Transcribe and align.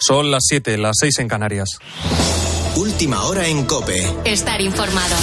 Son 0.00 0.30
las 0.30 0.44
7, 0.48 0.78
las 0.78 0.96
6 0.98 1.18
en 1.18 1.28
Canarias. 1.28 1.68
Última 2.76 3.22
hora 3.24 3.46
en 3.46 3.66
Cope. 3.66 4.02
Estar 4.24 4.58
informado. 4.62 5.14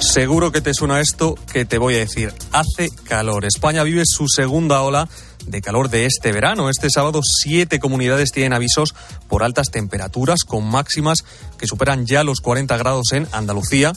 Seguro 0.00 0.50
que 0.50 0.60
te 0.60 0.74
suena 0.74 1.00
esto 1.00 1.36
que 1.52 1.64
te 1.64 1.78
voy 1.78 1.94
a 1.94 1.98
decir. 1.98 2.34
Hace 2.50 2.90
calor. 3.04 3.44
España 3.44 3.84
vive 3.84 4.02
su 4.04 4.26
segunda 4.26 4.82
ola 4.82 5.08
de 5.46 5.62
calor 5.62 5.90
de 5.90 6.06
este 6.06 6.32
verano. 6.32 6.68
Este 6.68 6.90
sábado 6.90 7.20
siete 7.22 7.78
comunidades 7.78 8.32
tienen 8.32 8.52
avisos 8.52 8.96
por 9.28 9.44
altas 9.44 9.70
temperaturas 9.70 10.42
con 10.42 10.68
máximas 10.68 11.24
que 11.56 11.68
superan 11.68 12.04
ya 12.04 12.24
los 12.24 12.40
40 12.40 12.76
grados 12.78 13.12
en 13.12 13.28
Andalucía 13.30 13.92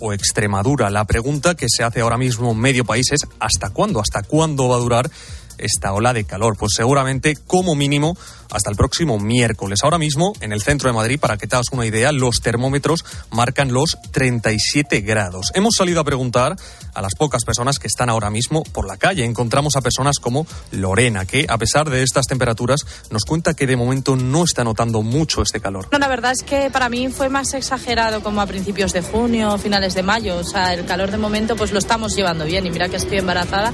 o 0.00 0.12
Extremadura. 0.12 0.90
La 0.90 1.04
pregunta 1.06 1.56
que 1.56 1.66
se 1.68 1.82
hace 1.82 2.02
ahora 2.02 2.18
mismo 2.18 2.52
en 2.52 2.58
medio 2.60 2.84
país 2.84 3.10
es 3.10 3.26
¿hasta 3.40 3.70
cuándo? 3.70 4.00
¿Hasta 4.00 4.22
cuándo 4.22 4.68
va 4.68 4.76
a 4.76 4.80
durar 4.80 5.10
esta 5.58 5.92
ola 5.92 6.12
de 6.12 6.24
calor? 6.24 6.56
Pues 6.56 6.72
seguramente 6.74 7.36
como 7.46 7.74
mínimo 7.74 8.16
hasta 8.50 8.70
el 8.70 8.76
próximo 8.76 9.18
miércoles. 9.18 9.80
Ahora 9.82 9.98
mismo, 9.98 10.32
en 10.40 10.52
el 10.52 10.62
centro 10.62 10.88
de 10.88 10.94
Madrid, 10.94 11.20
para 11.20 11.36
que 11.36 11.46
te 11.46 11.56
hagas 11.56 11.66
una 11.72 11.86
idea, 11.86 12.12
los 12.12 12.40
termómetros 12.40 13.04
marcan 13.30 13.72
los 13.72 13.98
37 14.12 15.00
grados. 15.00 15.52
Hemos 15.54 15.74
salido 15.76 16.00
a 16.00 16.04
preguntar 16.04 16.56
a 16.94 17.02
las 17.02 17.14
pocas 17.14 17.44
personas 17.44 17.78
que 17.78 17.86
están 17.86 18.10
ahora 18.10 18.30
mismo 18.30 18.62
por 18.64 18.86
la 18.86 18.96
calle. 18.96 19.24
Encontramos 19.24 19.76
a 19.76 19.80
personas 19.80 20.18
como 20.18 20.46
Lorena, 20.72 21.26
que 21.26 21.46
a 21.48 21.58
pesar 21.58 21.90
de 21.90 22.02
estas 22.02 22.26
temperaturas 22.26 22.80
nos 23.10 23.24
cuenta 23.24 23.54
que 23.54 23.66
de 23.66 23.76
momento 23.76 24.16
no 24.16 24.44
está 24.44 24.64
notando 24.64 25.02
mucho 25.02 25.42
este 25.42 25.60
calor. 25.60 25.88
la 25.96 26.08
verdad 26.08 26.32
es 26.32 26.42
que 26.42 26.70
para 26.70 26.88
mí 26.88 27.08
fue 27.08 27.28
más 27.28 27.54
exagerado 27.54 28.22
como 28.22 28.40
a 28.40 28.46
principios 28.46 28.92
de 28.92 29.02
junio, 29.02 29.58
finales 29.58 29.94
de 29.94 30.02
mayo. 30.02 30.36
O 30.36 30.44
sea, 30.44 30.74
el 30.74 30.86
calor 30.86 31.10
de 31.10 31.18
momento 31.18 31.56
pues 31.56 31.72
lo 31.72 31.78
estamos 31.78 32.14
llevando 32.16 32.44
bien 32.44 32.66
y 32.66 32.70
mira 32.70 32.88
que 32.88 32.96
estoy 32.96 33.18
embarazada 33.18 33.72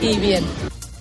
y 0.00 0.18
bien. 0.18 0.44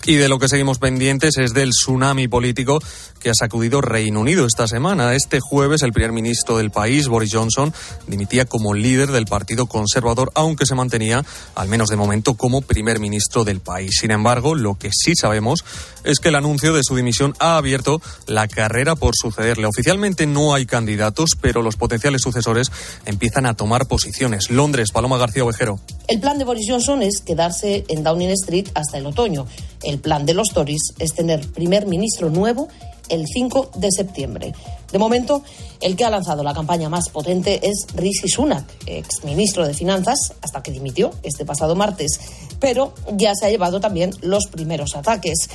Y 0.06 0.16
de 0.16 0.30
lo 0.30 0.38
que 0.38 0.48
seguimos 0.48 0.78
pendientes 0.78 1.38
es 1.38 1.54
del 1.54 1.72
tsunami 1.72 2.28
político 2.28 2.80
que 3.26 3.32
ha 3.32 3.34
sacudido 3.34 3.82
Reino 3.82 4.20
Unido 4.20 4.46
esta 4.46 4.68
semana. 4.68 5.16
Este 5.16 5.40
jueves 5.40 5.82
el 5.82 5.92
primer 5.92 6.12
ministro 6.12 6.60
del 6.60 6.70
país, 6.70 7.08
Boris 7.08 7.34
Johnson, 7.34 7.74
dimitía 8.06 8.46
como 8.46 8.76
líder 8.76 9.10
del 9.10 9.26
Partido 9.26 9.66
Conservador, 9.66 10.32
aunque 10.36 10.68
se 10.68 10.76
mantenía, 10.76 11.26
al 11.56 11.68
menos 11.68 11.90
de 11.90 11.96
momento, 11.96 12.36
como 12.36 12.62
primer 12.62 13.00
ministro 13.00 13.44
del 13.44 13.62
país. 13.62 13.98
Sin 14.00 14.12
embargo, 14.12 14.54
lo 14.54 14.76
que 14.76 14.92
sí 14.94 15.16
sabemos 15.16 15.66
es 16.04 16.20
que 16.20 16.30
el 16.30 16.36
anuncio 16.36 16.72
de 16.72 16.84
su 16.84 16.96
dimisión 16.96 17.34
ha 17.40 17.58
abierto 17.58 18.00
la 18.28 18.48
carrera 18.48 18.96
por 18.96 19.16
sucederle. 19.16 19.66
Oficialmente 19.66 20.28
no 20.28 20.54
hay 20.54 20.68
candidatos, 20.68 21.32
pero 21.42 21.64
los 21.64 21.78
potenciales 21.78 22.22
sucesores 22.22 22.72
empiezan 23.08 23.48
a 23.48 23.56
tomar 23.56 23.88
posiciones. 23.88 24.52
Londres, 24.52 24.92
Paloma 24.92 25.18
García 25.18 25.44
Ovejero. 25.44 25.80
El 26.08 26.20
plan 26.20 26.38
de 26.38 26.46
Boris 26.46 26.68
Johnson 26.70 27.02
es 27.02 27.22
quedarse 27.22 27.86
en 27.88 28.04
Downing 28.04 28.30
Street 28.34 28.68
hasta 28.76 29.00
el 29.00 29.08
otoño. 29.08 29.48
El 29.82 29.98
plan 29.98 30.28
de 30.28 30.36
los 30.36 30.50
Tories 30.50 30.94
es 31.00 31.16
tener 31.16 31.52
primer 31.54 31.88
ministro 31.88 32.30
nuevo 32.30 32.70
el 33.10 33.26
5 33.28 33.72
de 33.76 33.92
septiembre. 33.92 34.54
De 34.92 35.00
momento, 35.00 35.44
el 35.82 35.96
que 35.96 36.06
ha 36.06 36.10
lanzado 36.10 36.44
la 36.44 36.54
campaña 36.54 36.90
más 36.90 37.10
potente 37.10 37.60
es 37.68 37.88
Rishi 37.96 38.30
Sunak, 38.30 38.66
ex 38.86 39.24
ministro 39.24 39.68
de 39.68 39.74
Finanzas, 39.74 40.34
hasta 40.42 40.64
que 40.64 40.72
dimitió 40.72 41.12
este 41.24 41.46
pasado 41.46 41.76
martes. 41.76 42.20
Pero 42.60 42.94
ya 43.14 43.34
se 43.36 43.46
ha 43.46 43.50
llevado 43.50 43.80
también 43.80 44.12
los 44.22 44.48
primeros 44.48 44.96
ataques. 44.96 45.50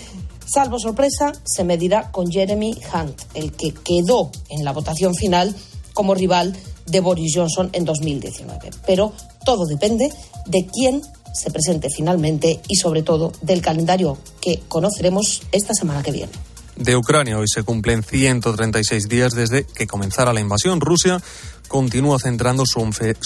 Salvo 0.44 0.78
sorpresa, 0.78 1.32
se 1.44 1.64
medirá 1.64 2.10
con 2.10 2.30
Jeremy 2.30 2.76
Hunt, 2.92 3.22
el 3.34 3.52
que 3.52 3.72
quedó 3.72 4.30
en 4.48 4.64
la 4.64 4.72
votación 4.72 5.14
final 5.14 5.54
como 5.94 6.14
rival 6.14 6.56
de 6.86 7.00
Boris 7.00 7.32
Johnson 7.34 7.70
en 7.72 7.84
2019. 7.84 8.70
Pero 8.84 9.12
todo 9.44 9.64
depende 9.66 10.12
de 10.46 10.66
quién 10.66 11.02
se 11.32 11.50
presente 11.50 11.88
finalmente 11.88 12.60
y 12.68 12.76
sobre 12.76 13.02
todo 13.02 13.32
del 13.42 13.62
calendario 13.62 14.18
que 14.40 14.58
conoceremos 14.68 15.42
esta 15.52 15.72
semana 15.74 16.02
que 16.02 16.10
viene 16.10 16.49
de 16.80 16.96
Ucrania. 16.96 17.38
Hoy 17.38 17.46
se 17.46 17.62
cumplen 17.62 18.02
136 18.02 19.08
días 19.08 19.34
desde 19.34 19.64
que 19.64 19.86
comenzara 19.86 20.32
la 20.32 20.40
invasión. 20.40 20.80
Rusia 20.80 21.22
continúa 21.70 22.18
centrando 22.18 22.64
su, 22.66 22.80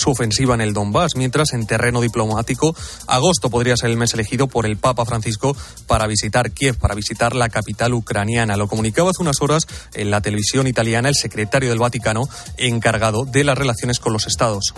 ofensiva 0.07 0.55
en 0.55 0.61
el 0.61 0.75
Donbass, 0.75 1.17
mientras 1.17 1.55
en 1.55 1.67
terreno 1.67 2.03
diplomático, 2.03 2.77
agosto 3.07 3.49
podría 3.49 3.75
ser 3.77 3.91
el 3.91 3.97
mes 3.97 4.13
elegido 4.13 4.49
por 4.49 4.67
el 4.67 4.77
Papa 4.77 5.07
Francisco 5.07 5.57
para 5.87 6.07
visitar 6.07 6.53
Kiev, 6.53 6.77
para 6.77 6.95
visitar 6.95 7.35
la 7.35 7.49
capital 7.49 7.95
ucraniana. 7.95 8.57
Lo 8.57 8.69
comunicaba 8.69 9.11
hace 9.11 9.23
unas 9.23 9.41
horas 9.41 9.67
en 9.95 10.11
la 10.11 10.21
televisión 10.21 10.67
italiana 10.67 11.09
el 11.09 11.15
secretario 11.15 11.71
del 11.71 11.79
Vaticano 11.79 12.29
encargado 12.59 13.25
de 13.25 13.45
las 13.45 13.57
relaciones 13.57 13.99
con 13.99 14.13
los 14.13 14.27
estados. 14.27 14.75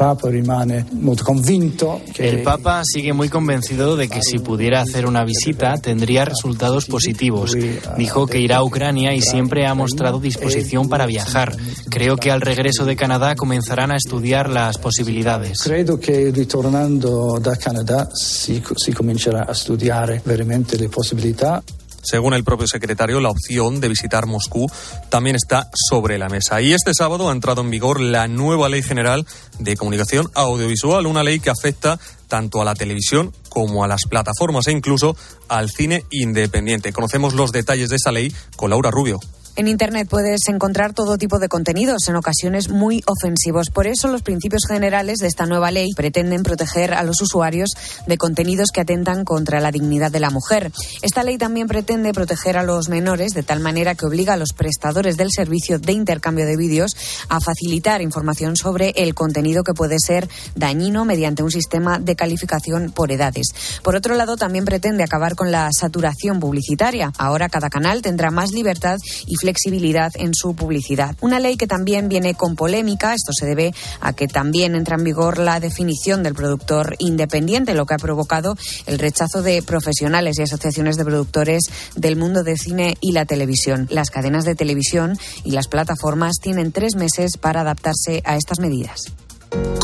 El 2.18 2.42
Papa 2.44 2.82
sigue 2.84 3.12
muy 3.12 3.28
convencido 3.28 3.96
de 3.96 4.08
que 4.08 4.22
si 4.22 4.38
pudiera 4.38 4.80
hacer 4.80 5.06
una 5.06 5.24
visita 5.24 5.74
tendría 5.78 6.24
resultados 6.24 6.86
positivos. 6.86 7.56
Dijo 7.98 8.28
que 8.28 8.38
irá 8.38 8.58
a 8.58 8.64
Ucrania 8.64 9.12
y 9.12 9.22
siempre 9.22 9.66
ha 9.66 9.74
mostrado 9.74 10.20
disposición 10.20 10.88
para 10.88 11.06
viajar. 11.06 11.56
Creo 11.90 12.16
que 12.16 12.30
al 12.30 12.40
regreso 12.40 12.84
de 12.84 12.94
Canadá 12.94 13.34
comenzarán 13.56 13.90
a 13.90 13.96
estudiar 13.96 14.50
las 14.50 14.76
posibilidades. 14.76 15.60
Creo 15.62 15.98
que 15.98 16.30
retornando 16.30 17.40
de 17.40 17.56
Canadá 17.56 18.06
si, 18.14 18.62
si 18.76 18.92
comenzará 18.92 19.46
a 19.48 19.52
estudiar 19.52 20.20
veramente 20.26 20.78
la 20.78 20.90
posibilidad. 20.90 21.64
Según 22.02 22.34
el 22.34 22.44
propio 22.44 22.66
secretario, 22.66 23.18
la 23.18 23.30
opción 23.30 23.80
de 23.80 23.88
visitar 23.88 24.26
Moscú 24.26 24.70
también 25.08 25.36
está 25.36 25.70
sobre 25.88 26.18
la 26.18 26.28
mesa. 26.28 26.60
Y 26.60 26.74
este 26.74 26.92
sábado 26.92 27.30
ha 27.30 27.32
entrado 27.32 27.62
en 27.62 27.70
vigor 27.70 27.98
la 27.98 28.28
nueva 28.28 28.68
Ley 28.68 28.82
General 28.82 29.26
de 29.58 29.74
Comunicación 29.74 30.30
Audiovisual, 30.34 31.06
una 31.06 31.22
ley 31.22 31.40
que 31.40 31.48
afecta 31.48 31.98
tanto 32.28 32.60
a 32.60 32.64
la 32.66 32.74
televisión 32.74 33.32
como 33.48 33.84
a 33.84 33.88
las 33.88 34.02
plataformas 34.02 34.66
e 34.66 34.72
incluso 34.72 35.16
al 35.48 35.70
cine 35.70 36.04
independiente. 36.10 36.92
Conocemos 36.92 37.32
los 37.32 37.52
detalles 37.52 37.88
de 37.88 37.96
esa 37.96 38.12
ley 38.12 38.30
con 38.54 38.68
Laura 38.68 38.90
Rubio. 38.90 39.18
En 39.58 39.68
Internet 39.68 40.06
puedes 40.10 40.48
encontrar 40.48 40.92
todo 40.92 41.16
tipo 41.16 41.38
de 41.38 41.48
contenidos, 41.48 42.08
en 42.08 42.16
ocasiones 42.16 42.68
muy 42.68 43.02
ofensivos. 43.06 43.70
Por 43.70 43.86
eso 43.86 44.06
los 44.08 44.20
principios 44.20 44.66
generales 44.68 45.16
de 45.16 45.28
esta 45.28 45.46
nueva 45.46 45.70
ley 45.70 45.94
pretenden 45.96 46.42
proteger 46.42 46.92
a 46.92 47.02
los 47.02 47.22
usuarios 47.22 47.70
de 48.06 48.18
contenidos 48.18 48.68
que 48.70 48.82
atentan 48.82 49.24
contra 49.24 49.60
la 49.60 49.70
dignidad 49.70 50.10
de 50.10 50.20
la 50.20 50.28
mujer. 50.28 50.72
Esta 51.00 51.22
ley 51.22 51.38
también 51.38 51.68
pretende 51.68 52.12
proteger 52.12 52.58
a 52.58 52.64
los 52.64 52.90
menores 52.90 53.32
de 53.32 53.42
tal 53.44 53.60
manera 53.60 53.94
que 53.94 54.04
obliga 54.04 54.34
a 54.34 54.36
los 54.36 54.52
prestadores 54.52 55.16
del 55.16 55.30
servicio 55.30 55.78
de 55.78 55.92
intercambio 55.92 56.44
de 56.44 56.58
vídeos 56.58 56.94
a 57.30 57.40
facilitar 57.40 58.02
información 58.02 58.56
sobre 58.56 58.90
el 58.90 59.14
contenido 59.14 59.64
que 59.64 59.72
puede 59.72 59.96
ser 59.98 60.28
dañino 60.54 61.06
mediante 61.06 61.42
un 61.42 61.50
sistema 61.50 61.98
de 61.98 62.14
calificación 62.14 62.92
por 62.92 63.10
edades. 63.10 63.46
Por 63.82 63.96
otro 63.96 64.16
lado, 64.16 64.36
también 64.36 64.66
pretende 64.66 65.02
acabar 65.02 65.34
con 65.34 65.50
la 65.50 65.70
saturación 65.72 66.40
publicitaria. 66.40 67.10
Ahora 67.16 67.48
cada 67.48 67.70
canal 67.70 68.02
tendrá 68.02 68.30
más 68.30 68.52
libertad 68.52 68.98
y 69.26 69.45
flexibilidad 69.46 70.10
en 70.16 70.32
su 70.34 70.56
publicidad. 70.56 71.14
Una 71.20 71.38
ley 71.38 71.56
que 71.56 71.68
también 71.68 72.08
viene 72.08 72.34
con 72.34 72.56
polémica. 72.56 73.14
Esto 73.14 73.30
se 73.32 73.46
debe 73.46 73.72
a 74.00 74.12
que 74.12 74.26
también 74.26 74.74
entra 74.74 74.96
en 74.96 75.04
vigor 75.04 75.38
la 75.38 75.60
definición 75.60 76.24
del 76.24 76.34
productor 76.34 76.96
independiente, 76.98 77.72
lo 77.72 77.86
que 77.86 77.94
ha 77.94 77.98
provocado 77.98 78.56
el 78.86 78.98
rechazo 78.98 79.42
de 79.42 79.62
profesionales 79.62 80.36
y 80.36 80.42
asociaciones 80.42 80.96
de 80.96 81.04
productores 81.04 81.62
del 81.94 82.16
mundo 82.16 82.42
del 82.42 82.58
cine 82.58 82.96
y 83.00 83.12
la 83.12 83.24
televisión. 83.24 83.86
Las 83.88 84.10
cadenas 84.10 84.44
de 84.44 84.56
televisión 84.56 85.16
y 85.44 85.52
las 85.52 85.68
plataformas 85.68 86.38
tienen 86.42 86.72
tres 86.72 86.96
meses 86.96 87.36
para 87.40 87.60
adaptarse 87.60 88.22
a 88.24 88.34
estas 88.34 88.58
medidas. 88.58 89.12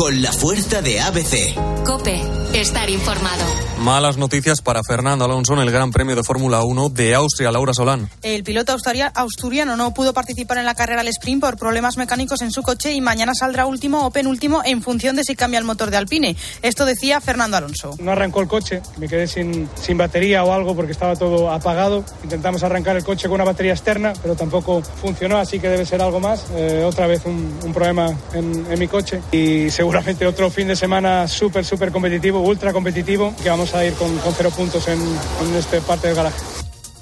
Con 0.02 0.20
la 0.20 0.32
fuerza 0.32 0.82
de 0.82 1.00
ABC. 1.00 1.54
Cope, 1.84 2.20
estar 2.54 2.90
informado. 2.90 3.44
Malas 3.78 4.16
noticias 4.16 4.60
para 4.60 4.80
Fernando 4.82 5.24
Alonso 5.24 5.54
en 5.54 5.60
el 5.60 5.70
Gran 5.70 5.92
Premio 5.92 6.16
de 6.16 6.24
Fórmula 6.24 6.62
1 6.62 6.88
de 6.88 7.14
Austria, 7.14 7.52
Laura 7.52 7.72
Solán. 7.72 8.08
El 8.22 8.42
piloto 8.42 8.74
asturiano 8.74 9.76
no 9.76 9.94
pudo 9.94 10.12
participar 10.12 10.58
en 10.58 10.64
la 10.64 10.74
carrera 10.74 11.02
al 11.02 11.08
sprint 11.08 11.40
por 11.40 11.56
problemas 11.56 11.96
mecánicos 11.96 12.42
en 12.42 12.50
su 12.50 12.62
coche 12.62 12.92
y 12.92 13.00
mañana 13.00 13.32
saldrá 13.32 13.66
último 13.66 14.04
o 14.06 14.10
penúltimo 14.10 14.62
en 14.64 14.82
función 14.82 15.14
de 15.14 15.22
si 15.22 15.36
cambia 15.36 15.58
el 15.58 15.64
motor 15.64 15.90
de 15.90 15.96
Alpine. 15.96 16.36
Esto 16.62 16.84
decía 16.84 17.20
Fernando 17.20 17.56
Alonso. 17.56 17.96
No 18.00 18.10
arrancó 18.10 18.40
el 18.40 18.48
coche, 18.48 18.82
me 18.98 19.08
quedé 19.08 19.28
sin, 19.28 19.68
sin 19.80 19.98
batería 19.98 20.42
o 20.42 20.52
algo 20.52 20.74
porque 20.74 20.92
estaba 20.92 21.14
todo 21.14 21.50
apagado. 21.50 22.04
Intentamos 22.24 22.64
arrancar 22.64 22.96
el 22.96 23.04
coche 23.04 23.28
con 23.28 23.36
una 23.36 23.44
batería 23.44 23.72
externa, 23.72 24.12
pero 24.20 24.34
tampoco 24.34 24.82
funcionó, 24.82 25.38
así 25.38 25.60
que 25.60 25.68
debe 25.68 25.86
ser 25.86 26.02
algo 26.02 26.18
más. 26.18 26.46
Eh, 26.54 26.82
otra 26.84 27.06
vez 27.06 27.22
un, 27.24 27.72
problema 27.72 28.08
en, 28.34 28.66
en 28.68 28.78
mi 28.78 28.88
coche. 28.88 29.20
Y 29.30 29.52
y 29.52 29.70
seguramente 29.92 30.26
otro 30.26 30.48
fin 30.48 30.68
de 30.68 30.74
semana 30.74 31.28
súper, 31.28 31.66
súper 31.66 31.92
competitivo, 31.92 32.40
ultra 32.40 32.72
competitivo, 32.72 33.34
que 33.42 33.50
vamos 33.50 33.74
a 33.74 33.84
ir 33.84 33.92
con, 33.92 34.18
cero 34.34 34.50
puntos 34.50 34.88
en, 34.88 34.98
en 34.98 35.54
este 35.54 35.82
parte 35.82 36.06
del 36.06 36.16
garaje. 36.16 36.38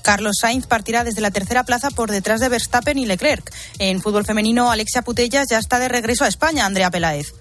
Carlos 0.03 0.39
Sainz 0.41 0.67
partirá 0.67 1.05
desde 1.05 1.21
la 1.21 1.31
tercera 1.31 1.63
plaza 1.63 1.91
por 1.93 2.11
detrás 2.11 2.41
de 2.41 2.49
Verstappen 2.49 2.99
y 2.99 3.07
Leclerc. 3.07 3.49
En 3.79 4.01
fútbol 4.01 4.25
femenino, 4.25 4.73
Alexia 4.73 5.03
Putellas 5.03 5.47
ya 5.49 5.59
está 5.61 5.79
de 5.79 5.89
regreso 5.89 6.25
a 6.25 6.29
España, 6.29 6.67
Andrea 6.67 6.91
Peláez. 6.91 7.33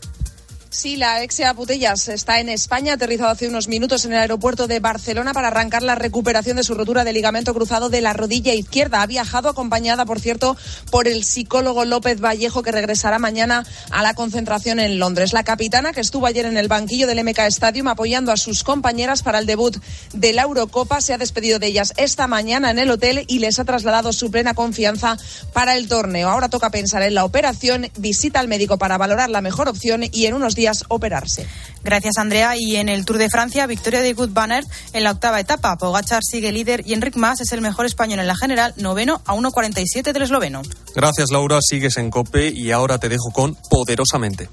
Sí, 0.72 0.98
la 0.98 1.24
ex 1.24 1.42
Putellas 1.56 2.08
está 2.10 2.40
en 2.40 2.48
España, 2.48 2.94
aterrizado 2.94 3.32
hace 3.32 3.48
unos 3.48 3.68
minutos 3.68 4.06
en 4.06 4.14
el 4.14 4.20
aeropuerto 4.20 4.68
de 4.68 4.80
Barcelona 4.80 5.34
para 5.34 5.48
arrancar 5.48 5.82
la 5.82 5.96
recuperación 5.96 6.58
de 6.58 6.64
su 6.64 6.76
rotura 6.76 7.04
de 7.04 7.12
ligamento 7.12 7.56
cruzado 7.56 7.90
de 7.90 8.02
la 8.02 8.14
rodilla 8.14 8.54
izquierda. 8.54 9.02
Ha 9.02 9.08
viajado 9.08 9.50
acompañada, 9.50 10.06
por 10.06 10.20
cierto, 10.20 10.56
por 10.92 11.08
el 11.08 11.24
psicólogo 11.24 11.86
López 11.86 12.22
Vallejo, 12.22 12.62
que 12.62 12.72
regresará 12.72 13.18
mañana 13.18 13.66
a 13.90 14.04
la 14.04 14.14
concentración 14.14 14.80
en 14.80 15.00
Londres. 15.00 15.34
La 15.34 15.44
capitana, 15.44 15.92
que 15.92 16.02
estuvo 16.02 16.28
ayer 16.28 16.46
en 16.46 16.56
el 16.56 16.68
banquillo 16.68 17.08
del 17.08 17.24
MK 17.24 17.40
Stadium 17.48 17.88
apoyando 17.88 18.32
a 18.32 18.38
sus 18.38 18.64
compañeras 18.64 19.24
para 19.24 19.40
el 19.40 19.48
debut 19.48 19.76
de 20.14 20.34
la 20.34 20.44
Eurocopa, 20.44 21.02
se 21.02 21.16
ha 21.16 21.18
despedido 21.18 21.58
de 21.58 21.66
ellas 21.66 21.94
esta 21.98 22.28
mañana 22.28 22.70
en 22.70 22.78
el 22.78 22.92
hotel 22.92 23.26
y 23.28 23.40
les 23.40 23.58
ha 23.58 23.66
trasladado 23.66 24.14
su 24.14 24.30
plena 24.30 24.54
confianza 24.54 25.18
para 25.52 25.76
el 25.76 25.88
torneo. 25.88 26.30
Ahora 26.30 26.50
toca 26.50 26.70
pensar 26.70 27.02
en 27.02 27.16
la 27.16 27.26
operación, 27.26 27.90
visita 27.98 28.40
al 28.40 28.48
médico 28.48 28.78
para 28.78 29.00
valorar 29.00 29.32
la 29.32 29.42
mejor 29.42 29.68
opción 29.68 30.04
y 30.12 30.28
en 30.28 30.36
unos 30.36 30.59
días 30.60 30.86
operarse. 30.90 31.48
Gracias, 31.84 32.18
Andrea. 32.18 32.56
Y 32.58 32.76
en 32.76 32.90
el 32.90 33.06
Tour 33.06 33.18
de 33.18 33.30
Francia, 33.30 33.66
victoria 33.66 34.02
de 34.02 34.14
Good 34.14 34.32
Banner 34.32 34.64
en 34.94 35.04
la 35.04 35.12
octava 35.12 35.40
etapa. 35.40 35.78
Pogachar 35.78 36.22
sigue 36.24 36.52
líder 36.52 36.84
y 36.86 36.94
Enric 36.94 37.16
Mas 37.16 37.42
es 37.42 37.52
el 37.54 37.62
mejor 37.62 37.86
español 37.86 38.20
en 38.20 38.28
la 38.28 38.36
general, 38.36 38.74
noveno 38.78 39.22
a 39.26 39.34
1.47 39.34 40.12
del 40.12 40.22
esloveno. 40.22 40.62
Gracias, 40.96 41.30
Laura. 41.32 41.60
Sigues 41.62 41.98
en 41.98 42.12
COPE 42.12 42.50
y 42.50 42.72
ahora 42.72 42.98
te 43.00 43.10
dejo 43.10 43.32
con 43.32 43.56
Poderosamente. 43.70 44.50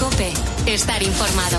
COPE, 0.00 0.32
estar 0.66 1.02
informado. 1.02 1.58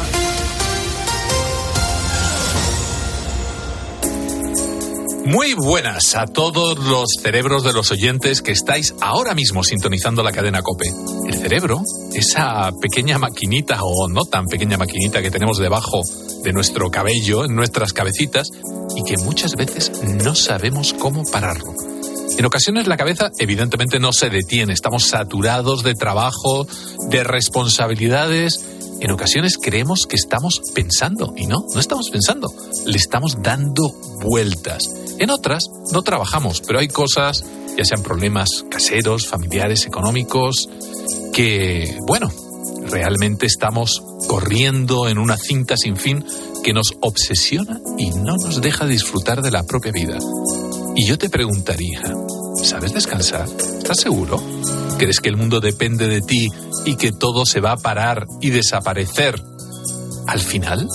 Muy 5.26 5.54
buenas 5.54 6.16
a 6.16 6.26
todos 6.26 6.78
los 6.78 7.06
cerebros 7.22 7.64
de 7.64 7.72
los 7.72 7.92
oyentes 7.92 8.42
que 8.42 8.52
estáis 8.52 8.94
ahora 9.00 9.34
mismo 9.34 9.64
sintonizando 9.64 10.22
la 10.22 10.34
cadena 10.34 10.62
Cope. 10.62 10.92
El 11.26 11.36
cerebro, 11.36 11.82
esa 12.14 12.72
pequeña 12.82 13.18
maquinita 13.18 13.80
o 13.84 14.10
no 14.10 14.26
tan 14.26 14.48
pequeña 14.48 14.78
maquinita 14.78 15.22
que 15.22 15.32
tenemos 15.32 15.60
debajo 15.60 16.02
de 16.44 16.52
nuestro 16.52 16.92
cabello, 16.92 17.46
en 17.46 17.56
nuestras 17.56 17.94
cabecitas, 17.94 18.50
y 18.98 19.04
que 19.04 19.18
muchas 19.18 19.56
veces 19.56 19.94
no 20.04 20.36
sabemos 20.36 20.94
cómo 20.94 21.24
pararlo. 21.24 21.74
En 22.38 22.46
ocasiones 22.46 22.88
la 22.88 22.98
cabeza 22.98 23.32
evidentemente 23.40 24.00
no 24.00 24.12
se 24.12 24.30
detiene, 24.30 24.74
estamos 24.74 25.06
saturados 25.06 25.84
de 25.84 25.96
trabajo, 25.96 26.68
de 27.10 27.24
responsabilidades. 27.24 28.66
En 29.00 29.12
ocasiones 29.12 29.58
creemos 29.58 30.06
que 30.06 30.18
estamos 30.18 30.60
pensando 30.76 31.34
y 31.38 31.48
no, 31.48 31.66
no 31.74 31.80
estamos 31.80 32.10
pensando, 32.10 32.54
le 32.86 32.98
estamos 32.98 33.42
dando 33.42 33.90
vueltas. 34.22 34.84
En 35.20 35.30
otras 35.30 35.64
no 35.92 36.02
trabajamos, 36.02 36.62
pero 36.66 36.80
hay 36.80 36.88
cosas, 36.88 37.44
ya 37.78 37.86
sean 37.86 38.04
problemas 38.04 38.66
caseros, 38.70 39.28
familiares, 39.28 39.86
económicos, 39.86 40.70
que, 41.32 41.98
bueno, 42.06 42.32
realmente 42.90 43.46
estamos 43.46 44.02
corriendo 44.28 45.08
en 45.08 45.18
una 45.18 45.38
cinta 45.38 45.78
sin 45.78 45.98
fin 45.98 46.26
que 46.64 46.74
nos 46.74 46.94
obsesiona 47.02 47.80
y 47.98 48.10
no 48.10 48.38
nos 48.38 48.62
deja 48.62 48.86
disfrutar 48.86 49.42
de 49.42 49.52
la 49.52 49.64
propia 49.64 49.92
vida. 49.92 50.18
Y 50.96 51.06
yo 51.06 51.18
te 51.18 51.30
preguntaría, 51.30 52.02
¿sabes 52.64 52.94
descansar? 52.94 53.48
¿Estás 53.48 54.00
seguro? 54.00 54.42
¿Crees 54.98 55.20
que 55.20 55.30
el 55.30 55.38
mundo 55.38 55.60
depende 55.60 56.08
de 56.08 56.22
ti 56.22 56.50
y 56.86 56.96
que 56.96 57.12
todo 57.12 57.46
se 57.46 57.60
va 57.60 57.72
a 57.72 57.78
parar 57.78 58.26
y 58.42 58.52
desaparecer? 58.52 59.42
Al 60.28 60.40
final, 60.40 60.88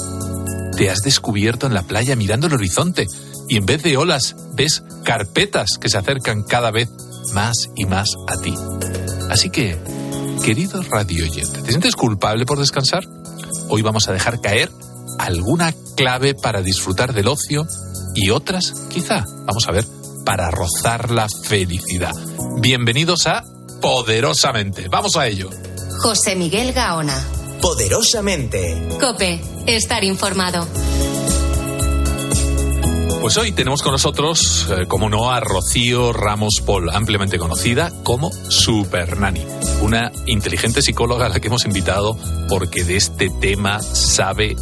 te 0.77 0.91
has 0.91 1.01
descubierto 1.01 1.67
en 1.67 1.75
la 1.75 1.83
playa 1.83 2.17
mirando 2.17 2.47
el 2.47 2.55
horizonte 2.55 3.07
y 3.49 3.57
en 3.57 3.67
vez 3.67 3.83
de 3.83 3.97
olas 3.97 4.37
ves 4.55 4.83
carpetas 5.05 5.79
que 5.81 5.89
se 5.89 5.99
acercan 5.99 6.43
cada 6.43 6.71
vez 6.71 6.89
más 7.33 7.69
y 7.77 7.85
más 7.87 8.11
a 8.29 8.41
ti. 8.41 8.55
Así 9.31 9.51
que, 9.51 9.79
querido 10.45 10.83
radio 10.83 11.25
oyente, 11.25 11.63
¿te 11.63 11.71
sientes 11.71 11.97
culpable 11.97 12.47
por 12.47 12.59
descansar? 12.59 13.05
Hoy 13.69 13.83
vamos 13.83 14.09
a 14.09 14.13
dejar 14.13 14.41
caer 14.41 14.71
alguna 15.19 15.75
clave 15.97 16.35
para 16.35 16.63
disfrutar 16.63 17.13
del 17.13 17.29
ocio 17.29 17.67
y 18.15 18.31
otras, 18.31 18.73
quizá, 18.89 19.25
vamos 19.47 19.67
a 19.69 19.73
ver, 19.73 19.85
para 20.25 20.51
rozar 20.51 21.11
la 21.11 21.27
felicidad. 21.45 22.13
Bienvenidos 22.61 23.27
a 23.27 23.43
Poderosamente. 23.81 24.89
Vamos 24.89 25.17
a 25.17 25.27
ello. 25.27 25.51
José 26.01 26.37
Miguel 26.37 26.73
Gaona. 26.73 27.17
Poderosamente. 27.61 28.89
COPE, 29.01 29.41
estar 29.67 30.05
informado. 30.05 30.67
Pues 33.21 33.37
hoy 33.37 33.53
tenemos 33.53 33.83
con 33.83 33.93
nosotros, 33.93 34.69
eh, 34.71 34.87
como 34.87 35.11
no, 35.11 35.31
a 35.31 35.41
Rocío 35.41 36.13
Ramos 36.13 36.63
Paul, 36.65 36.89
ampliamente 36.91 37.39
conocida 37.39 37.93
como 38.05 38.31
Super 38.33 39.19
Nani, 39.19 39.45
una 39.83 40.13
inteligente 40.27 40.83
psicóloga 40.83 41.27
a 41.27 41.29
la 41.29 41.41
que 41.41 41.49
hemos 41.49 41.65
invitado 41.67 42.17
porque 42.49 42.85
de 42.85 42.97
este 42.97 43.29
tema 43.41 43.83
sabe 43.83 44.57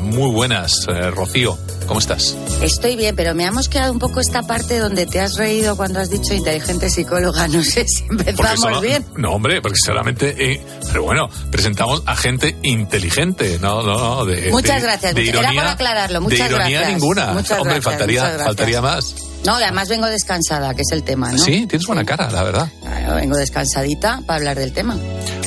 Muy 0.00 0.30
buenas, 0.32 0.72
eh, 0.88 1.10
Rocío. 1.12 1.56
¿Cómo 1.86 2.00
estás? 2.00 2.36
Estoy 2.60 2.96
bien, 2.96 3.14
pero 3.16 3.34
me 3.36 3.46
ha 3.46 3.52
mosqueado 3.52 3.92
un 3.92 3.98
poco 3.98 4.20
esta 4.20 4.42
parte 4.42 4.78
donde 4.78 5.06
te 5.06 5.20
has 5.20 5.36
reído 5.36 5.76
cuando 5.76 6.00
has 6.00 6.10
dicho 6.10 6.34
inteligente 6.34 6.90
psicóloga. 6.90 7.46
No 7.48 7.62
sé 7.62 7.86
si 7.86 8.04
empezamos 8.10 8.60
solo- 8.60 8.80
bien. 8.80 9.04
No, 9.16 9.32
hombre, 9.32 9.62
porque 9.62 9.78
solamente. 9.82 10.34
eh, 10.36 10.60
pero 10.88 11.04
bueno, 11.04 11.28
presentamos 11.50 12.02
a 12.04 12.16
gente 12.16 12.56
inteligente, 12.62 13.58
no, 13.60 13.82
no, 13.82 13.96
no. 13.96 14.24
De, 14.26 14.50
Muchas 14.50 14.82
de- 14.82 14.88
gracias. 14.88 15.14
De 15.14 15.28
Era 15.28 15.38
ironía, 15.40 15.62
por 15.62 15.70
aclararlo. 15.70 16.20
Muchas 16.20 16.38
de 16.50 16.54
ironía 16.56 16.80
gracias. 16.80 17.00
ninguna. 17.00 17.26
Muchas 17.32 17.58
hombre, 17.60 17.74
gracias, 17.74 17.84
faltaría, 17.84 18.44
faltaría 18.44 18.80
más. 18.82 19.14
No, 19.46 19.54
además 19.54 19.88
vengo 19.88 20.06
descansada, 20.06 20.74
que 20.74 20.82
es 20.82 20.90
el 20.92 21.04
tema, 21.04 21.30
¿no? 21.30 21.38
Sí, 21.38 21.64
tienes 21.68 21.86
buena 21.86 22.04
cara, 22.04 22.28
la 22.30 22.42
verdad. 22.42 22.68
Claro, 22.82 23.14
vengo 23.14 23.36
descansadita 23.36 24.20
para 24.26 24.38
hablar 24.38 24.58
del 24.58 24.72
tema. 24.72 24.98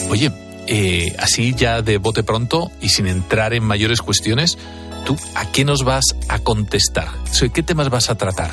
Oye, 0.10 0.32
eh, 0.73 1.13
así 1.19 1.53
ya 1.53 1.81
de 1.81 1.97
bote 1.97 2.23
pronto 2.23 2.71
y 2.79 2.88
sin 2.89 3.06
entrar 3.06 3.53
en 3.53 3.62
mayores 3.62 4.01
cuestiones, 4.01 4.57
¿tú 5.06 5.18
a 5.35 5.51
qué 5.51 5.65
nos 5.65 5.83
vas 5.83 6.15
a 6.29 6.39
contestar? 6.39 7.09
¿Sobre 7.29 7.51
¿Qué 7.51 7.62
temas 7.62 7.89
vas 7.89 8.09
a 8.09 8.15
tratar? 8.15 8.51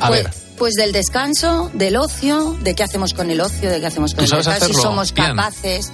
A 0.00 0.08
pues, 0.08 0.24
ver, 0.24 0.32
Pues 0.56 0.74
del 0.74 0.92
descanso, 0.92 1.70
del 1.74 1.96
ocio, 1.96 2.56
de 2.62 2.74
qué 2.74 2.84
hacemos 2.84 3.12
con 3.12 3.30
el 3.30 3.42
ocio, 3.42 3.70
de 3.70 3.80
qué 3.80 3.86
hacemos 3.86 4.14
con 4.14 4.24
¿Tú 4.24 4.34
el 4.34 4.38
descanso, 4.38 4.66
si 4.66 4.74
somos 4.74 5.12
bien? 5.12 5.26
capaces. 5.36 5.92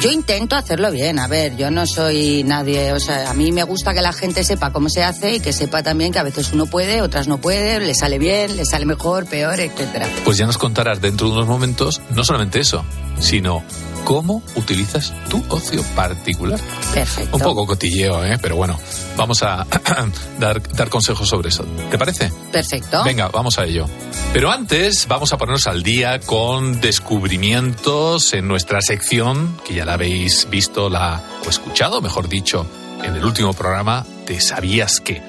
Yo 0.00 0.10
intento 0.10 0.56
hacerlo 0.56 0.90
bien, 0.92 1.18
a 1.18 1.26
ver, 1.26 1.56
yo 1.56 1.70
no 1.70 1.86
soy 1.86 2.44
nadie, 2.44 2.92
o 2.92 3.00
sea, 3.00 3.30
a 3.30 3.34
mí 3.34 3.50
me 3.50 3.64
gusta 3.64 3.92
que 3.92 4.02
la 4.02 4.12
gente 4.12 4.44
sepa 4.44 4.72
cómo 4.72 4.88
se 4.88 5.02
hace 5.02 5.34
y 5.34 5.40
que 5.40 5.52
sepa 5.52 5.82
también 5.82 6.12
que 6.12 6.18
a 6.20 6.22
veces 6.22 6.52
uno 6.52 6.66
puede, 6.66 7.02
otras 7.02 7.26
no 7.26 7.38
puede, 7.38 7.80
le 7.80 7.94
sale 7.94 8.18
bien, 8.18 8.56
le 8.56 8.64
sale 8.64 8.86
mejor, 8.86 9.26
peor, 9.26 9.58
etcétera. 9.58 10.06
pues 10.24 10.38
ya 10.38 10.46
nos 10.46 10.58
contarás 10.58 11.00
dentro 11.00 11.26
de 11.26 11.34
unos 11.34 11.48
momentos 11.48 12.00
no 12.10 12.22
solamente 12.24 12.60
eso, 12.60 12.84
sino 13.18 13.62
cómo 14.04 14.42
utilizas 14.54 15.12
tu 15.28 15.42
ocio 15.48 15.82
particular. 15.94 16.60
Perfecto. 16.92 17.36
Un 17.36 17.42
poco 17.42 17.66
cotilleo, 17.66 18.24
¿eh? 18.24 18.38
pero 18.40 18.56
bueno, 18.56 18.78
vamos 19.16 19.42
a 19.42 19.66
dar, 20.38 20.62
dar 20.74 20.88
consejos 20.88 21.28
sobre 21.28 21.48
eso. 21.48 21.64
¿Te 21.90 21.98
parece? 21.98 22.30
Perfecto. 22.52 23.02
Venga, 23.04 23.28
vamos 23.28 23.58
a 23.58 23.64
ello. 23.64 23.86
Pero 24.32 24.50
antes 24.50 25.06
vamos 25.08 25.32
a 25.32 25.38
ponernos 25.38 25.66
al 25.66 25.82
día 25.82 26.20
con 26.20 26.80
descubrimientos 26.80 28.34
en 28.34 28.46
nuestra 28.46 28.80
sección, 28.82 29.56
que 29.64 29.74
ya 29.74 29.84
la 29.84 29.94
habéis 29.94 30.48
visto 30.50 30.90
la, 30.90 31.22
o 31.46 31.48
escuchado, 31.48 32.00
mejor 32.00 32.28
dicho, 32.28 32.66
en 33.02 33.16
el 33.16 33.24
último 33.24 33.52
programa 33.52 34.04
de 34.26 34.40
¿Sabías 34.40 35.00
qué? 35.00 35.22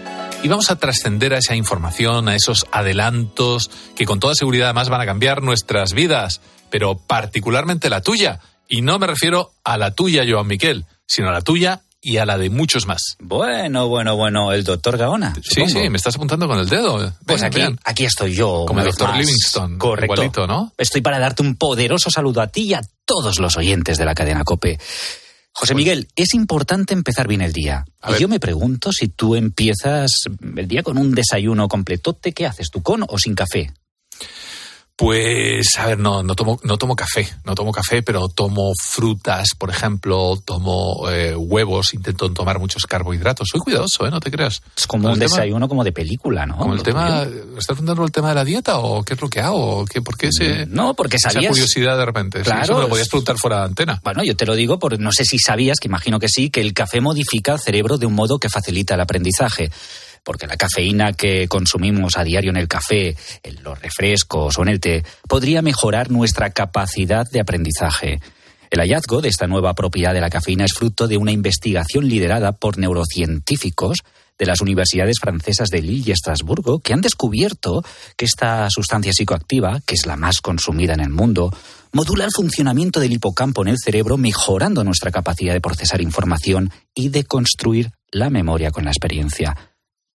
Y 0.43 0.47
vamos 0.47 0.69
a 0.69 0.75
trascender 0.75 1.33
a 1.33 1.39
esa 1.39 1.55
información, 1.55 2.29
a 2.29 2.35
esos 2.35 2.67
adelantos 2.71 3.71
que 3.95 4.05
con 4.05 4.19
toda 4.19 4.35
seguridad 4.35 4.67
además 4.67 4.89
van 4.89 5.01
a 5.01 5.05
cambiar 5.05 5.41
nuestras 5.41 5.93
vidas, 5.93 6.39
pero 6.69 6.97
particularmente 6.97 7.89
la 7.89 8.01
tuya. 8.01 8.39
Y 8.67 8.81
no 8.81 8.97
me 8.99 9.07
refiero 9.07 9.53
a 9.63 9.77
la 9.77 9.91
tuya, 9.91 10.23
Joan 10.27 10.47
Miquel, 10.47 10.85
sino 11.07 11.29
a 11.29 11.31
la 11.31 11.41
tuya 11.41 11.81
y 12.01 12.17
a 12.17 12.25
la 12.25 12.37
de 12.37 12.49
muchos 12.49 12.85
más. 12.85 13.15
Bueno, 13.19 13.87
bueno, 13.87 14.15
bueno, 14.15 14.51
el 14.51 14.63
doctor 14.63 14.97
Gaona. 14.97 15.33
Sí, 15.35 15.61
supongo. 15.65 15.69
sí, 15.81 15.89
me 15.89 15.97
estás 15.97 16.15
apuntando 16.15 16.47
con 16.47 16.59
el 16.59 16.69
dedo. 16.69 17.13
Pues 17.25 17.41
aquí, 17.41 17.61
aquí 17.83 18.05
estoy 18.05 18.33
yo. 18.35 18.65
Como 18.67 18.81
el 18.81 18.85
doctor. 18.87 19.15
Livingston. 19.15 19.77
Correcto. 19.79 20.13
Igualito, 20.13 20.47
¿no? 20.47 20.71
Estoy 20.77 21.01
para 21.01 21.17
darte 21.19 21.41
un 21.41 21.55
poderoso 21.55 22.11
saludo 22.11 22.41
a 22.41 22.47
ti 22.47 22.61
y 22.63 22.73
a 22.75 22.81
todos 23.05 23.39
los 23.39 23.57
oyentes 23.57 23.97
de 23.97 24.05
la 24.05 24.13
cadena 24.13 24.43
Cope. 24.43 24.79
José 25.57 25.73
Miguel, 25.73 26.09
es 26.17 26.33
importante 26.33 26.93
empezar 26.93 27.27
bien 27.27 27.41
el 27.41 27.53
día. 27.53 27.85
A 28.01 28.09
Y 28.09 28.13
ver. 28.13 28.21
yo 28.21 28.27
me 28.27 28.39
pregunto 28.41 28.91
si 28.91 29.07
tú 29.07 29.35
empiezas 29.35 30.11
el 30.57 30.67
día 30.67 30.83
con 30.83 30.97
un 30.97 31.15
desayuno 31.15 31.67
completote, 31.69 32.33
¿qué 32.33 32.45
haces 32.45 32.69
tú, 32.71 32.83
con 32.83 33.03
o 33.07 33.17
sin 33.17 33.35
café? 33.35 33.71
Pues, 34.97 35.77
a 35.77 35.87
ver, 35.87 35.99
no, 35.99 36.23
no 36.23 36.35
tomo, 36.35 36.57
no 36.63 36.77
tomo 36.77 36.95
café, 36.95 37.27
no 37.43 37.53
tomo 37.53 37.73
café, 37.73 38.01
pero 38.01 38.29
tomo 38.29 38.71
frutas, 38.81 39.49
por 39.57 39.69
ejemplo, 39.69 40.41
tomo 40.45 41.09
eh, 41.09 41.35
huevos, 41.35 41.93
intento 41.93 42.31
tomar 42.31 42.59
muchos 42.59 42.85
carbohidratos. 42.85 43.49
Soy 43.51 43.59
cuidadoso, 43.59 44.07
¿eh? 44.07 44.09
No 44.09 44.21
te 44.21 44.31
creas. 44.31 44.61
Es 44.77 44.87
como 44.87 45.09
un 45.09 45.15
tema- 45.19 45.25
desayuno 45.35 45.67
como 45.67 45.83
de 45.83 45.91
película, 45.91 46.45
¿no? 46.45 46.57
Como 46.57 46.75
el 46.75 46.81
tema. 46.81 47.23
¿estás 47.57 47.65
preguntando 47.75 48.05
el 48.05 48.11
tema 48.13 48.29
de 48.29 48.35
la 48.35 48.45
dieta 48.45 48.79
o 48.79 49.03
qué 49.03 49.15
es 49.15 49.21
lo 49.21 49.29
que 49.29 49.41
hago? 49.41 49.79
¿O 49.79 49.85
qué, 49.85 50.01
¿Por 50.01 50.15
qué 50.17 50.27
ese, 50.29 50.65
No, 50.67 50.93
porque 50.93 51.17
esa 51.17 51.29
sabías... 51.29 51.49
curiosidad 51.51 51.97
de 51.97 52.05
repente? 52.05 52.37
Sí, 52.39 52.45
Claro, 52.45 52.63
eso 52.63 52.75
me 52.75 52.81
lo 52.83 52.89
podías 52.89 53.09
preguntar 53.09 53.37
fuera 53.37 53.59
de 53.59 53.65
antena. 53.65 53.99
Bueno, 54.01 54.23
yo 54.23 54.37
te 54.37 54.45
lo 54.45 54.55
digo 54.55 54.79
porque 54.79 54.97
no 54.97 55.11
sé 55.11 55.25
si 55.25 55.39
sabías, 55.39 55.79
que 55.81 55.89
imagino 55.89 56.19
que 56.19 56.29
sí, 56.29 56.49
que 56.49 56.61
el 56.61 56.73
café 56.73 57.01
modifica 57.01 57.51
el 57.51 57.59
cerebro 57.59 57.97
de 57.97 58.05
un 58.05 58.13
modo 58.13 58.39
que 58.39 58.47
facilita 58.49 58.93
el 58.95 59.01
aprendizaje. 59.01 59.71
Porque 60.25 60.47
la 60.47 60.57
cafeína 60.57 61.13
que 61.13 61.47
consumimos 61.47 62.17
a 62.17 62.25
diario 62.25 62.49
en 62.49 62.57
el 62.57 62.67
café, 62.67 63.15
en 63.43 63.63
los 63.63 63.79
refrescos 63.79 64.57
o 64.57 64.63
en 64.63 64.67
el 64.67 64.81
té, 64.81 65.05
podría 65.29 65.61
mejorar 65.61 66.11
nuestra 66.11 66.49
capacidad 66.49 67.25
de 67.31 67.39
aprendizaje. 67.39 68.19
El 68.71 68.79
hallazgo 68.79 69.21
de 69.21 69.29
esta 69.29 69.47
nueva 69.47 69.75
propiedad 69.75 70.13
de 70.13 70.19
la 70.19 70.29
cafeína 70.29 70.65
es 70.65 70.73
fruto 70.73 71.07
de 71.07 71.17
una 71.17 71.31
investigación 71.31 72.09
liderada 72.09 72.51
por 72.51 72.77
neurocientíficos 72.77 73.99
de 74.37 74.45
las 74.45 74.61
universidades 74.61 75.17
francesas 75.21 75.69
de 75.69 75.81
Lille 75.81 76.09
y 76.09 76.11
Estrasburgo, 76.11 76.79
que 76.79 76.93
han 76.93 77.01
descubierto 77.01 77.83
que 78.17 78.25
esta 78.25 78.67
sustancia 78.69 79.13
psicoactiva, 79.13 79.79
que 79.85 79.95
es 79.95 80.05
la 80.05 80.17
más 80.17 80.41
consumida 80.41 80.93
en 80.93 80.99
el 80.99 81.09
mundo, 81.09 81.53
modula 81.93 82.25
el 82.25 82.31
funcionamiento 82.31 82.99
del 82.99 83.13
hipocampo 83.13 83.61
en 83.61 83.69
el 83.69 83.77
cerebro, 83.77 84.17
mejorando 84.17 84.83
nuestra 84.83 85.11
capacidad 85.11 85.53
de 85.53 85.61
procesar 85.61 86.01
información 86.01 86.71
y 86.93 87.09
de 87.09 87.23
construir 87.23 87.91
la 88.11 88.29
memoria 88.29 88.71
con 88.71 88.83
la 88.83 88.91
experiencia. 88.91 89.74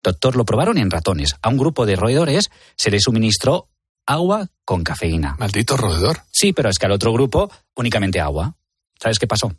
Doctor, 0.06 0.36
lo 0.36 0.44
probaron 0.44 0.78
en 0.78 0.88
ratones. 0.88 1.34
A 1.42 1.48
un 1.48 1.56
grupo 1.56 1.84
de 1.84 1.96
roedores 1.96 2.48
se 2.76 2.92
les 2.92 3.02
suministró 3.02 3.70
agua 4.06 4.46
con 4.64 4.84
cafeína. 4.84 5.34
Maldito 5.36 5.76
roedor. 5.76 6.20
Sí, 6.30 6.52
pero 6.52 6.70
es 6.70 6.78
que 6.78 6.86
al 6.86 6.92
otro 6.92 7.12
grupo 7.12 7.50
únicamente 7.74 8.20
agua. 8.20 8.54
¿Sabes 9.02 9.18
qué 9.18 9.26
pasó? 9.26 9.52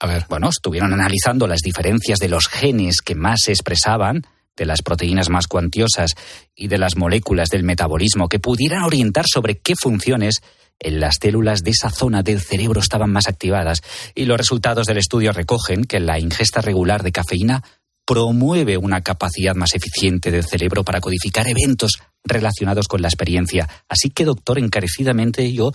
A 0.00 0.06
ver. 0.06 0.24
Bueno, 0.30 0.48
estuvieron 0.48 0.94
analizando 0.94 1.46
las 1.46 1.60
diferencias 1.60 2.18
de 2.20 2.30
los 2.30 2.48
genes 2.48 3.02
que 3.02 3.14
más 3.14 3.40
se 3.44 3.52
expresaban, 3.52 4.22
de 4.56 4.64
las 4.64 4.80
proteínas 4.80 5.28
más 5.28 5.46
cuantiosas 5.46 6.14
y 6.54 6.68
de 6.68 6.78
las 6.78 6.96
moléculas 6.96 7.50
del 7.50 7.62
metabolismo 7.62 8.30
que 8.30 8.38
pudieran 8.38 8.84
orientar 8.84 9.26
sobre 9.30 9.58
qué 9.58 9.74
funciones 9.76 10.40
en 10.78 11.00
las 11.00 11.16
células 11.20 11.62
de 11.62 11.72
esa 11.72 11.90
zona 11.90 12.22
del 12.22 12.40
cerebro 12.40 12.80
estaban 12.80 13.12
más 13.12 13.28
activadas. 13.28 13.82
Y 14.14 14.24
los 14.24 14.38
resultados 14.38 14.86
del 14.86 14.96
estudio 14.96 15.32
recogen 15.32 15.84
que 15.84 16.00
la 16.00 16.18
ingesta 16.18 16.62
regular 16.62 17.02
de 17.02 17.12
cafeína 17.12 17.62
promueve 18.06 18.76
una 18.76 19.02
capacidad 19.02 19.54
más 19.54 19.74
eficiente 19.74 20.30
del 20.30 20.44
cerebro 20.44 20.84
para 20.84 21.00
codificar 21.00 21.46
eventos 21.48 22.00
relacionados 22.24 22.88
con 22.88 23.02
la 23.02 23.08
experiencia. 23.08 23.68
Así 23.88 24.10
que, 24.10 24.24
doctor, 24.24 24.58
encarecidamente 24.58 25.52
yo 25.52 25.72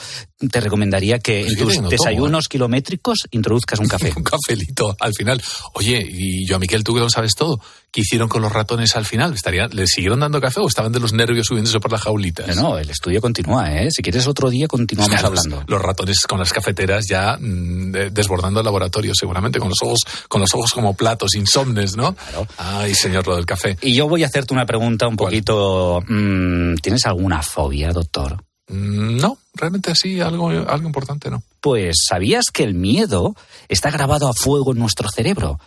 te 0.52 0.62
recomendaría 0.62 1.20
que 1.20 1.42
Pues 1.42 1.54
en 1.54 1.58
tus 1.60 1.68
no 1.70 1.74
tomo, 1.82 1.90
desayunos 1.90 2.48
kilométricos 2.48 3.28
introduzcas 3.32 3.80
un 3.80 3.88
café. 3.88 4.12
un 4.16 4.24
cafelito 4.24 4.96
al 5.00 5.14
final. 5.14 5.42
Oye, 5.74 6.06
y 6.10 6.48
yo, 6.48 6.56
a 6.56 6.60
Miquel, 6.60 6.84
tú 6.84 6.94
que 6.94 7.00
lo 7.02 7.10
sabes 7.10 7.34
todo, 7.36 7.60
¿qué 7.92 8.02
hicieron 8.02 8.30
con 8.30 8.42
los 8.42 8.52
ratones 8.52 8.96
al 8.96 9.06
final? 9.06 9.34
¿Estaría, 9.34 9.68
¿Les 9.68 9.90
siguieron 9.90 10.20
dando 10.22 10.40
café 10.40 10.60
o 10.62 10.68
estaban 10.68 10.92
de 10.92 11.00
los 11.00 11.14
nervios 11.14 11.48
subiéndose 11.48 11.80
por 11.80 11.92
las 11.92 12.02
jaulitas? 12.02 12.56
No, 12.56 12.62
no, 12.62 12.78
el 12.78 12.90
estudio 12.90 13.20
continúa, 13.22 13.74
¿eh? 13.82 13.92
Si 13.92 14.02
quieres 14.02 14.26
otro 14.28 14.50
día 14.50 14.68
continuamos 14.68 15.12
Claro, 15.12 15.28
hablando. 15.28 15.64
Los 15.68 15.82
ratones 15.82 16.20
con 16.28 16.40
las 16.40 16.54
cafeteras 16.54 17.08
ya 17.08 17.38
mm, 17.40 17.92
de- 17.92 18.10
desbordando 18.12 18.60
el 18.62 18.66
laboratorio, 18.66 19.14
seguramente, 19.16 19.60
con 19.60 19.70
los 19.70 19.82
ojos, 19.82 20.00
con 20.30 20.42
los 20.42 20.54
ojos 20.54 20.72
como 20.72 20.94
platos, 20.96 21.36
insomnes, 21.36 21.96
¿no? 21.98 22.16
Ay, 22.58 22.94
señor, 22.96 23.28
lo 23.28 23.36
del 23.36 23.46
café. 23.46 23.78
Y 23.82 23.94
yo 23.96 24.08
voy 24.08 24.24
a 24.24 24.28
hacerte 24.28 24.54
una 24.54 24.66
pregunta 24.66 25.08
un 25.08 25.16
poquito... 25.18 26.02
mm, 26.08 26.37
¿Tienes 26.82 27.06
alguna 27.06 27.42
fobia, 27.42 27.92
doctor? 27.92 28.44
Mm, 28.70 29.18
No, 29.18 29.38
realmente 29.54 29.92
así, 29.92 30.20
algo, 30.20 30.50
algo 30.50 30.88
importante, 30.88 31.30
¿no? 31.30 31.42
Pues 31.62 32.06
¿sabías 32.08 32.46
que 32.52 32.64
el 32.64 32.74
miedo 32.74 33.36
está 33.70 33.90
grabado 33.92 34.28
a 34.28 34.34
fuego 34.34 34.72
en 34.72 34.80
nuestro 34.80 35.10
cerebro? 35.10 35.60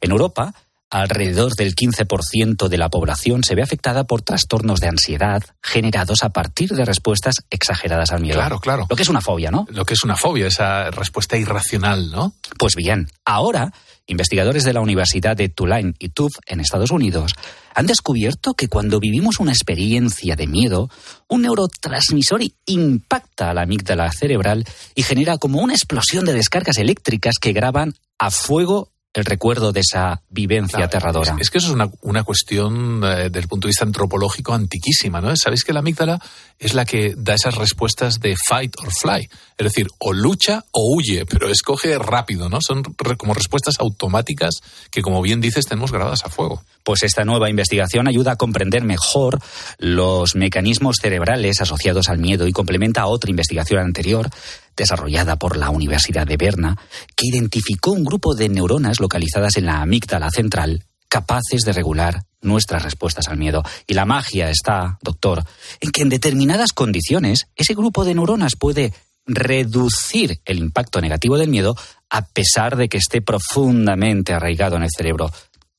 En 0.00 0.10
Europa, 0.10 0.54
alrededor 0.90 1.54
del 1.54 1.74
15% 1.74 2.68
de 2.68 2.78
la 2.78 2.88
población 2.88 3.42
se 3.44 3.54
ve 3.54 3.62
afectada 3.62 4.04
por 4.04 4.22
trastornos 4.22 4.80
de 4.80 4.88
ansiedad 4.88 5.42
generados 5.62 6.22
a 6.22 6.30
partir 6.30 6.70
de 6.70 6.84
respuestas 6.84 7.44
exageradas 7.50 8.12
al 8.12 8.20
miedo. 8.20 8.36
Claro, 8.38 8.60
claro. 8.60 8.86
Lo 8.88 8.96
que 8.96 9.02
es 9.02 9.08
una 9.08 9.20
fobia, 9.20 9.50
¿no? 9.50 9.66
Lo 9.70 9.84
que 9.84 9.94
es 9.94 10.04
una 10.04 10.16
fobia, 10.16 10.46
esa 10.46 10.90
respuesta 10.90 11.36
irracional, 11.36 12.10
¿no? 12.10 12.34
Pues 12.58 12.74
bien, 12.76 13.08
ahora 13.24 13.72
investigadores 14.06 14.64
de 14.64 14.72
la 14.72 14.80
Universidad 14.80 15.36
de 15.36 15.48
Tulane 15.48 15.94
y 15.98 16.10
Tufts 16.10 16.40
en 16.46 16.60
Estados 16.60 16.90
Unidos 16.90 17.32
han 17.74 17.86
descubierto 17.86 18.54
que 18.54 18.68
cuando 18.68 19.00
vivimos 19.00 19.38
una 19.38 19.52
experiencia 19.52 20.34
de 20.36 20.46
miedo, 20.46 20.88
un 21.28 21.42
neurotransmisor 21.42 22.40
impacta 22.64 23.50
a 23.50 23.54
la 23.54 23.62
amígdala 23.62 24.10
cerebral 24.12 24.64
y 24.94 25.02
genera 25.02 25.36
como 25.38 25.60
una 25.60 25.74
explosión 25.74 26.24
de 26.24 26.32
descargas 26.32 26.78
eléctricas 26.78 27.34
que 27.40 27.52
graban 27.52 27.94
a 28.18 28.30
fuego 28.30 28.90
el 29.16 29.24
recuerdo 29.24 29.72
de 29.72 29.80
esa 29.80 30.22
vivencia 30.28 30.84
aterradora. 30.84 31.34
Es, 31.36 31.42
es 31.42 31.50
que 31.50 31.58
eso 31.58 31.68
es 31.68 31.72
una, 31.74 31.90
una 32.02 32.22
cuestión 32.22 33.02
eh, 33.04 33.24
desde 33.24 33.40
el 33.40 33.48
punto 33.48 33.66
de 33.66 33.70
vista 33.70 33.84
antropológico 33.84 34.54
antiquísima, 34.54 35.20
¿no? 35.20 35.34
Sabéis 35.36 35.64
que 35.64 35.72
la 35.72 35.80
amígdala 35.80 36.20
es 36.58 36.74
la 36.74 36.84
que 36.84 37.14
da 37.16 37.34
esas 37.34 37.54
respuestas 37.56 38.20
de 38.20 38.34
fight 38.48 38.74
or 38.80 38.90
fly, 38.92 39.28
es 39.58 39.64
decir, 39.64 39.88
o 39.98 40.12
lucha 40.12 40.64
o 40.70 40.94
huye, 40.94 41.26
pero 41.26 41.48
escoge 41.48 41.98
rápido, 41.98 42.48
¿no? 42.48 42.58
Son 42.60 42.82
re- 42.98 43.16
como 43.16 43.34
respuestas 43.34 43.76
automáticas 43.78 44.54
que, 44.90 45.02
como 45.02 45.20
bien 45.22 45.40
dices, 45.40 45.66
tenemos 45.66 45.92
grabadas 45.92 46.24
a 46.24 46.30
fuego. 46.30 46.62
Pues 46.84 47.02
esta 47.02 47.24
nueva 47.24 47.50
investigación 47.50 48.08
ayuda 48.08 48.32
a 48.32 48.36
comprender 48.36 48.84
mejor 48.84 49.40
los 49.78 50.36
mecanismos 50.36 50.96
cerebrales 51.00 51.60
asociados 51.60 52.08
al 52.08 52.18
miedo 52.18 52.46
y 52.46 52.52
complementa 52.52 53.02
a 53.02 53.06
otra 53.06 53.30
investigación 53.30 53.80
anterior 53.80 54.30
desarrollada 54.76 55.36
por 55.36 55.56
la 55.56 55.70
Universidad 55.70 56.26
de 56.26 56.36
Berna 56.36 56.76
que 57.14 57.28
identificó 57.32 57.92
un 57.92 58.04
grupo 58.04 58.34
de 58.34 58.48
neuronas 58.48 59.00
localizadas 59.00 59.56
en 59.56 59.66
la 59.66 59.80
amígdala 59.80 60.30
central 60.30 60.84
capaces 61.08 61.62
de 61.62 61.72
regular 61.72 62.24
nuestras 62.42 62.82
respuestas 62.82 63.28
al 63.28 63.38
miedo. 63.38 63.62
Y 63.86 63.94
la 63.94 64.04
magia 64.04 64.50
está, 64.50 64.98
doctor, 65.02 65.44
en 65.80 65.90
que 65.90 66.02
en 66.02 66.08
determinadas 66.08 66.72
condiciones 66.72 67.48
ese 67.56 67.74
grupo 67.74 68.04
de 68.04 68.14
neuronas 68.14 68.56
puede 68.56 68.92
reducir 69.26 70.40
el 70.44 70.58
impacto 70.58 71.00
negativo 71.00 71.36
del 71.36 71.48
miedo 71.48 71.76
a 72.10 72.26
pesar 72.26 72.76
de 72.76 72.88
que 72.88 72.98
esté 72.98 73.22
profundamente 73.22 74.32
arraigado 74.32 74.76
en 74.76 74.84
el 74.84 74.90
cerebro. 74.94 75.32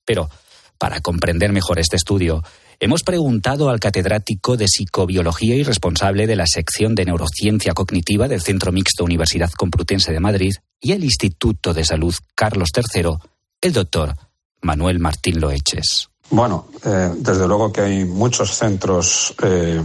Pero, 0.06 0.30
para 0.78 1.00
comprender 1.02 1.52
mejor 1.52 1.80
este 1.80 1.96
estudio, 1.96 2.44
hemos 2.80 3.04
preguntado 3.04 3.70
al 3.70 3.80
catedrático 3.80 4.58
de 4.58 4.68
psicobiología 4.68 5.56
y 5.56 5.64
responsable 5.64 6.28
de 6.28 6.36
la 6.36 6.46
sección 6.48 6.96
de 6.96 7.06
neurociencia 7.06 7.74
cognitiva 7.74 8.28
del 8.28 8.42
Centro 8.42 8.72
Mixto 8.72 9.04
Universidad 9.04 9.52
Complutense 9.52 10.12
de 10.12 10.20
Madrid 10.20 10.54
y 10.80 10.92
el 10.92 11.04
Instituto 11.04 11.74
de 11.74 11.84
Salud 11.84 12.14
Carlos 12.36 12.70
III, 12.76 13.18
el 13.62 13.74
doctor 13.74 14.16
Manuel 14.62 15.00
Martín 15.00 15.40
Loeches. 15.40 16.10
Bueno, 16.30 16.68
eh, 16.84 17.12
desde 17.18 17.48
luego 17.48 17.72
que 17.72 17.82
hay 17.82 18.06
muchos 18.06 18.52
centros 18.56 19.34
eh, 19.42 19.82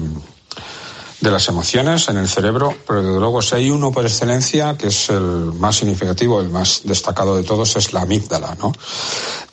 de 1.22 1.30
las 1.30 1.46
emociones 1.46 2.08
en 2.08 2.16
el 2.18 2.28
cerebro, 2.28 2.74
pero 2.84 3.00
desde 3.00 3.20
luego 3.20 3.40
si 3.42 3.54
hay 3.54 3.70
uno 3.70 3.92
por 3.92 4.04
excelencia, 4.04 4.76
que 4.76 4.88
es 4.88 5.08
el 5.08 5.52
más 5.54 5.76
significativo, 5.76 6.40
el 6.40 6.48
más 6.48 6.80
destacado 6.82 7.36
de 7.36 7.44
todos, 7.44 7.76
es 7.76 7.92
la 7.92 8.02
amígdala, 8.02 8.56
¿no? 8.60 8.72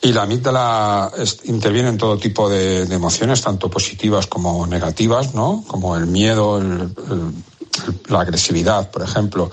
Y 0.02 0.12
la 0.12 0.22
amígdala 0.22 1.12
interviene 1.44 1.90
en 1.90 1.98
todo 1.98 2.18
tipo 2.18 2.48
de, 2.48 2.82
emociones, 2.82 3.42
tanto 3.42 3.70
positivas 3.70 4.26
como 4.26 4.66
negativas, 4.66 5.32
¿no? 5.32 5.62
Como 5.68 5.96
el 5.96 6.06
miedo, 6.06 6.60
la 8.08 8.20
agresividad, 8.20 8.90
por 8.90 9.02
ejemplo. 9.02 9.48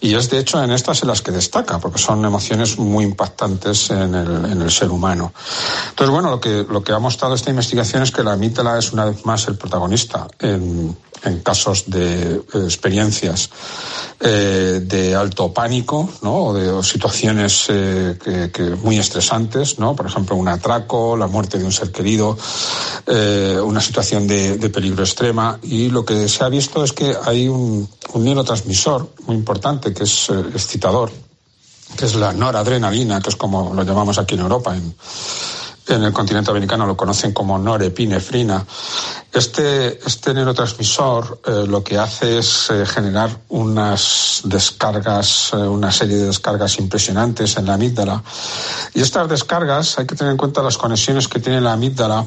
Y 0.00 0.16
es 0.16 0.28
de 0.28 0.40
hecho 0.40 0.60
en 0.64 0.72
estas 0.72 1.02
en 1.02 1.08
las 1.08 1.22
que 1.22 1.30
destaca, 1.30 1.78
porque 1.78 2.00
son 2.00 2.24
emociones 2.24 2.78
muy 2.78 3.04
impactantes 3.04 3.90
en 3.90 4.12
el, 4.16 4.44
en 4.46 4.60
el 4.60 4.72
ser 4.72 4.90
humano. 4.90 5.32
Entonces, 5.90 6.12
bueno, 6.12 6.30
lo 6.30 6.40
que, 6.40 6.66
lo 6.68 6.82
que 6.82 6.92
ha 6.92 6.98
mostrado 6.98 7.36
esta 7.36 7.50
investigación 7.50 8.02
es 8.02 8.10
que 8.10 8.24
la 8.24 8.32
amígdala 8.32 8.76
es 8.76 8.92
una 8.92 9.04
vez 9.04 9.24
más 9.24 9.46
el 9.46 9.56
protagonista 9.56 10.26
en, 10.40 10.96
en 11.24 11.40
casos 11.40 11.84
de 11.86 12.36
eh, 12.36 12.42
experiencias 12.64 13.50
eh, 14.20 14.80
de 14.84 15.14
alto 15.14 15.52
pánico, 15.52 16.08
¿no? 16.22 16.44
O 16.46 16.54
de 16.54 16.82
situaciones 16.82 17.66
eh, 17.68 18.50
que, 18.52 18.62
muy 18.76 18.98
estresantes, 18.98 19.78
¿no? 19.78 19.96
Por 19.96 20.06
ejemplo, 20.06 20.36
un 20.36 20.48
atraco, 20.48 21.16
la 21.16 21.26
muerte 21.26 21.58
de 21.58 21.64
un 21.64 21.72
ser 21.72 21.90
querido, 21.90 22.36
eh, 23.06 23.58
una 23.62 23.80
situación 23.80 24.26
de, 24.26 24.70
peligro 24.70 25.02
extrema. 25.02 25.58
Y 25.62 25.88
lo 25.88 26.04
que 26.04 26.28
se 26.28 26.44
ha 26.44 26.48
visto 26.48 26.84
es 26.84 26.92
que 26.92 27.16
hay 27.24 27.48
un, 27.48 27.88
neurotransmisor 28.14 29.14
muy 29.26 29.36
importante 29.36 29.94
que 29.94 30.04
es 30.04 30.28
eh, 30.28 30.38
excitador, 30.52 31.10
que 31.96 32.04
es 32.04 32.14
la 32.14 32.32
noradrenalina, 32.32 33.20
que 33.20 33.30
es 33.30 33.36
como 33.36 33.72
lo 33.74 33.82
llamamos 33.82 34.18
aquí 34.18 34.34
en 34.34 34.40
Europa, 34.42 34.76
en 35.94 36.04
el 36.04 36.12
continente 36.12 36.50
americano 36.50 36.86
lo 36.86 36.96
conocen 36.96 37.32
como 37.32 37.58
norepinefrina. 37.58 38.64
Este, 39.32 40.00
este 40.06 40.34
neurotransmisor 40.34 41.40
eh, 41.46 41.64
lo 41.68 41.84
que 41.84 41.98
hace 41.98 42.38
es 42.38 42.70
eh, 42.70 42.84
generar 42.84 43.30
unas 43.48 44.42
descargas, 44.44 45.50
eh, 45.52 45.56
una 45.56 45.92
serie 45.92 46.16
de 46.16 46.26
descargas 46.26 46.78
impresionantes 46.78 47.56
en 47.56 47.66
la 47.66 47.74
amígdala. 47.74 48.22
Y 48.94 49.00
estas 49.00 49.28
descargas 49.28 49.98
hay 49.98 50.06
que 50.06 50.16
tener 50.16 50.32
en 50.32 50.36
cuenta 50.36 50.62
las 50.62 50.78
conexiones 50.78 51.28
que 51.28 51.38
tiene 51.38 51.60
la 51.60 51.72
amígdala 51.72 52.26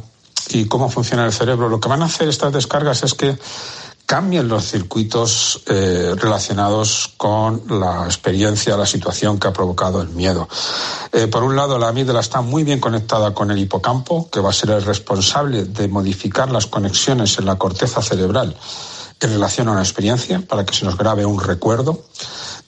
y 0.50 0.66
cómo 0.66 0.90
funciona 0.90 1.26
el 1.26 1.34
cerebro. 1.34 1.70
Lo 1.70 1.80
que 1.80 1.90
van 1.90 2.02
a 2.02 2.06
hacer 2.06 2.28
estas 2.28 2.54
descargas 2.54 3.04
es 3.04 3.14
que 3.14 3.38
cambien 4.06 4.48
los 4.48 4.66
circuitos 4.66 5.62
eh, 5.68 6.14
relacionados 6.18 7.14
con 7.18 7.64
la 7.70 8.06
experiencia, 8.06 8.78
la 8.78 8.86
situación 8.86 9.40
que 9.40 9.48
ha 9.48 9.54
provocado 9.54 10.02
el 10.02 10.10
miedo. 10.10 10.48
Eh, 11.12 11.28
por 11.28 11.44
un 11.44 11.56
lado, 11.56 11.80
la 11.80 11.88
amígdala 11.88 12.20
está 12.20 12.42
muy 12.42 12.64
bien 12.64 12.80
conectada 12.80 13.34
con 13.34 13.52
el 13.52 13.60
hipocampo, 13.60 14.30
que 14.30 14.40
va 14.40 14.50
a 14.50 14.54
ser 14.54 14.72
el 14.72 14.84
responsable 14.84 15.66
de 15.66 15.88
modificar 15.88 16.52
las 16.52 16.68
conexiones 16.68 17.38
en 17.40 17.46
la 17.46 17.56
corteza 17.56 18.02
cerebral 18.02 18.56
en 19.20 19.30
relación 19.30 19.68
a 19.68 19.72
una 19.72 19.82
experiencia 19.82 20.42
para 20.48 20.66
que 20.66 20.74
se 20.74 20.86
nos 20.86 20.98
grabe 20.98 21.26
un 21.26 21.40
recuerdo. 21.40 22.04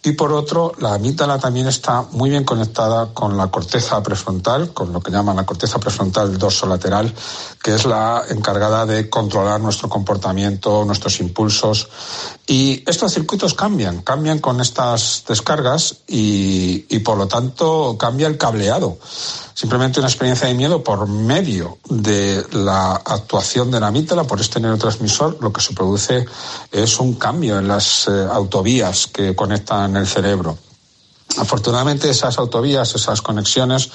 y 0.03 0.11
por 0.11 0.31
otro, 0.33 0.71
la 0.77 0.93
amígdala 0.93 1.39
también 1.39 1.67
está 1.67 2.03
muy 2.11 2.29
bien 2.29 2.43
conectada 2.43 3.11
con 3.11 3.37
la 3.37 3.47
corteza 3.47 4.03
prefrontal, 4.03 4.71
con 4.71 4.93
lo 4.93 5.01
que 5.01 5.09
llaman 5.11 5.35
la 5.35 5.47
corteza 5.47 5.79
prefrontal 5.79 6.37
dorsolateral, 6.37 7.11
que 7.63 7.73
es 7.73 7.85
la 7.85 8.23
encargada 8.29 8.85
de 8.85 9.09
controlar 9.09 9.59
nuestro 9.61 9.89
comportamiento, 9.89 10.85
nuestros 10.85 11.19
impulsos. 11.19 11.89
Y 12.45 12.83
estos 12.87 13.13
circuitos 13.13 13.55
cambian, 13.55 14.03
cambian 14.03 14.37
con 14.37 14.61
estas 14.61 15.23
descargas 15.27 15.95
y, 16.07 16.99
por 16.99 17.17
lo 17.17 17.27
tanto 17.27 17.95
cambia 17.97 18.27
el 18.27 18.37
cableado 18.37 18.99
simplemente 19.55 19.99
una 19.99 20.09
experiencia 20.09 20.49
de 20.49 20.53
miedo 20.53 20.83
por 20.83 21.07
medio 21.07 21.77
de 21.89 22.45
la 22.51 22.91
actuación 22.91 23.71
de 23.71 23.79
la 23.79 23.87
amígdala 23.87 24.25
por 24.25 24.41
este 24.41 24.59
neurotransmisor, 24.59 25.37
lo 25.41 25.53
que 25.53 25.61
se 25.61 25.73
produce 25.73 26.25
es 26.71 26.99
un 26.99 27.15
cambio 27.15 27.59
en 27.59 27.67
las 27.67 28.07
eh, 28.07 28.27
autovías 28.31 29.07
que 29.07 29.35
conectan 29.35 29.95
el 29.97 30.07
cerebro. 30.07 30.57
Afortunadamente 31.37 32.09
esas 32.09 32.37
autovías, 32.37 32.95
esas 32.95 33.21
conexiones 33.21 33.89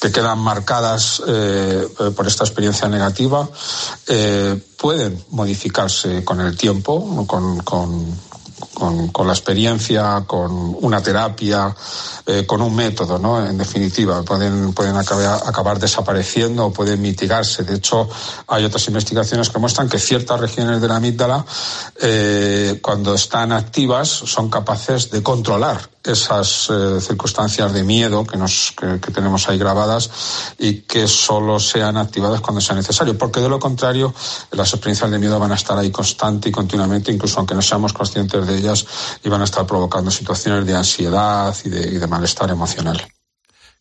que 0.00 0.10
quedan 0.10 0.38
marcadas 0.38 1.22
eh, 1.26 1.88
por 2.16 2.26
esta 2.26 2.44
experiencia 2.44 2.88
negativa, 2.88 3.48
eh, 4.06 4.58
pueden 4.78 5.22
modificarse 5.30 6.24
con 6.24 6.40
el 6.40 6.56
tiempo, 6.56 7.26
con, 7.26 7.60
con 7.60 8.18
con, 9.12 9.26
la 9.26 9.32
experiencia, 9.32 10.24
con 10.26 10.76
una 10.80 11.02
terapia, 11.02 11.74
eh, 12.26 12.46
con 12.46 12.62
un 12.62 12.74
método, 12.74 13.18
¿no? 13.18 13.44
En 13.44 13.58
definitiva, 13.58 14.22
pueden, 14.22 14.72
pueden 14.72 14.96
acabar, 14.96 15.42
acabar, 15.44 15.78
desapareciendo 15.78 16.66
o 16.66 16.72
pueden 16.72 17.00
mitigarse. 17.02 17.62
De 17.62 17.76
hecho, 17.76 18.08
hay 18.46 18.64
otras 18.64 18.86
investigaciones 18.88 19.50
que 19.50 19.58
muestran 19.58 19.88
que 19.88 19.98
ciertas 19.98 20.40
regiones 20.40 20.80
de 20.80 20.88
la 20.88 20.96
amígdala, 20.96 21.44
eh, 22.00 22.78
cuando 22.80 23.14
están 23.14 23.52
activas, 23.52 24.08
son 24.08 24.48
capaces 24.48 25.10
de 25.10 25.22
controlar 25.22 25.90
esas 26.04 26.68
eh, 26.70 27.00
circunstancias 27.00 27.72
de 27.72 27.82
miedo 27.82 28.24
que, 28.24 28.36
nos, 28.36 28.72
que, 28.72 29.10
tenemos 29.12 29.48
ahí 29.48 29.58
grabadas 29.58 30.10
y 30.58 30.82
que 30.82 31.06
solo 31.06 31.60
sean 31.60 31.96
activadas 31.96 32.40
cuando 32.40 32.60
sea 32.60 32.76
necesario, 32.76 33.18
porque 33.18 33.40
de 33.40 33.48
lo 33.48 33.58
contrario 33.58 34.14
las 34.52 34.72
experiencias 34.72 35.10
de 35.10 35.18
miedo 35.18 35.38
van 35.38 35.52
a 35.52 35.56
estar 35.56 35.78
ahí 35.78 35.90
constante 35.90 36.48
y 36.48 36.52
continuamente, 36.52 37.12
incluso 37.12 37.38
aunque 37.38 37.54
no 37.54 37.62
seamos 37.62 37.92
conscientes 37.92 38.46
de 38.46 38.56
ellas, 38.56 38.86
y 39.22 39.28
van 39.28 39.42
a 39.42 39.44
estar 39.44 39.66
provocando 39.66 40.10
situaciones 40.10 40.66
de 40.66 40.74
ansiedad 40.74 41.54
y 41.64 41.68
de, 41.68 41.80
y 41.88 41.98
de 41.98 42.06
malestar 42.06 42.50
emocional. 42.50 43.06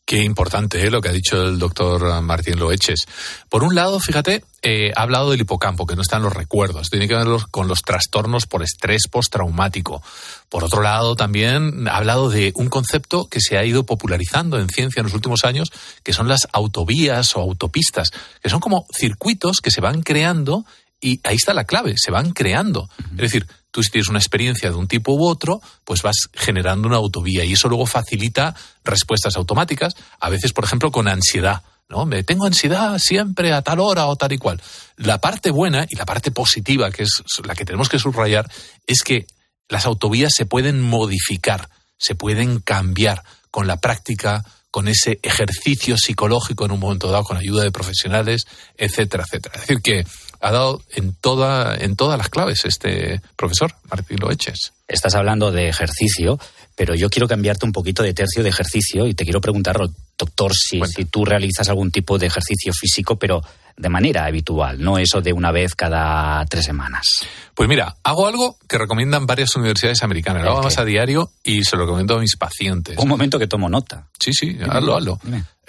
Qué 0.10 0.24
importante 0.24 0.84
¿eh? 0.84 0.90
lo 0.90 1.02
que 1.02 1.10
ha 1.10 1.14
dicho 1.14 1.40
el 1.44 1.60
doctor 1.60 2.20
Martín 2.24 2.58
Loeches. 2.58 3.06
Por 3.48 3.64
un 3.64 3.76
lado, 3.76 4.00
fíjate, 4.00 4.44
eh, 4.64 4.92
ha 4.96 5.04
hablado 5.04 5.30
del 5.30 5.42
hipocampo, 5.42 5.86
que 5.86 5.96
no 5.96 6.02
están 6.02 6.24
los 6.24 6.34
recuerdos, 6.34 6.90
tiene 6.90 7.08
que 7.08 7.14
ver 7.14 7.28
con 7.52 7.68
los 7.68 7.84
trastornos 7.84 8.48
por 8.48 8.64
estrés 8.64 9.04
postraumático. 9.08 10.02
Por 10.50 10.64
otro 10.64 10.82
lado, 10.82 11.16
también 11.16 11.88
ha 11.88 11.98
hablado 11.98 12.32
de 12.32 12.52
un 12.56 12.70
concepto 12.70 13.28
que 13.28 13.40
se 13.40 13.60
ha 13.60 13.64
ido 13.64 13.84
popularizando 13.84 14.58
en 14.58 14.70
ciencia 14.70 15.02
en 15.02 15.06
los 15.06 15.14
últimos 15.14 15.44
años, 15.44 15.72
que 16.02 16.12
son 16.12 16.28
las 16.28 16.48
autovías 16.54 17.36
o 17.36 17.42
autopistas, 17.42 18.10
que 18.42 18.50
son 18.50 18.62
como 18.62 18.88
circuitos 18.92 19.62
que 19.62 19.70
se 19.70 19.80
van 19.80 20.02
creando 20.02 20.66
y 21.02 21.20
ahí 21.24 21.36
está 21.36 21.54
la 21.54 21.64
clave, 21.64 21.96
se 21.98 22.12
van 22.12 22.32
creando. 22.32 22.90
Es 23.12 23.18
decir, 23.18 23.48
tú 23.72 23.84
si 23.84 23.92
tienes 23.92 24.10
una 24.10 24.20
experiencia 24.20 24.70
de 24.70 24.76
un 24.76 24.88
tipo 24.88 25.14
u 25.14 25.28
otro, 25.28 25.62
pues 25.86 26.02
vas 26.02 26.30
generando 26.34 26.88
una 26.88 26.98
autovía 26.98 27.44
y 27.46 27.54
eso 27.54 27.70
luego 27.70 27.86
facilita 27.86 28.56
respuestas 28.84 29.36
automáticas, 29.36 29.94
a 30.20 30.30
veces, 30.30 30.54
por 30.54 30.66
ejemplo, 30.66 30.92
con 30.92 31.08
ansiedad. 31.08 31.64
¿no? 31.88 32.06
Me 32.06 32.24
tengo 32.24 32.46
ansiedad 32.46 32.98
siempre 33.00 33.52
a 33.54 33.62
tal 33.62 33.80
hora 33.80 34.08
o 34.08 34.16
tal 34.16 34.32
y 34.34 34.38
cual. 34.38 34.62
La 34.98 35.20
parte 35.20 35.52
buena 35.52 35.86
y 35.90 35.96
la 35.96 36.06
parte 36.06 36.32
positiva, 36.32 36.92
que 36.92 37.04
es 37.04 37.24
la 37.44 37.56
que 37.56 37.66
tenemos 37.66 37.90
que 37.90 38.00
subrayar, 38.00 38.50
es 38.86 39.02
que 39.02 39.26
las 39.70 39.86
autovías 39.86 40.34
se 40.36 40.46
pueden 40.46 40.82
modificar, 40.82 41.70
se 41.98 42.16
pueden 42.16 42.60
cambiar 42.60 43.24
con 43.52 43.68
la 43.68 43.78
práctica, 43.78 44.44
con 44.72 44.88
ese 44.88 45.20
ejercicio 45.24 45.98
psicológico 45.98 46.66
en 46.66 46.72
un 46.72 46.80
momento 46.80 47.10
dado, 47.10 47.24
con 47.24 47.38
ayuda 47.38 47.64
de 47.64 47.72
profesionales, 47.72 48.46
etcétera, 48.78 49.24
etcétera. 49.26 49.56
Es 49.56 49.62
decir, 49.62 49.82
que 49.82 50.06
ha 50.40 50.52
dado 50.52 50.82
en, 50.96 51.14
toda, 51.14 51.76
en 51.76 51.96
todas 51.96 52.18
las 52.18 52.30
claves 52.30 52.66
este 52.66 53.22
profesor, 53.36 53.74
Martín 53.90 54.20
Loeches. 54.20 54.74
Estás 54.88 55.16
hablando 55.16 55.52
de 55.52 55.70
ejercicio, 55.70 56.40
pero 56.76 56.96
yo 56.96 57.10
quiero 57.10 57.28
cambiarte 57.28 57.66
un 57.66 57.72
poquito 57.72 58.04
de 58.04 58.14
tercio 58.14 58.42
de 58.44 58.50
ejercicio 58.50 59.06
y 59.08 59.14
te 59.14 59.24
quiero 59.24 59.42
preguntar, 59.42 59.78
doctor, 60.18 60.54
si, 60.54 60.82
si 60.86 61.06
tú 61.06 61.26
realizas 61.26 61.70
algún 61.70 61.92
tipo 61.92 62.18
de 62.18 62.28
ejercicio 62.28 62.74
físico, 62.74 63.18
pero 63.18 63.42
de 63.80 63.90
manera 63.90 64.26
habitual, 64.26 64.82
no 64.82 64.98
eso 64.98 65.22
de 65.22 65.32
una 65.32 65.52
vez 65.52 65.74
cada 65.74 66.46
tres 66.46 66.66
semanas. 66.66 67.08
Pues 67.56 67.70
mira, 67.70 67.96
hago 68.04 68.28
algo 68.28 68.58
que 68.68 68.78
recomiendan 68.78 69.26
varias 69.26 69.56
universidades 69.56 70.04
americanas. 70.04 70.44
Lo 70.44 70.52
hago 70.52 70.64
más 70.64 70.78
a 70.78 70.86
diario 70.86 71.32
y 71.44 71.64
se 71.64 71.78
lo 71.78 71.84
recomiendo 71.84 72.18
a 72.18 72.20
mis 72.20 72.36
pacientes. 72.36 72.98
Un 72.98 73.08
momento 73.08 73.40
que 73.40 73.48
tomo 73.48 73.70
nota. 73.70 74.08
Sí, 74.20 74.34
sí, 74.34 74.58
hazlo, 74.70 74.98
hazlo. 74.98 75.20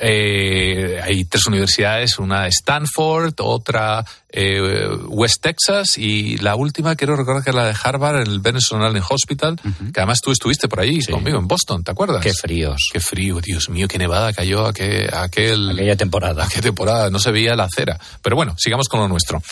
Eh, 0.02 0.98
hay 1.02 1.26
tres 1.26 1.46
universidades, 1.46 2.18
una 2.18 2.46
Stanford, 2.46 3.34
otra 3.40 4.02
eh, 4.30 4.88
West 5.08 5.42
Texas 5.42 5.98
y 5.98 6.38
la 6.38 6.56
última 6.56 6.96
quiero 6.96 7.16
recordar 7.16 7.44
que 7.44 7.50
es 7.50 7.56
la 7.56 7.66
de 7.66 7.74
Harvard, 7.82 8.22
el 8.22 8.40
Venezuelan 8.40 8.98
Hospital, 9.06 9.60
que 9.92 10.00
además 10.00 10.22
tú 10.22 10.30
estuviste 10.30 10.68
por 10.68 10.80
ahí 10.80 11.04
conmigo 11.04 11.38
en 11.38 11.46
Boston, 11.46 11.84
¿te 11.84 11.90
acuerdas? 11.90 12.22
Qué 12.22 12.32
fríos. 12.32 12.88
Qué 12.90 13.00
frío, 13.00 13.42
Dios 13.42 13.68
mío, 13.68 13.88
qué 13.88 13.98
nevada 13.98 14.32
cayó 14.32 14.66
aquel, 14.66 15.12
aquel 15.12 15.68
aquella 15.68 15.96
temporada. 15.96 16.44
Aquella 16.44 16.62
temporada, 16.62 17.10
no 17.10 17.18
se 17.18 17.30
veía 17.30 17.54
la 17.54 17.64
acera. 17.64 18.00
Pero 18.22 18.36
bueno, 18.36 18.54
sigamos 18.56 18.88
con 18.88 19.00
lo 19.00 19.08
nuestro. 19.08 19.42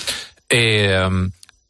Eh, 0.49 0.99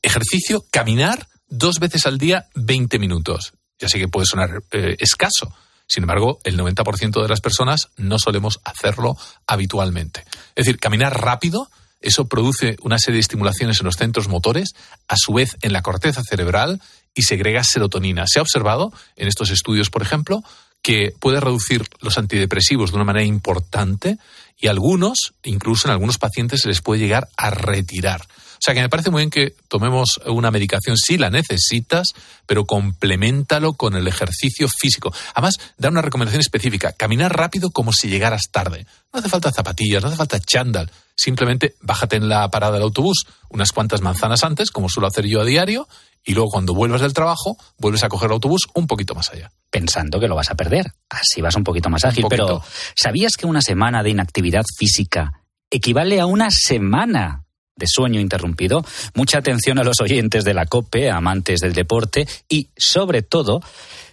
ejercicio, 0.00 0.64
caminar 0.70 1.26
dos 1.48 1.80
veces 1.80 2.06
al 2.06 2.16
día 2.16 2.46
20 2.54 3.00
minutos. 3.00 3.54
Ya 3.80 3.88
sé 3.88 3.98
que 3.98 4.06
puede 4.06 4.26
sonar 4.26 4.62
escaso. 4.70 5.52
Sin 5.88 6.05
embargo, 6.05 6.38
el 6.44 6.59
90% 6.59 7.22
de 7.22 7.29
las 7.29 7.40
personas 7.40 7.88
no 7.96 8.18
solemos 8.18 8.61
hacerlo 8.64 9.16
habitualmente. 9.46 10.24
Es 10.55 10.66
decir, 10.66 10.79
caminar 10.79 11.20
rápido, 11.20 11.70
eso 12.01 12.29
produce 12.29 12.77
una 12.83 12.98
serie 12.98 13.16
de 13.16 13.22
estimulaciones 13.22 13.81
en 13.81 13.87
los 13.87 13.96
centros 13.96 14.29
motores, 14.29 14.74
a 15.09 15.16
su 15.16 15.33
vez 15.33 15.57
en 15.62 15.72
la 15.72 15.83
corteza 15.83 16.22
cerebral 16.22 16.81
y 17.14 17.22
segrega 17.22 17.64
serotonina. 17.64 18.24
Se 18.27 18.38
ha 18.38 18.42
observado 18.42 18.92
en 19.16 19.29
estos 19.29 19.51
estudios, 19.51 19.90
por 19.90 20.03
ejemplo, 20.03 20.44
que 20.83 21.12
puede 21.18 21.40
reducir 21.40 21.85
los 22.01 22.18
antidepresivos 22.18 22.90
de 22.90 22.96
una 22.96 23.05
manera 23.05 23.27
importante 23.27 24.18
y 24.59 24.68
algunos, 24.68 25.35
incluso 25.42 25.88
en 25.88 25.92
algunos 25.92 26.18
pacientes, 26.18 26.61
se 26.61 26.68
les 26.68 26.83
puede 26.83 27.01
llegar 27.01 27.29
a 27.37 27.51
retirar. 27.51 28.27
O 28.58 28.60
sea 28.60 28.74
que 28.74 28.80
me 28.80 28.88
parece 28.88 29.10
muy 29.10 29.22
bien 29.22 29.30
que 29.30 29.54
tomemos 29.68 30.20
una 30.26 30.50
medicación 30.50 30.96
si 30.96 31.16
la 31.16 31.30
necesitas, 31.30 32.14
pero 32.46 32.64
complementalo 32.64 33.74
con 33.74 33.94
el 33.94 34.08
ejercicio 34.08 34.68
físico. 34.68 35.14
Además, 35.34 35.54
da 35.76 35.88
una 35.88 36.02
recomendación 36.02 36.40
específica, 36.40 36.92
caminar 36.92 37.36
rápido 37.36 37.70
como 37.70 37.92
si 37.92 38.08
llegaras 38.08 38.50
tarde. 38.50 38.86
No 39.12 39.20
hace 39.20 39.28
falta 39.28 39.52
zapatillas, 39.52 40.02
no 40.02 40.08
hace 40.08 40.16
falta 40.16 40.40
chándal. 40.40 40.90
Simplemente 41.16 41.74
bájate 41.80 42.16
en 42.16 42.28
la 42.28 42.48
parada 42.50 42.74
del 42.74 42.82
autobús 42.82 43.26
unas 43.48 43.72
cuantas 43.72 44.02
manzanas 44.02 44.44
antes, 44.44 44.70
como 44.70 44.88
suelo 44.88 45.06
hacer 45.06 45.26
yo 45.26 45.40
a 45.40 45.44
diario, 45.44 45.88
y 46.24 46.34
luego 46.34 46.50
cuando 46.50 46.74
vuelvas 46.74 47.00
del 47.00 47.12
trabajo, 47.14 47.56
vuelves 47.78 48.02
a 48.04 48.08
coger 48.08 48.26
el 48.26 48.34
autobús 48.34 48.68
un 48.74 48.86
poquito 48.86 49.14
más 49.14 49.30
allá. 49.30 49.50
Pensando 49.70 50.20
que 50.20 50.28
lo 50.28 50.36
vas 50.36 50.50
a 50.50 50.54
perder. 50.54 50.92
Así 51.08 51.40
vas 51.40 51.56
un 51.56 51.64
poquito 51.64 51.90
más 51.90 52.04
ágil. 52.04 52.26
Pero, 52.28 52.62
¿sabías 52.94 53.36
que 53.36 53.46
una 53.46 53.62
semana 53.62 54.02
de 54.02 54.10
inactividad 54.10 54.64
física 54.76 55.42
equivale 55.70 56.20
a 56.20 56.26
una 56.26 56.48
semana 56.50 57.44
de 57.78 57.86
sueño 57.86 58.20
interrumpido. 58.20 58.84
Mucha 59.14 59.38
atención 59.38 59.78
a 59.78 59.84
los 59.84 60.00
oyentes 60.00 60.44
de 60.44 60.54
la 60.54 60.66
COPE, 60.66 61.10
amantes 61.10 61.60
del 61.60 61.72
deporte 61.72 62.26
y, 62.48 62.68
sobre 62.76 63.22
todo, 63.22 63.62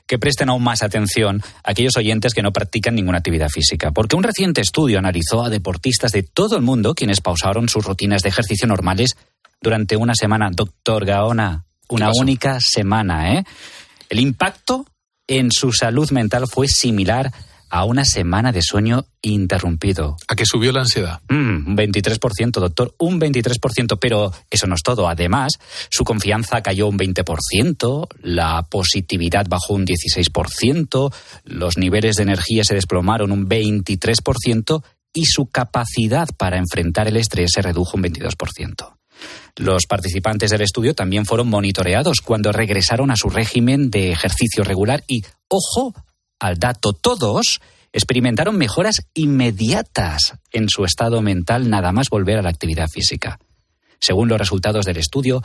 que 0.07 0.19
presten 0.19 0.49
aún 0.49 0.63
más 0.63 0.83
atención 0.83 1.41
a 1.63 1.71
aquellos 1.71 1.97
oyentes 1.97 2.33
que 2.33 2.43
no 2.43 2.53
practican 2.53 2.95
ninguna 2.95 3.17
actividad 3.17 3.49
física, 3.49 3.91
porque 3.91 4.15
un 4.15 4.23
reciente 4.23 4.61
estudio 4.61 4.99
analizó 4.99 5.43
a 5.43 5.49
deportistas 5.49 6.11
de 6.11 6.23
todo 6.23 6.55
el 6.55 6.61
mundo 6.61 6.93
quienes 6.93 7.21
pausaron 7.21 7.67
sus 7.69 7.85
rutinas 7.85 8.21
de 8.21 8.29
ejercicio 8.29 8.67
normales 8.67 9.17
durante 9.61 9.97
una 9.97 10.13
semana. 10.13 10.49
Doctor 10.51 11.05
Gaona, 11.05 11.65
una 11.89 12.11
única 12.13 12.59
semana, 12.61 13.33
¿eh? 13.33 13.43
El 14.09 14.19
impacto 14.19 14.85
en 15.27 15.51
su 15.51 15.71
salud 15.71 16.11
mental 16.11 16.45
fue 16.47 16.67
similar 16.67 17.31
a 17.75 17.83
una 17.83 18.05
semana 18.05 18.53
de 18.53 18.61
sueño 18.61 19.05
interrumpido. 19.21 20.15
¿A 20.29 20.35
qué 20.35 20.45
subió 20.45 20.71
la 20.71 20.79
ansiedad? 20.79 21.19
Mm, 21.27 21.67
un 21.67 21.75
23%, 21.75 22.61
doctor, 22.61 22.95
un 22.99 23.19
23%, 23.19 23.97
pero 23.99 24.31
eso 24.49 24.65
no 24.65 24.75
es 24.75 24.81
todo. 24.81 25.09
Además, 25.09 25.53
su 25.89 26.05
confianza 26.05 26.61
cayó 26.61 26.87
un 26.87 26.97
20%, 26.97 28.07
la 28.21 28.63
positividad 28.69 29.45
bajó 29.49 29.73
un 29.73 29.85
16%, 29.85 31.13
los 31.43 31.77
niveles 31.77 32.15
de 32.15 32.23
energía 32.23 32.63
se 32.63 32.75
desplomaron 32.75 33.33
un 33.33 33.49
23% 33.49 34.81
y 35.13 35.25
su 35.25 35.47
capacidad 35.47 36.29
para 36.37 36.57
enfrentar 36.57 37.09
el 37.09 37.17
estrés 37.17 37.51
se 37.53 37.61
redujo 37.61 37.97
un 37.97 38.03
22%. 38.03 38.95
Los 39.57 39.85
participantes 39.85 40.49
del 40.49 40.61
estudio 40.61 40.93
también 40.93 41.25
fueron 41.25 41.49
monitoreados 41.49 42.21
cuando 42.21 42.53
regresaron 42.53 43.11
a 43.11 43.17
su 43.17 43.29
régimen 43.29 43.89
de 43.89 44.11
ejercicio 44.11 44.63
regular 44.63 45.03
y, 45.07 45.23
ojo, 45.49 45.93
al 46.45 46.57
dato, 46.57 46.93
todos 46.93 47.61
experimentaron 47.93 48.57
mejoras 48.57 49.07
inmediatas 49.13 50.33
en 50.51 50.67
su 50.69 50.83
estado 50.83 51.21
mental 51.21 51.69
nada 51.69 51.91
más 51.91 52.09
volver 52.09 52.37
a 52.37 52.41
la 52.41 52.49
actividad 52.49 52.87
física. 52.89 53.39
Según 53.99 54.27
los 54.27 54.37
resultados 54.37 54.85
del 54.85 54.97
estudio, 54.97 55.41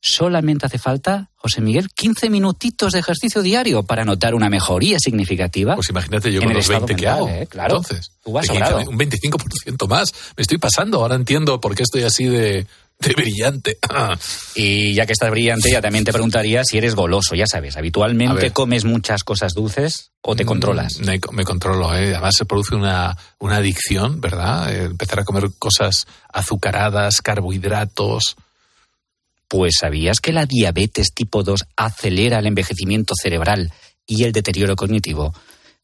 solamente 0.00 0.66
hace 0.66 0.78
falta, 0.78 1.30
José 1.36 1.60
Miguel, 1.60 1.88
15 1.88 2.28
minutitos 2.28 2.92
de 2.92 2.98
ejercicio 2.98 3.42
diario 3.42 3.82
para 3.82 4.04
notar 4.04 4.34
una 4.34 4.50
mejoría 4.50 4.98
significativa. 4.98 5.74
Pues 5.74 5.88
imagínate 5.88 6.30
yo 6.30 6.42
con 6.42 6.52
los 6.52 6.68
20 6.68 6.96
que 6.96 7.08
hago. 7.08 7.28
¿eh? 7.28 7.46
Claro, 7.48 7.78
Entonces, 7.78 8.12
tú 8.22 8.32
vas 8.32 8.48
un 8.48 8.58
25% 8.98 9.88
más. 9.88 10.12
Me 10.36 10.42
estoy 10.42 10.58
pasando. 10.58 11.00
Ahora 11.00 11.14
entiendo 11.14 11.60
por 11.60 11.74
qué 11.74 11.82
estoy 11.82 12.02
así 12.02 12.26
de, 12.26 12.66
de 12.98 13.14
brillante. 13.14 13.78
y 14.54 14.94
ya 14.94 15.06
que 15.06 15.12
estás 15.12 15.30
brillante, 15.30 15.70
ya 15.70 15.80
también 15.80 16.04
te 16.04 16.12
preguntaría 16.12 16.64
si 16.64 16.78
eres 16.78 16.94
goloso, 16.94 17.34
ya 17.34 17.46
sabes. 17.46 17.76
¿Habitualmente 17.76 18.50
comes 18.52 18.84
muchas 18.84 19.22
cosas 19.22 19.54
dulces 19.54 20.10
o 20.22 20.34
te 20.34 20.44
mm, 20.44 20.46
controlas? 20.46 20.98
Me, 21.00 21.20
me 21.32 21.44
controlo, 21.44 21.94
¿eh? 21.94 22.14
Además 22.14 22.34
se 22.36 22.44
produce 22.44 22.74
una, 22.74 23.16
una 23.38 23.56
adicción, 23.56 24.20
¿verdad? 24.20 24.72
Eh, 24.74 24.84
empezar 24.84 25.20
a 25.20 25.24
comer 25.24 25.50
cosas 25.58 26.06
azucaradas, 26.32 27.20
carbohidratos 27.22 28.36
pues 29.48 29.76
¿sabías 29.78 30.20
que 30.20 30.32
la 30.32 30.46
diabetes 30.46 31.12
tipo 31.14 31.42
2 31.42 31.66
acelera 31.76 32.40
el 32.40 32.46
envejecimiento 32.46 33.14
cerebral 33.20 33.72
y 34.06 34.24
el 34.24 34.32
deterioro 34.32 34.76
cognitivo? 34.76 35.32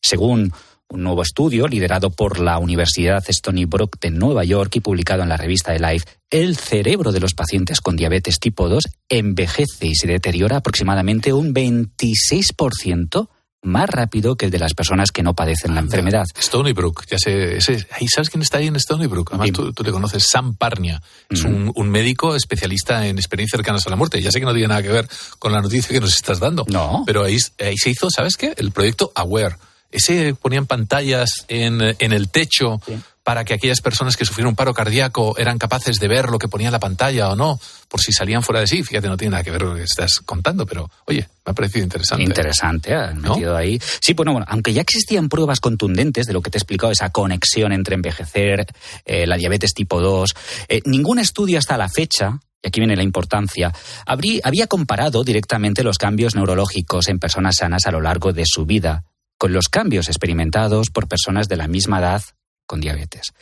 Según 0.00 0.52
un 0.92 1.02
nuevo 1.02 1.22
estudio 1.22 1.66
liderado 1.66 2.10
por 2.10 2.38
la 2.38 2.58
Universidad 2.58 3.24
Stony 3.28 3.64
Brook 3.66 3.98
de 3.98 4.10
Nueva 4.10 4.44
York 4.44 4.76
y 4.76 4.80
publicado 4.80 5.22
en 5.22 5.30
la 5.30 5.38
revista 5.38 5.72
Life, 5.74 6.06
el 6.30 6.56
cerebro 6.56 7.12
de 7.12 7.20
los 7.20 7.32
pacientes 7.32 7.80
con 7.80 7.96
diabetes 7.96 8.38
tipo 8.38 8.68
2 8.68 8.84
envejece 9.08 9.86
y 9.86 9.94
se 9.94 10.06
deteriora 10.06 10.58
aproximadamente 10.58 11.32
un 11.32 11.54
26% 11.54 13.28
más 13.62 13.88
rápido 13.88 14.36
que 14.36 14.46
el 14.46 14.50
de 14.50 14.58
las 14.58 14.74
personas 14.74 15.12
que 15.12 15.22
no 15.22 15.34
padecen 15.34 15.74
la 15.74 15.80
enfermedad. 15.80 16.26
Stony 16.38 16.72
Brook, 16.74 17.06
ya 17.08 17.16
sé, 17.16 17.60
¿sabes 17.60 18.28
quién 18.28 18.42
está 18.42 18.58
ahí 18.58 18.66
en 18.66 18.76
Stony 18.76 19.06
Brook? 19.06 19.30
Además, 19.32 19.52
tú, 19.52 19.84
le 19.84 19.92
conoces, 19.92 20.26
Sam 20.28 20.56
Parnia. 20.56 21.00
Es 21.30 21.44
un, 21.44 21.72
médico 21.88 22.34
especialista 22.34 23.06
en 23.06 23.18
experiencias 23.18 23.58
cercanas 23.58 23.86
a 23.86 23.90
la 23.90 23.96
muerte. 23.96 24.20
Ya 24.20 24.32
sé 24.32 24.40
que 24.40 24.46
no 24.46 24.52
tiene 24.52 24.68
nada 24.68 24.82
que 24.82 24.88
ver 24.88 25.08
con 25.38 25.52
la 25.52 25.62
noticia 25.62 25.94
que 25.94 26.00
nos 26.00 26.14
estás 26.14 26.40
dando. 26.40 26.66
No. 26.68 27.04
Pero 27.06 27.22
ahí, 27.22 27.36
ahí 27.60 27.76
se 27.76 27.90
hizo, 27.90 28.08
¿sabes 28.10 28.36
qué? 28.36 28.52
El 28.56 28.72
proyecto 28.72 29.12
Aware. 29.14 29.56
Ese 29.92 30.34
ponían 30.34 30.66
pantallas 30.66 31.44
en, 31.48 31.80
en 31.98 32.12
el 32.12 32.28
techo 32.28 32.80
para 33.22 33.44
que 33.44 33.54
aquellas 33.54 33.80
personas 33.80 34.16
que 34.16 34.24
sufrieron 34.24 34.50
un 34.50 34.56
paro 34.56 34.74
cardíaco 34.74 35.36
eran 35.38 35.58
capaces 35.58 35.96
de 35.96 36.08
ver 36.08 36.28
lo 36.28 36.38
que 36.38 36.48
ponía 36.48 36.68
en 36.68 36.72
la 36.72 36.80
pantalla 36.80 37.30
o 37.30 37.36
no, 37.36 37.60
por 37.88 38.00
si 38.00 38.12
salían 38.12 38.42
fuera 38.42 38.60
de 38.60 38.66
sí. 38.66 38.82
Fíjate, 38.82 39.08
no 39.08 39.16
tiene 39.16 39.32
nada 39.32 39.44
que 39.44 39.50
ver 39.50 39.62
lo 39.62 39.74
que 39.74 39.84
estás 39.84 40.20
contando, 40.24 40.66
pero 40.66 40.90
oye, 41.06 41.28
me 41.46 41.50
ha 41.50 41.54
parecido 41.54 41.84
interesante. 41.84 42.24
Interesante, 42.24 42.94
han 42.94 43.20
metido 43.20 43.56
ahí. 43.56 43.80
Sí, 44.00 44.14
bueno, 44.14 44.32
bueno, 44.32 44.46
aunque 44.48 44.72
ya 44.72 44.82
existían 44.82 45.28
pruebas 45.28 45.60
contundentes 45.60 46.26
de 46.26 46.32
lo 46.32 46.42
que 46.42 46.50
te 46.50 46.58
he 46.58 46.60
explicado, 46.60 46.92
esa 46.92 47.10
conexión 47.10 47.72
entre 47.72 47.94
envejecer, 47.94 48.66
eh, 49.04 49.26
la 49.26 49.36
diabetes 49.36 49.72
tipo 49.72 50.00
2, 50.00 50.34
eh, 50.68 50.82
ningún 50.86 51.18
estudio 51.18 51.58
hasta 51.58 51.76
la 51.76 51.88
fecha 51.88 52.40
y 52.64 52.68
aquí 52.68 52.78
viene 52.78 52.94
la 52.94 53.02
importancia, 53.02 53.72
había 54.06 54.66
comparado 54.68 55.24
directamente 55.24 55.82
los 55.82 55.98
cambios 55.98 56.36
neurológicos 56.36 57.08
en 57.08 57.18
personas 57.18 57.56
sanas 57.56 57.86
a 57.86 57.90
lo 57.90 58.00
largo 58.00 58.32
de 58.32 58.44
su 58.46 58.64
vida 58.64 59.02
con 59.42 59.52
los 59.52 59.68
cambios 59.68 60.06
experimentados 60.06 60.90
por 60.90 61.08
personas 61.08 61.48
de 61.48 61.56
la 61.56 61.66
misma 61.66 61.98
edad 61.98 62.22
con 62.64 62.80
diabetes. 62.80 63.32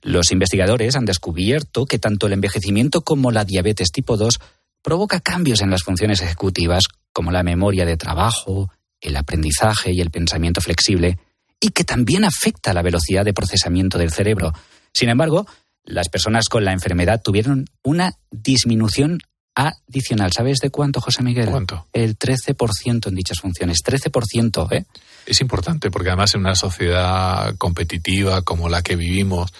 Los 0.00 0.32
investigadores 0.32 0.96
han 0.96 1.04
descubierto 1.04 1.84
que 1.84 1.98
tanto 1.98 2.26
el 2.26 2.32
envejecimiento 2.32 3.02
como 3.02 3.30
la 3.30 3.44
diabetes 3.44 3.92
tipo 3.92 4.16
2 4.16 4.40
provoca 4.80 5.20
cambios 5.20 5.60
en 5.60 5.68
las 5.68 5.82
funciones 5.82 6.22
ejecutivas 6.22 6.84
como 7.12 7.30
la 7.30 7.42
memoria 7.42 7.84
de 7.84 7.98
trabajo, 7.98 8.72
el 9.02 9.14
aprendizaje 9.18 9.92
y 9.92 10.00
el 10.00 10.10
pensamiento 10.10 10.62
flexible, 10.62 11.18
y 11.60 11.72
que 11.72 11.84
también 11.84 12.24
afecta 12.24 12.72
la 12.72 12.80
velocidad 12.80 13.26
de 13.26 13.34
procesamiento 13.34 13.98
del 13.98 14.12
cerebro. 14.12 14.54
Sin 14.94 15.10
embargo, 15.10 15.46
las 15.84 16.08
personas 16.08 16.48
con 16.48 16.64
la 16.64 16.72
enfermedad 16.72 17.20
tuvieron 17.22 17.66
una 17.82 18.14
disminución 18.30 19.18
adicional. 19.54 20.32
¿Sabes 20.32 20.58
de 20.58 20.70
cuánto, 20.70 21.02
José 21.02 21.22
Miguel? 21.22 21.50
¿Cuánto? 21.50 21.86
El 21.92 22.18
13% 22.18 23.08
en 23.08 23.14
dichas 23.14 23.40
funciones. 23.40 23.78
13%, 23.84 24.72
¿eh? 24.72 24.86
Es 25.30 25.40
importante 25.40 25.92
porque 25.92 26.08
además 26.08 26.34
en 26.34 26.40
una 26.40 26.56
sociedad 26.56 27.54
competitiva 27.56 28.42
como 28.42 28.68
la 28.68 28.82
que 28.82 28.96
vivimos, 28.96 29.52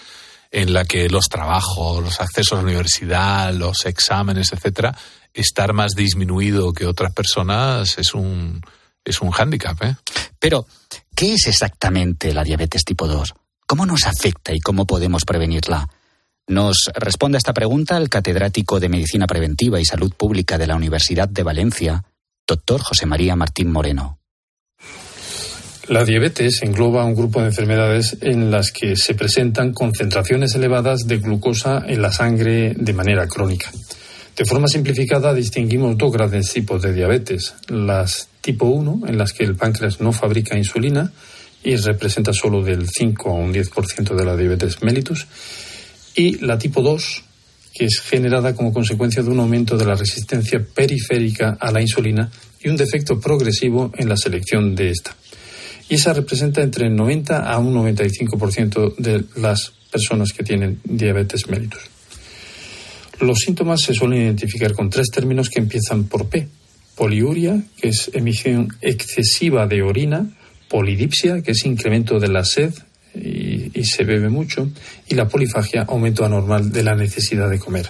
en 0.51 0.73
la 0.73 0.83
que 0.83 1.07
los 1.07 1.29
trabajos, 1.29 2.03
los 2.03 2.19
accesos 2.19 2.51
a 2.51 2.55
la 2.57 2.63
universidad, 2.63 3.53
los 3.53 3.85
exámenes, 3.85 4.51
etcétera, 4.51 4.93
estar 5.33 5.71
más 5.71 5.93
disminuido 5.93 6.73
que 6.73 6.85
otras 6.85 7.13
personas 7.13 7.97
es 7.97 8.13
un 8.13 8.61
es 9.05 9.21
un 9.21 9.31
hándicap, 9.31 9.81
¿eh? 9.81 9.95
Pero 10.37 10.67
¿qué 11.15 11.35
es 11.35 11.47
exactamente 11.47 12.33
la 12.33 12.43
diabetes 12.43 12.83
tipo 12.83 13.07
2? 13.07 13.33
¿Cómo 13.65 13.85
nos 13.85 14.05
afecta 14.05 14.53
y 14.53 14.59
cómo 14.59 14.85
podemos 14.85 15.23
prevenirla? 15.23 15.87
Nos 16.47 16.89
responde 16.93 17.37
a 17.37 17.39
esta 17.39 17.53
pregunta 17.53 17.95
el 17.95 18.09
catedrático 18.09 18.81
de 18.81 18.89
Medicina 18.89 19.25
Preventiva 19.25 19.79
y 19.79 19.85
Salud 19.85 20.13
Pública 20.17 20.57
de 20.57 20.67
la 20.67 20.75
Universidad 20.75 21.29
de 21.29 21.43
Valencia, 21.43 22.03
doctor 22.45 22.81
José 22.81 23.05
María 23.05 23.37
Martín 23.37 23.71
Moreno. 23.71 24.20
La 25.91 26.05
diabetes 26.05 26.61
engloba 26.63 27.03
un 27.03 27.13
grupo 27.13 27.41
de 27.41 27.47
enfermedades 27.47 28.15
en 28.21 28.49
las 28.49 28.71
que 28.71 28.95
se 28.95 29.13
presentan 29.13 29.73
concentraciones 29.73 30.55
elevadas 30.55 31.05
de 31.05 31.17
glucosa 31.17 31.83
en 31.85 32.01
la 32.01 32.13
sangre 32.13 32.73
de 32.77 32.93
manera 32.93 33.27
crónica. 33.27 33.69
De 34.37 34.45
forma 34.45 34.69
simplificada, 34.69 35.33
distinguimos 35.33 35.97
dos 35.97 36.13
grandes 36.13 36.49
tipos 36.53 36.81
de 36.81 36.93
diabetes. 36.93 37.55
Las 37.67 38.29
tipo 38.39 38.67
1, 38.67 39.01
en 39.05 39.17
las 39.17 39.33
que 39.33 39.43
el 39.43 39.57
páncreas 39.57 39.99
no 39.99 40.13
fabrica 40.13 40.57
insulina 40.57 41.11
y 41.61 41.75
representa 41.75 42.31
solo 42.31 42.63
del 42.63 42.87
5 42.87 43.29
a 43.29 43.33
un 43.33 43.53
10% 43.53 44.15
de 44.15 44.25
la 44.25 44.37
diabetes 44.37 44.81
mellitus, 44.83 45.27
y 46.15 46.37
la 46.37 46.57
tipo 46.57 46.81
2, 46.81 47.23
que 47.73 47.83
es 47.83 47.99
generada 47.99 48.55
como 48.55 48.71
consecuencia 48.71 49.23
de 49.23 49.29
un 49.29 49.41
aumento 49.41 49.75
de 49.75 49.83
la 49.83 49.95
resistencia 49.95 50.65
periférica 50.73 51.57
a 51.59 51.69
la 51.69 51.81
insulina 51.81 52.31
y 52.61 52.69
un 52.69 52.77
defecto 52.77 53.19
progresivo 53.19 53.91
en 53.97 54.07
la 54.07 54.15
selección 54.15 54.73
de 54.73 54.91
esta 54.91 55.17
y 55.91 55.95
esa 55.95 56.13
representa 56.13 56.61
entre 56.61 56.87
el 56.87 56.95
90 56.95 57.51
a 57.51 57.59
un 57.59 57.75
95% 57.75 58.95
de 58.95 59.25
las 59.35 59.73
personas 59.91 60.31
que 60.31 60.41
tienen 60.41 60.79
diabetes 60.85 61.49
mellitus. 61.49 61.81
Los 63.19 63.39
síntomas 63.39 63.81
se 63.81 63.93
suelen 63.93 64.21
identificar 64.21 64.71
con 64.71 64.89
tres 64.89 65.07
términos 65.11 65.49
que 65.49 65.59
empiezan 65.59 66.05
por 66.05 66.29
P. 66.29 66.47
Poliuria, 66.95 67.61
que 67.77 67.89
es 67.89 68.09
emisión 68.13 68.69
excesiva 68.79 69.67
de 69.67 69.81
orina, 69.81 70.31
polidipsia, 70.69 71.41
que 71.41 71.51
es 71.51 71.65
incremento 71.65 72.19
de 72.19 72.29
la 72.29 72.45
sed 72.45 72.73
y, 73.13 73.77
y, 73.77 73.83
se 73.83 74.05
bebe 74.05 74.29
mucho, 74.29 74.71
y 75.09 75.15
la 75.15 75.27
polifagia, 75.27 75.81
aumento 75.81 76.23
anormal 76.23 76.71
de 76.71 76.83
la 76.83 76.95
necesidad 76.95 77.49
de 77.49 77.59
comer. 77.59 77.89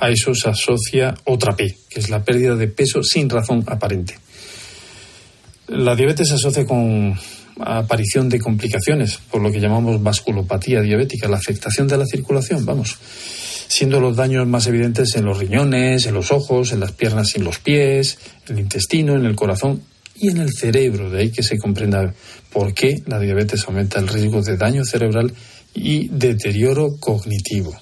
A 0.00 0.10
eso 0.10 0.34
se 0.34 0.50
asocia 0.50 1.14
otra 1.24 1.56
P, 1.56 1.78
que 1.88 1.98
es 1.98 2.10
la 2.10 2.22
pérdida 2.22 2.56
de 2.56 2.68
peso 2.68 3.02
sin 3.02 3.30
razón 3.30 3.64
aparente. 3.68 4.18
La 5.72 5.96
diabetes 5.96 6.28
se 6.28 6.34
asocia 6.34 6.66
con 6.66 7.14
aparición 7.58 8.28
de 8.28 8.38
complicaciones, 8.38 9.18
por 9.30 9.40
lo 9.40 9.50
que 9.50 9.58
llamamos 9.58 10.02
vasculopatía 10.02 10.82
diabética, 10.82 11.28
la 11.28 11.38
afectación 11.38 11.88
de 11.88 11.96
la 11.96 12.04
circulación, 12.04 12.66
vamos, 12.66 12.98
siendo 13.68 13.98
los 13.98 14.14
daños 14.14 14.46
más 14.46 14.66
evidentes 14.66 15.16
en 15.16 15.24
los 15.24 15.38
riñones, 15.38 16.04
en 16.04 16.12
los 16.12 16.30
ojos, 16.30 16.72
en 16.72 16.80
las 16.80 16.92
piernas 16.92 17.34
y 17.34 17.38
en 17.38 17.44
los 17.44 17.58
pies, 17.58 18.18
en 18.48 18.56
el 18.56 18.64
intestino, 18.64 19.16
en 19.16 19.24
el 19.24 19.34
corazón 19.34 19.82
y 20.14 20.28
en 20.28 20.38
el 20.38 20.52
cerebro. 20.52 21.08
De 21.08 21.20
ahí 21.20 21.30
que 21.30 21.42
se 21.42 21.56
comprenda 21.56 22.12
por 22.52 22.74
qué 22.74 23.02
la 23.06 23.18
diabetes 23.18 23.64
aumenta 23.66 23.98
el 23.98 24.08
riesgo 24.08 24.42
de 24.42 24.58
daño 24.58 24.84
cerebral 24.84 25.32
y 25.74 26.08
deterioro 26.08 26.96
cognitivo. 27.00 27.74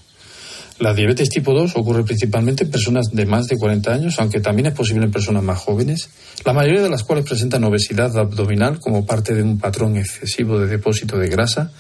La 0.80 0.94
diabetes 0.94 1.28
tipo 1.28 1.52
2 1.52 1.76
ocurre 1.76 2.04
principalmente 2.04 2.64
en 2.64 2.70
personas 2.70 3.10
de 3.12 3.26
más 3.26 3.46
de 3.48 3.58
40 3.58 3.92
años, 3.92 4.18
aunque 4.18 4.40
también 4.40 4.68
es 4.68 4.72
posible 4.72 5.04
en 5.04 5.12
personas 5.12 5.42
más 5.42 5.58
jóvenes, 5.58 6.08
la 6.42 6.54
mayoría 6.54 6.80
de 6.80 6.88
las 6.88 7.04
cuales 7.04 7.26
presentan 7.26 7.64
obesidad 7.64 8.16
abdominal 8.16 8.80
como 8.80 9.04
parte 9.04 9.34
de 9.34 9.42
un 9.42 9.58
patrón 9.58 9.98
excesivo 9.98 10.58
de 10.58 10.66
depósito 10.66 11.18
de 11.18 11.28
grasa 11.28 11.70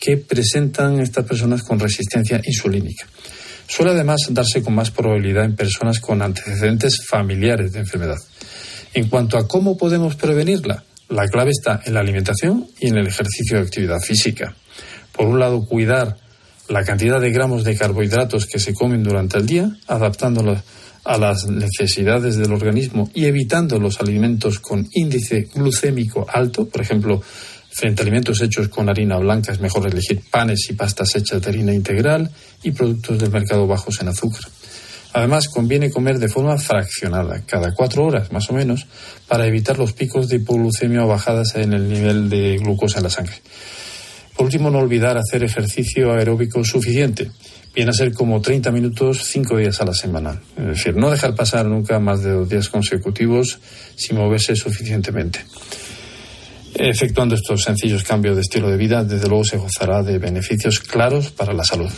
que 0.00 0.16
presentan 0.16 0.98
estas 0.98 1.26
personas 1.26 1.62
con 1.62 1.78
resistencia 1.78 2.40
insulínica. 2.42 3.06
Suele 3.66 3.90
además 3.90 4.22
darse 4.30 4.62
con 4.62 4.74
más 4.74 4.90
probabilidad 4.90 5.44
en 5.44 5.54
personas 5.54 6.00
con 6.00 6.22
antecedentes 6.22 7.04
familiares 7.06 7.74
de 7.74 7.80
enfermedad. 7.80 8.16
En 8.94 9.10
cuanto 9.10 9.36
a 9.36 9.46
cómo 9.46 9.76
podemos 9.76 10.14
prevenirla, 10.14 10.84
la 11.10 11.28
clave 11.28 11.50
está 11.50 11.82
en 11.84 11.92
la 11.92 12.00
alimentación 12.00 12.66
y 12.80 12.88
en 12.88 12.96
el 12.96 13.08
ejercicio 13.08 13.58
de 13.58 13.64
actividad 13.64 14.00
física. 14.00 14.56
Por 15.12 15.26
un 15.26 15.38
lado, 15.38 15.66
cuidar 15.66 16.16
la 16.68 16.84
cantidad 16.84 17.20
de 17.20 17.30
gramos 17.30 17.64
de 17.64 17.76
carbohidratos 17.76 18.46
que 18.46 18.58
se 18.58 18.74
comen 18.74 19.02
durante 19.02 19.38
el 19.38 19.46
día, 19.46 19.70
adaptándolos 19.86 20.60
a 21.04 21.16
las 21.16 21.46
necesidades 21.46 22.36
del 22.36 22.52
organismo 22.52 23.10
y 23.14 23.24
evitando 23.24 23.78
los 23.78 24.00
alimentos 24.00 24.58
con 24.58 24.86
índice 24.92 25.48
glucémico 25.54 26.26
alto, 26.28 26.68
por 26.68 26.82
ejemplo, 26.82 27.22
frente 27.70 28.02
a 28.02 28.04
alimentos 28.04 28.42
hechos 28.42 28.68
con 28.68 28.88
harina 28.88 29.16
blanca 29.16 29.52
es 29.52 29.60
mejor 29.60 29.86
elegir 29.86 30.20
panes 30.30 30.68
y 30.68 30.74
pastas 30.74 31.14
hechas 31.16 31.40
de 31.40 31.48
harina 31.48 31.72
integral 31.72 32.30
y 32.62 32.72
productos 32.72 33.18
del 33.18 33.30
mercado 33.30 33.66
bajos 33.66 34.00
en 34.00 34.08
azúcar. 34.08 34.42
Además, 35.14 35.48
conviene 35.48 35.90
comer 35.90 36.18
de 36.18 36.28
forma 36.28 36.58
fraccionada, 36.58 37.42
cada 37.46 37.72
cuatro 37.72 38.04
horas 38.04 38.30
más 38.30 38.50
o 38.50 38.52
menos, 38.52 38.86
para 39.26 39.46
evitar 39.46 39.78
los 39.78 39.94
picos 39.94 40.28
de 40.28 40.36
hipoglucemia 40.36 41.04
o 41.04 41.08
bajadas 41.08 41.54
en 41.54 41.72
el 41.72 41.88
nivel 41.88 42.28
de 42.28 42.58
glucosa 42.58 42.98
en 42.98 43.04
la 43.04 43.10
sangre. 43.10 43.36
Por 44.38 44.44
último, 44.44 44.70
no 44.70 44.78
olvidar 44.78 45.18
hacer 45.18 45.42
ejercicio 45.42 46.12
aeróbico 46.12 46.62
suficiente. 46.62 47.28
Viene 47.74 47.90
a 47.90 47.92
ser 47.92 48.12
como 48.12 48.40
30 48.40 48.70
minutos, 48.70 49.24
5 49.24 49.56
días 49.56 49.80
a 49.80 49.84
la 49.84 49.92
semana. 49.92 50.40
Es 50.56 50.64
decir, 50.64 50.94
no 50.94 51.10
dejar 51.10 51.34
pasar 51.34 51.66
nunca 51.66 51.98
más 51.98 52.22
de 52.22 52.30
dos 52.30 52.48
días 52.48 52.68
consecutivos 52.68 53.58
sin 53.96 54.16
moverse 54.16 54.54
suficientemente. 54.54 55.40
Efectuando 56.72 57.34
estos 57.34 57.62
sencillos 57.62 58.04
cambios 58.04 58.36
de 58.36 58.42
estilo 58.42 58.70
de 58.70 58.76
vida, 58.76 59.02
desde 59.02 59.26
luego 59.26 59.42
se 59.42 59.56
gozará 59.56 60.04
de 60.04 60.18
beneficios 60.18 60.78
claros 60.78 61.30
para 61.30 61.52
la 61.52 61.64
salud. 61.64 61.90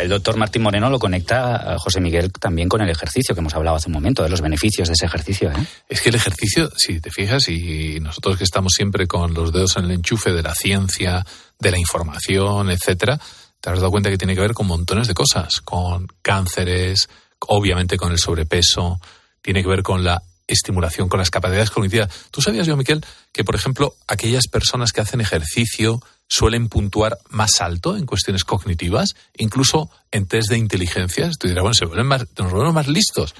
El 0.00 0.08
doctor 0.08 0.36
Martín 0.36 0.62
Moreno 0.62 0.88
lo 0.88 0.98
conecta, 0.98 1.76
José 1.78 2.00
Miguel, 2.00 2.32
también 2.32 2.68
con 2.68 2.80
el 2.80 2.88
ejercicio 2.88 3.34
que 3.34 3.40
hemos 3.40 3.54
hablado 3.54 3.76
hace 3.76 3.88
un 3.88 3.92
momento, 3.92 4.22
de 4.22 4.30
los 4.30 4.40
beneficios 4.40 4.88
de 4.88 4.94
ese 4.94 5.04
ejercicio. 5.04 5.50
¿eh? 5.50 5.66
Es 5.88 6.00
que 6.00 6.08
el 6.08 6.14
ejercicio, 6.14 6.70
si 6.74 7.00
te 7.00 7.10
fijas, 7.10 7.48
y 7.48 8.00
nosotros 8.00 8.38
que 8.38 8.44
estamos 8.44 8.72
siempre 8.74 9.06
con 9.06 9.34
los 9.34 9.52
dedos 9.52 9.76
en 9.76 9.84
el 9.84 9.90
enchufe 9.90 10.32
de 10.32 10.42
la 10.42 10.54
ciencia, 10.54 11.24
de 11.58 11.70
la 11.70 11.78
información, 11.78 12.70
etcétera, 12.70 13.20
te 13.60 13.70
has 13.70 13.76
dado 13.76 13.90
cuenta 13.90 14.08
que 14.08 14.16
tiene 14.16 14.34
que 14.34 14.40
ver 14.40 14.54
con 14.54 14.66
montones 14.66 15.06
de 15.06 15.14
cosas, 15.14 15.60
con 15.60 16.06
cánceres, 16.22 17.10
obviamente 17.40 17.98
con 17.98 18.10
el 18.10 18.18
sobrepeso, 18.18 19.00
tiene 19.42 19.62
que 19.62 19.68
ver 19.68 19.82
con 19.82 20.02
la 20.02 20.22
estimulación, 20.52 21.08
con 21.08 21.18
las 21.18 21.30
capacidades 21.30 21.70
cognitivas. 21.70 22.10
¿Tú 22.30 22.42
sabías, 22.42 22.66
yo, 22.66 22.76
Miquel, 22.76 23.04
que, 23.32 23.44
por 23.44 23.54
ejemplo, 23.54 23.94
aquellas 24.06 24.46
personas 24.48 24.92
que 24.92 25.00
hacen 25.00 25.20
ejercicio 25.20 26.02
suelen 26.28 26.68
puntuar 26.68 27.18
más 27.28 27.60
alto 27.60 27.96
en 27.96 28.06
cuestiones 28.06 28.44
cognitivas, 28.44 29.14
incluso 29.36 29.90
en 30.10 30.26
test 30.26 30.50
de 30.50 30.58
inteligencia? 30.58 31.30
Tú 31.38 31.48
dirás, 31.48 31.62
bueno, 31.62 31.74
se 31.74 31.86
vuelven 31.86 32.06
más, 32.06 32.26
nos 32.38 32.52
volvemos 32.52 32.74
más 32.74 32.88
listos. 32.88 33.34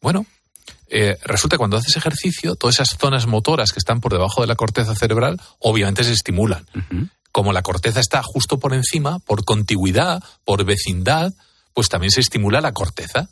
Bueno, 0.00 0.26
eh, 0.88 1.18
resulta 1.24 1.54
que 1.54 1.58
cuando 1.58 1.76
haces 1.76 1.96
ejercicio, 1.96 2.54
todas 2.54 2.76
esas 2.76 2.98
zonas 2.98 3.26
motoras 3.26 3.72
que 3.72 3.78
están 3.78 4.00
por 4.00 4.12
debajo 4.12 4.40
de 4.40 4.46
la 4.46 4.56
corteza 4.56 4.94
cerebral, 4.94 5.40
obviamente 5.58 6.04
se 6.04 6.12
estimulan. 6.12 6.66
Como 7.32 7.52
la 7.52 7.62
corteza 7.62 8.00
está 8.00 8.22
justo 8.22 8.58
por 8.58 8.72
encima, 8.72 9.18
por 9.18 9.44
contigüidad, 9.44 10.22
por 10.44 10.64
vecindad, 10.64 11.32
pues 11.74 11.88
también 11.88 12.10
se 12.10 12.20
estimula 12.20 12.60
la 12.60 12.72
corteza. 12.72 13.28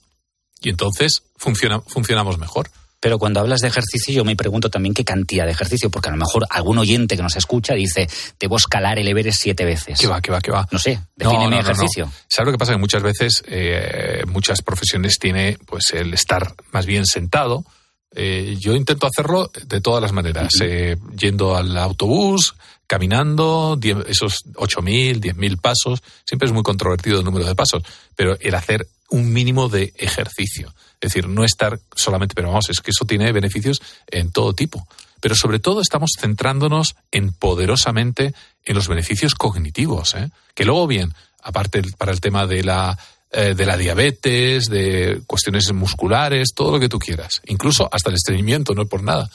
Y 0.60 0.68
entonces 0.68 1.22
funciona, 1.36 1.80
funcionamos 1.80 2.38
mejor. 2.38 2.70
Pero 3.04 3.18
cuando 3.18 3.38
hablas 3.38 3.60
de 3.60 3.68
ejercicio, 3.68 4.14
yo 4.14 4.24
me 4.24 4.34
pregunto 4.34 4.70
también 4.70 4.94
qué 4.94 5.04
cantidad 5.04 5.44
de 5.44 5.50
ejercicio, 5.50 5.90
porque 5.90 6.08
a 6.08 6.12
lo 6.12 6.16
mejor 6.16 6.46
algún 6.48 6.78
oyente 6.78 7.16
que 7.16 7.22
nos 7.22 7.36
escucha 7.36 7.74
dice, 7.74 8.08
debo 8.40 8.56
escalar 8.56 8.98
el 8.98 9.06
Everest 9.06 9.42
siete 9.42 9.66
veces. 9.66 9.98
¿Qué 10.00 10.06
va, 10.06 10.22
qué 10.22 10.32
va, 10.32 10.40
qué 10.40 10.50
va? 10.50 10.66
No 10.72 10.78
sé, 10.78 10.98
defíneme 11.14 11.58
ejercicio. 11.60 12.10
¿Sabes 12.26 12.46
lo 12.46 12.52
que 12.52 12.56
pasa? 12.56 12.72
Que 12.72 12.78
muchas 12.78 13.02
veces, 13.02 13.44
eh, 13.46 14.22
muchas 14.26 14.62
profesiones 14.62 15.18
tiene 15.18 15.58
pues 15.66 15.92
el 15.92 16.14
estar 16.14 16.54
más 16.72 16.86
bien 16.86 17.04
sentado. 17.04 17.66
Eh, 18.14 18.56
yo 18.58 18.74
intento 18.74 19.06
hacerlo 19.06 19.50
de 19.66 19.82
todas 19.82 20.00
las 20.00 20.12
maneras, 20.12 20.54
eh, 20.62 20.96
yendo 21.14 21.56
al 21.56 21.76
autobús, 21.76 22.54
caminando, 22.86 23.78
esos 24.06 24.46
8.000, 24.54 25.20
10.000 25.20 25.60
pasos, 25.60 26.02
siempre 26.24 26.46
es 26.46 26.54
muy 26.54 26.62
controvertido 26.62 27.18
el 27.18 27.24
número 27.26 27.44
de 27.44 27.54
pasos, 27.54 27.82
pero 28.16 28.38
el 28.40 28.54
hacer 28.54 28.88
un 29.10 29.30
mínimo 29.30 29.68
de 29.68 29.92
ejercicio. 29.98 30.74
Es 31.04 31.12
decir, 31.12 31.28
no 31.28 31.44
estar 31.44 31.78
solamente, 31.94 32.34
pero 32.34 32.48
vamos, 32.48 32.70
es 32.70 32.80
que 32.80 32.90
eso 32.90 33.04
tiene 33.04 33.30
beneficios 33.32 33.82
en 34.06 34.32
todo 34.32 34.54
tipo. 34.54 34.86
Pero 35.20 35.34
sobre 35.34 35.58
todo 35.58 35.80
estamos 35.80 36.12
centrándonos 36.18 36.96
en 37.12 37.32
poderosamente 37.32 38.34
en 38.64 38.74
los 38.74 38.88
beneficios 38.88 39.34
cognitivos, 39.34 40.14
¿eh? 40.14 40.30
que 40.54 40.64
luego 40.64 40.86
bien, 40.86 41.12
aparte 41.42 41.82
para 41.98 42.12
el 42.12 42.20
tema 42.20 42.46
de 42.46 42.64
la 42.64 42.98
eh, 43.36 43.54
de 43.54 43.66
la 43.66 43.76
diabetes, 43.76 44.66
de 44.66 45.20
cuestiones 45.26 45.72
musculares, 45.72 46.54
todo 46.54 46.70
lo 46.70 46.80
que 46.80 46.88
tú 46.88 47.00
quieras, 47.00 47.42
incluso 47.46 47.88
hasta 47.90 48.08
el 48.10 48.14
estreñimiento, 48.14 48.74
no 48.74 48.82
es 48.82 48.88
por 48.88 49.02
nada. 49.02 49.28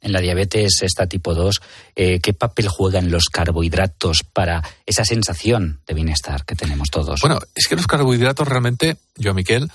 En 0.00 0.12
la 0.12 0.20
diabetes 0.20 0.82
esta 0.82 1.06
tipo 1.06 1.34
2, 1.34 1.60
eh, 1.96 2.20
¿qué 2.20 2.32
papel 2.32 2.68
juegan 2.68 3.10
los 3.10 3.24
carbohidratos 3.24 4.20
para 4.32 4.62
esa 4.86 5.04
sensación 5.04 5.80
de 5.86 5.94
bienestar 5.94 6.44
que 6.44 6.54
tenemos 6.54 6.90
todos? 6.90 7.20
Bueno, 7.20 7.40
es 7.54 7.66
que 7.66 7.76
los 7.76 7.88
carbohidratos 7.88 8.46
realmente, 8.46 8.96
yo, 9.16 9.34
Miquel, 9.34 9.68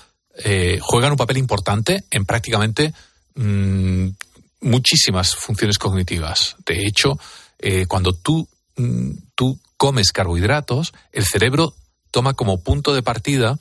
eh, 0.44 0.78
juegan 0.80 1.12
un 1.12 1.16
papel 1.16 1.38
importante 1.38 2.04
en 2.10 2.24
prácticamente 2.24 2.92
mm, 3.34 4.08
muchísimas 4.60 5.34
funciones 5.34 5.78
cognitivas. 5.78 6.56
De 6.66 6.86
hecho, 6.86 7.18
eh, 7.58 7.86
cuando 7.86 8.12
tú, 8.12 8.48
mm, 8.76 9.10
tú 9.34 9.58
comes 9.76 10.12
carbohidratos, 10.12 10.92
el 11.12 11.24
cerebro 11.24 11.74
toma 12.10 12.34
como 12.34 12.62
punto 12.62 12.94
de 12.94 13.02
partida 13.02 13.58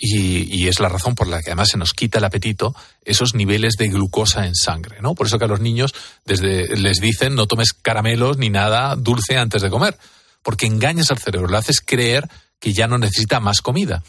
y, 0.00 0.68
es 0.68 0.78
la 0.78 0.88
razón 0.88 1.16
por 1.16 1.26
la 1.26 1.42
que 1.42 1.50
además 1.50 1.70
se 1.70 1.76
nos 1.78 1.92
quita 1.92 2.18
el 2.18 2.24
apetito 2.24 2.74
esos 3.04 3.34
niveles 3.34 3.74
de 3.76 3.88
glucosa 3.88 4.46
en 4.46 4.54
sangre, 4.54 4.98
¿no? 5.02 5.14
Por 5.14 5.26
eso 5.26 5.38
que 5.38 5.46
a 5.46 5.48
los 5.48 5.60
niños 5.60 5.92
desde 6.24 6.76
les 6.76 7.00
dicen 7.00 7.34
no 7.34 7.46
tomes 7.46 7.72
caramelos 7.72 8.38
ni 8.38 8.48
nada 8.48 8.94
dulce 8.94 9.36
antes 9.36 9.60
de 9.60 9.70
comer, 9.70 9.98
porque 10.42 10.66
engañas 10.66 11.10
al 11.10 11.18
cerebro, 11.18 11.48
le 11.48 11.56
haces 11.56 11.80
creer 11.80 12.28
que 12.60 12.72
ya 12.72 12.86
no 12.86 12.96
necesita 12.96 13.40
más 13.40 13.60
comida. 13.60 14.04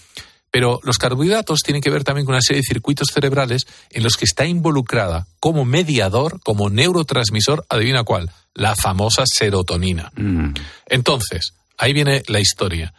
Pero 0.52 0.80
los 0.84 0.98
carbohidratos 0.98 1.60
tienen 1.64 1.82
que 1.82 1.90
ver 1.90 2.04
también 2.04 2.26
con 2.26 2.34
una 2.34 2.42
serie 2.42 2.62
de 2.62 2.68
circuitos 2.68 3.10
cerebrales 3.14 3.68
en 3.92 4.04
los 4.04 4.16
que 4.16 4.26
está 4.26 4.46
involucrada 4.46 5.28
como 5.40 5.66
mediador, 5.66 6.40
como 6.42 6.70
neurotransmisor, 6.70 7.66
adivina 7.70 8.04
cuál, 8.04 8.32
la 8.54 8.76
famosa 8.76 9.24
serotonina. 9.26 10.12
Mm. 10.16 10.54
Entonces, 10.88 11.54
ahí 11.78 11.94
viene 11.94 12.24
la 12.28 12.40
historia. 12.40 12.94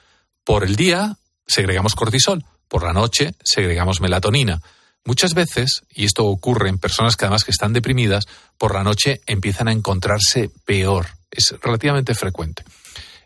Por 0.45 0.65
el 0.65 0.77
día 0.77 1.17
segregamos 1.47 1.95
cortisol, 1.95 2.45
por 2.69 2.85
la 2.85 2.93
noche 2.93 3.35
segregamos 3.43 4.01
melatonina. 4.01 4.61
Muchas 5.05 5.35
veces, 5.35 5.83
y 5.91 6.05
esto 6.05 6.27
ocurre 6.27 6.69
en 6.69 6.79
personas 6.79 7.17
que 7.17 7.25
además 7.25 7.45
que 7.45 7.51
están 7.51 7.73
deprimidas, 7.73 8.27
por 8.59 8.75
la 8.75 8.85
noche 8.85 9.21
empiezan 9.27 9.69
a 9.69 9.73
encontrarse 9.73 10.51
peor. 10.65 11.07
Es 11.31 11.55
relativamente 11.63 12.15
frecuente. 12.15 12.65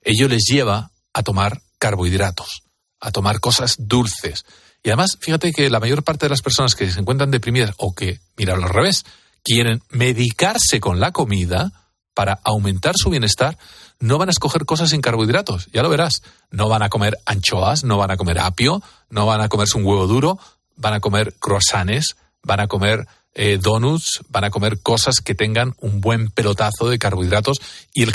Ello 0.03 0.29
les 0.29 0.45
lleva 0.45 0.91
a 1.13 1.23
tomar 1.23 1.61
carbohidratos, 1.79 2.63
a 3.05 3.13
tomar 3.13 3.39
cosas 3.39 3.77
dulces. 3.79 4.45
Y 4.83 4.89
además, 4.89 5.19
fíjate 5.21 5.53
que 5.53 5.69
la 5.69 5.79
mayor 5.79 6.03
parte 6.03 6.27
de 6.27 6.31
las 6.31 6.43
personas 6.43 6.75
que 6.75 6.91
se 6.91 7.01
encuentran 7.01 7.31
deprimidas 7.31 7.75
o 7.77 7.95
que, 7.95 8.21
mira, 8.37 8.55
al 8.55 8.63
revés, 8.63 9.05
quieren 9.43 9.83
medicarse 9.91 10.81
con 10.81 11.01
la 11.01 11.13
comida 11.13 11.73
para 12.15 12.41
aumentar 12.45 12.95
su 12.97 13.11
bienestar, 13.11 13.59
no 14.01 14.19
van 14.19 14.29
a 14.29 14.33
escoger 14.33 14.65
cosas 14.65 14.91
sin 14.91 15.03
carbohidratos, 15.03 15.69
ya 15.73 15.83
lo 15.83 15.91
verás. 15.91 16.23
No 16.51 16.69
van 16.69 16.83
a 16.83 16.89
comer 16.89 17.19
anchoas, 17.27 17.85
no 17.85 17.99
van 17.99 18.11
a 18.11 18.17
comer 18.17 18.39
apio, 18.39 18.83
no 19.11 19.27
van 19.27 19.43
a 19.43 19.49
comerse 19.49 19.77
un 19.77 19.85
huevo 19.85 20.07
duro, 20.07 20.39
van 20.77 20.95
a 20.95 21.01
comer 21.01 21.35
croissants, 21.39 22.17
van 22.43 22.61
a 22.61 22.69
comer 22.69 23.07
eh, 23.35 23.59
donuts, 23.61 24.21
van 24.29 24.45
a 24.45 24.51
comer 24.51 24.79
cosas 24.81 25.21
que 25.21 25.35
tengan 25.35 25.75
un 25.81 26.01
buen 26.01 26.31
pelotazo 26.31 26.89
de 26.89 26.99
carbohidratos. 26.99 27.61
¿Y 27.93 28.03
el 28.03 28.13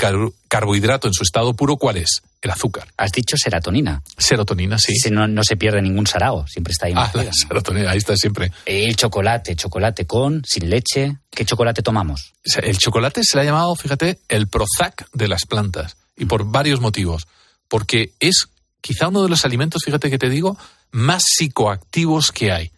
carbohidrato 0.48 1.08
en 1.08 1.14
su 1.14 1.22
estado 1.22 1.54
puro 1.54 1.76
cuál 1.76 1.98
es? 1.98 2.22
El 2.40 2.50
azúcar. 2.50 2.88
Has 2.96 3.12
dicho 3.12 3.36
serotonina. 3.36 4.02
Serotonina, 4.16 4.78
sí. 4.78 4.94
no, 5.10 5.28
no, 5.28 5.44
se 5.44 5.56
pierde 5.56 5.82
ningún 5.82 6.06
sarao, 6.06 6.46
siempre 6.46 6.72
está 6.72 6.86
ahí. 6.86 6.94
Ah, 6.96 7.10
la 7.12 7.30
serotonina, 7.32 7.90
ahí 7.90 7.98
está 7.98 8.16
siempre. 8.16 8.50
El 8.64 8.96
chocolate, 8.96 9.54
chocolate 9.56 10.06
con, 10.06 10.42
sin 10.46 10.70
leche. 10.70 11.18
¿Qué 11.30 11.44
chocolate 11.44 11.82
tomamos? 11.82 12.32
El 12.62 12.78
chocolate 12.78 13.20
se 13.22 13.36
le 13.36 13.42
ha 13.42 13.44
llamado, 13.44 13.76
fíjate, 13.76 14.20
el 14.28 14.48
Prozac 14.48 15.06
de 15.12 15.28
las 15.28 15.44
plantas. 15.44 15.96
Y 16.16 16.24
por 16.24 16.44
varios 16.44 16.80
motivos. 16.80 17.28
Porque 17.68 18.14
es 18.20 18.48
quizá 18.80 19.08
uno 19.08 19.22
de 19.22 19.28
los 19.28 19.44
alimentos, 19.44 19.82
fíjate 19.84 20.10
que 20.10 20.18
te 20.18 20.30
digo, 20.30 20.56
más 20.90 21.24
psicoactivos 21.26 22.32
que 22.32 22.52
hay. 22.52 22.72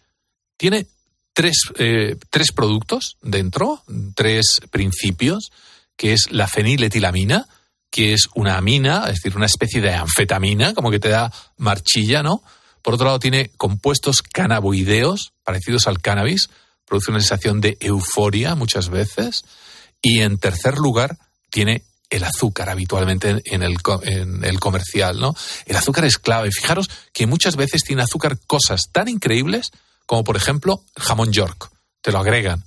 Tiene 0.57 0.87
tres, 1.33 1.57
eh, 1.77 2.15
tres 2.29 2.51
productos 2.51 3.17
dentro, 3.21 3.83
tres 4.15 4.61
principios, 4.71 5.51
que 5.95 6.13
es 6.13 6.31
la 6.31 6.47
feniletilamina, 6.47 7.47
que 7.91 8.13
es 8.13 8.27
una 8.35 8.57
amina, 8.57 9.03
es 9.07 9.15
decir, 9.15 9.35
una 9.35 9.45
especie 9.45 9.81
de 9.81 9.93
anfetamina, 9.93 10.73
como 10.73 10.89
que 10.89 10.99
te 10.99 11.09
da 11.09 11.31
marchilla, 11.57 12.23
¿no? 12.23 12.41
Por 12.81 12.95
otro 12.95 13.05
lado, 13.05 13.19
tiene 13.19 13.51
compuestos 13.55 14.21
cannabinoideos, 14.21 15.33
parecidos 15.43 15.87
al 15.87 16.01
cannabis, 16.01 16.49
produce 16.85 17.11
una 17.11 17.19
sensación 17.19 17.61
de 17.61 17.77
euforia 17.79 18.55
muchas 18.55 18.89
veces. 18.89 19.43
Y 20.01 20.21
en 20.21 20.37
tercer 20.37 20.77
lugar, 20.77 21.17
tiene 21.49 21.83
el 22.09 22.23
azúcar 22.23 22.69
habitualmente 22.69 23.41
en 23.45 23.63
el, 23.63 23.77
en 24.03 24.43
el 24.43 24.59
comercial, 24.59 25.19
¿no? 25.19 25.35
El 25.65 25.75
azúcar 25.75 26.05
es 26.05 26.17
clave. 26.17 26.49
Fijaros 26.51 26.89
que 27.13 27.25
muchas 27.25 27.55
veces 27.55 27.83
tiene 27.83 28.03
azúcar 28.03 28.37
cosas 28.45 28.89
tan 28.91 29.07
increíbles 29.07 29.71
como 30.05 30.23
por 30.23 30.37
ejemplo 30.37 30.83
el 30.95 31.03
jamón 31.03 31.31
York. 31.31 31.71
Te 32.01 32.11
lo 32.11 32.19
agregan. 32.19 32.63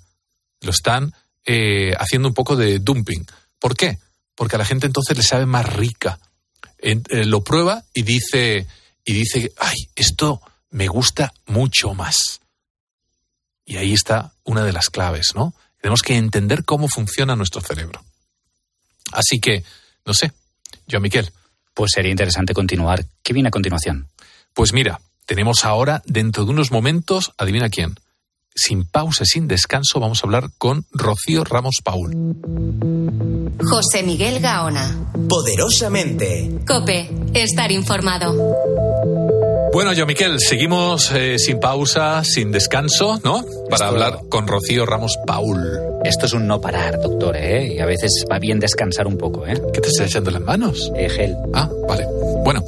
Lo 0.61 0.70
están 0.70 1.14
eh, 1.44 1.92
haciendo 1.99 2.29
un 2.29 2.35
poco 2.35 2.57
de 2.57 2.79
dumping. 2.79 3.27
¿Por 3.59 3.77
qué? 3.77 3.99
Porque 4.35 4.57
a 4.57 4.59
la 4.59 4.64
gente 4.64 4.87
entonces 4.87 5.16
le 5.16 5.22
sabe 5.22 5.46
más 5.46 5.72
rica. 5.75 6.18
Eh, 6.79 7.01
lo 7.25 7.42
prueba 7.42 7.85
y 7.94 8.03
dice, 8.03 8.66
y 9.05 9.12
dice, 9.12 9.53
ay, 9.59 9.77
esto 9.94 10.40
me 10.70 10.88
gusta 10.88 11.33
mucho 11.46 11.94
más. 11.94 12.40
Y 13.64 13.77
ahí 13.77 13.92
está 13.92 14.33
una 14.44 14.64
de 14.64 14.72
las 14.72 14.90
claves, 14.90 15.33
¿no? 15.35 15.55
Tenemos 15.81 16.03
que 16.03 16.16
entender 16.16 16.64
cómo 16.64 16.88
funciona 16.88 17.37
nuestro 17.37 17.61
cerebro. 17.61 18.05
Así 19.12 19.40
que, 19.40 19.64
no 20.05 20.14
sé, 20.14 20.33
yo, 20.87 21.01
Miquel. 21.01 21.31
Pues 21.75 21.92
sería 21.94 22.11
interesante 22.11 22.55
continuar. 22.55 23.05
¿Qué 23.22 23.33
viene 23.35 23.49
a 23.49 23.53
continuación? 23.53 24.09
Pues 24.55 24.72
mira, 24.72 25.01
tenemos 25.26 25.64
ahora, 25.64 26.02
dentro 26.06 26.44
de 26.44 26.52
unos 26.52 26.70
momentos, 26.70 27.32
adivina 27.36 27.68
quién, 27.68 27.96
sin 28.54 28.86
pausa, 28.86 29.24
sin 29.24 29.46
descanso, 29.46 30.00
vamos 30.00 30.22
a 30.22 30.26
hablar 30.26 30.50
con 30.56 30.86
Rocío 30.92 31.44
Ramos 31.44 31.76
Paul. 31.84 32.14
José 33.62 34.02
Miguel 34.02 34.40
Gaona. 34.40 35.12
Poderosamente. 35.28 36.60
Cope, 36.66 37.10
estar 37.34 37.70
informado. 37.70 38.34
Bueno, 39.72 39.92
yo, 39.92 40.06
Miquel, 40.06 40.40
seguimos 40.40 41.10
eh, 41.12 41.38
sin 41.38 41.60
pausa, 41.60 42.24
sin 42.24 42.50
descanso, 42.50 43.20
¿no? 43.22 43.44
Para 43.68 43.88
hablar 43.88 44.20
con 44.30 44.46
Rocío 44.46 44.86
Ramos 44.86 45.18
Paul. 45.26 45.95
Esto 46.06 46.26
es 46.26 46.32
un 46.34 46.46
no 46.46 46.60
parar, 46.60 47.00
doctor, 47.00 47.36
¿eh? 47.36 47.74
Y 47.74 47.80
a 47.80 47.86
veces 47.86 48.24
va 48.30 48.38
bien 48.38 48.60
descansar 48.60 49.08
un 49.08 49.18
poco, 49.18 49.44
¿eh? 49.44 49.60
¿Qué 49.72 49.80
te 49.80 49.88
estás 49.88 50.06
echando 50.06 50.30
las 50.30 50.40
manos? 50.40 50.92
Eh, 50.94 51.08
gel. 51.08 51.36
Ah, 51.52 51.68
vale. 51.88 52.06
Bueno, 52.44 52.62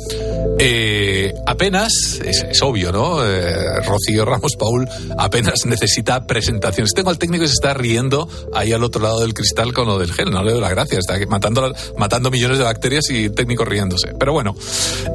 eh, 0.61 1.33
apenas, 1.47 2.21
es, 2.25 2.45
es 2.51 2.63
obvio, 2.63 2.91
¿no? 2.91 3.25
Eh, 3.25 3.81
Rocío 3.87 4.25
Ramos 4.25 4.57
Paul 4.57 4.89
apenas 5.17 5.67
necesita 5.67 6.27
presentaciones. 6.27 6.93
Tengo 6.95 7.11
al 7.11 7.19
técnico 7.19 7.43
que 7.43 7.49
se 7.49 7.55
está 7.55 7.75
riendo 7.75 8.29
ahí 8.53 8.73
al 8.73 8.83
otro 8.83 9.01
lado 9.01 9.21
del 9.21 9.35
cristal 9.35 9.73
con 9.73 9.87
lo 9.87 10.01
del 10.01 10.13
gel. 10.13 10.33
No 10.33 10.43
le 10.43 10.51
doy 10.53 10.61
la 10.61 10.71
gracia. 10.71 10.99
Está 10.99 11.17
matando, 11.29 11.73
matando 11.97 12.31
millones 12.33 12.59
de 12.59 12.65
bacterias 12.65 13.09
y 13.11 13.27
el 13.27 13.35
técnico 13.35 13.65
riéndose. 13.65 14.15
Pero 14.19 14.33
bueno, 14.33 14.57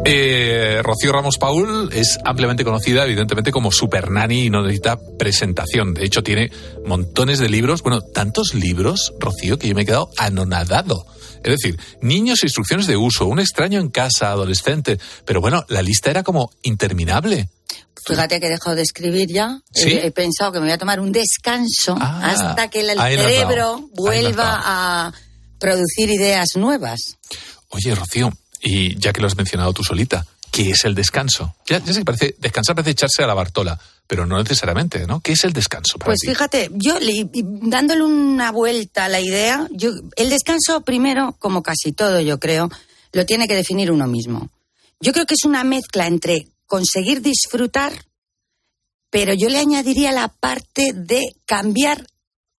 eh, 0.05 0.79
Rocío 0.81 1.11
Ramos 1.11 1.37
Paul 1.37 1.89
es 1.91 2.17
ampliamente 2.23 2.63
conocida, 2.63 3.03
evidentemente, 3.03 3.51
como 3.51 3.69
super 3.69 4.11
nani 4.11 4.45
y 4.45 4.49
no 4.49 4.61
necesita 4.61 4.97
presentación. 5.17 5.93
De 5.93 6.05
hecho, 6.05 6.23
tiene 6.23 6.51
montones 6.85 7.39
de 7.39 7.49
libros. 7.49 7.83
Bueno, 7.83 8.01
tantos 8.13 8.53
libros, 8.53 9.13
Rocío, 9.19 9.57
que 9.57 9.67
yo 9.67 9.75
me 9.75 9.81
he 9.81 9.85
quedado 9.85 10.09
anonadado. 10.17 11.05
Es 11.43 11.51
decir, 11.51 11.77
niños, 12.01 12.41
e 12.41 12.45
instrucciones 12.45 12.87
de 12.87 12.95
uso, 12.95 13.25
un 13.25 13.39
extraño 13.39 13.79
en 13.79 13.89
casa, 13.89 14.29
adolescente. 14.31 14.99
Pero 15.25 15.41
bueno, 15.41 15.65
la 15.67 15.81
lista 15.81 16.09
era 16.09 16.23
como 16.23 16.51
interminable. 16.61 17.49
Fíjate 18.05 18.39
que 18.39 18.47
he 18.47 18.49
dejado 18.49 18.75
de 18.75 18.81
escribir 18.81 19.29
ya. 19.29 19.59
¿Sí? 19.73 19.89
He, 19.89 20.07
he 20.07 20.11
pensado 20.11 20.51
que 20.51 20.59
me 20.59 20.65
voy 20.65 20.73
a 20.73 20.77
tomar 20.77 20.99
un 20.99 21.11
descanso 21.11 21.95
Ah, 21.99 22.31
hasta 22.31 22.69
que 22.69 22.81
el 22.81 22.97
cerebro 22.97 23.89
vuelva 23.93 24.61
a 24.63 25.13
producir 25.59 26.09
ideas 26.09 26.49
nuevas. 26.55 27.17
Oye, 27.69 27.95
Rocío, 27.95 28.31
y 28.61 28.97
ya 28.97 29.13
que 29.13 29.21
lo 29.21 29.27
has 29.27 29.35
mencionado 29.37 29.73
tú 29.73 29.83
solita, 29.83 30.25
¿qué 30.53 30.69
es 30.69 30.85
el 30.85 30.93
descanso? 30.93 31.55
Ya, 31.65 31.79
ya 31.79 31.91
sé 31.91 31.99
que 31.99 32.05
parece, 32.05 32.35
descansar 32.37 32.75
parece 32.75 32.91
echarse 32.91 33.23
a 33.23 33.27
la 33.27 33.33
Bartola, 33.33 33.77
pero 34.07 34.25
no 34.27 34.37
necesariamente, 34.37 35.07
¿no? 35.07 35.19
¿Qué 35.19 35.31
es 35.31 35.43
el 35.43 35.51
descanso 35.51 35.97
para 35.97 36.11
Pues 36.11 36.19
ti? 36.19 36.27
fíjate, 36.27 36.69
yo 36.73 36.99
le- 36.99 37.27
dándole 37.33 38.03
una 38.03 38.51
vuelta 38.51 39.05
a 39.05 39.09
la 39.09 39.19
idea, 39.19 39.67
yo, 39.71 39.89
el 40.15 40.29
descanso 40.29 40.81
primero, 40.81 41.35
como 41.39 41.63
casi 41.63 41.91
todo 41.91 42.21
yo 42.21 42.39
creo, 42.39 42.69
lo 43.11 43.25
tiene 43.25 43.47
que 43.47 43.55
definir 43.55 43.91
uno 43.91 44.05
mismo. 44.07 44.49
Yo 44.99 45.11
creo 45.11 45.25
que 45.25 45.33
es 45.33 45.43
una 45.43 45.63
mezcla 45.63 46.05
entre 46.05 46.47
conseguir 46.67 47.21
disfrutar, 47.21 47.91
pero 49.09 49.33
yo 49.33 49.49
le 49.49 49.57
añadiría 49.59 50.11
la 50.11 50.27
parte 50.27 50.91
de 50.93 51.21
cambiar 51.45 52.05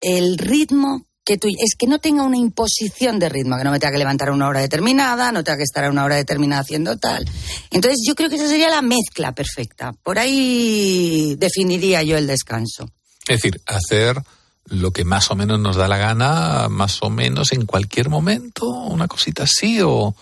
el 0.01 0.37
ritmo 0.39 1.07
que 1.25 1.39
tú, 1.39 1.49
es 1.49 1.75
que 1.77 1.87
no 1.87 1.99
tenga 1.99 2.23
una 2.23 2.37
imposición 2.37 3.19
de 3.19 3.29
ritmo, 3.29 3.57
que 3.57 3.65
no 3.65 3.71
me 3.71 3.81
tenga 3.81 3.93
que 3.93 3.99
levantar 3.99 4.29
a 4.29 4.33
una 4.33 4.47
hora 4.47 4.61
determinada, 4.61 5.33
no 5.33 5.43
tenga 5.43 5.57
que 5.57 5.63
estar 5.63 5.85
a 5.85 5.91
una 5.91 6.05
hora 6.05 6.17
determinada 6.17 6.61
haciendo 6.61 6.99
tal. 6.99 7.25
Entonces 7.71 8.01
yo 8.07 8.15
creo 8.15 8.29
que 8.29 8.37
esa 8.37 8.49
sería 8.49 8.69
la 8.69 8.83
mezcla 8.83 9.35
perfecta. 9.35 9.93
Por 9.93 10.19
ahí 10.19 11.35
definiría 11.39 12.03
yo 12.03 12.19
el 12.19 12.27
descanso. 12.27 12.91
Es 13.27 13.41
decir, 13.41 13.63
hacer 13.67 14.23
lo 14.67 14.93
que 14.93 15.05
más 15.05 15.31
o 15.31 15.35
menos 15.35 15.59
nos 15.59 15.77
da 15.77 15.89
la 15.89 15.97
gana, 15.97 16.69
más 16.69 17.03
o 17.03 17.09
menos 17.11 17.53
en 17.53 17.65
cualquier 17.65 18.11
momento, 18.11 18.67
una 18.69 19.09
cosita 19.09 19.45
así, 19.45 19.81
o... 19.83 20.15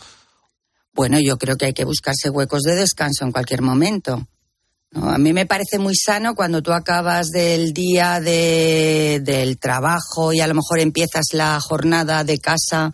Bueno, 0.95 1.19
yo 1.21 1.39
creo 1.39 1.57
que 1.57 1.67
hay 1.67 1.73
que 1.73 1.85
buscarse 1.85 2.29
huecos 2.29 2.63
de 2.63 2.77
descanso 2.77 3.25
en 3.25 3.33
cualquier 3.33 3.63
momento. 3.63 4.27
¿No? 4.93 5.11
A 5.11 5.19
mí 5.19 5.33
me 5.33 5.47
parece 5.47 5.79
muy 5.79 5.95
sano 5.97 6.35
cuando 6.35 6.63
tú 6.63 6.73
acabas 6.73 7.29
del 7.31 7.73
día 7.73 8.21
de, 8.21 9.21
del 9.25 9.59
trabajo 9.59 10.33
y 10.33 10.41
a 10.41 10.47
lo 10.47 10.55
mejor 10.55 10.81
empiezas 10.81 11.27
la 11.33 11.59
jornada 11.61 12.25
de 12.25 12.39
casa, 12.39 12.91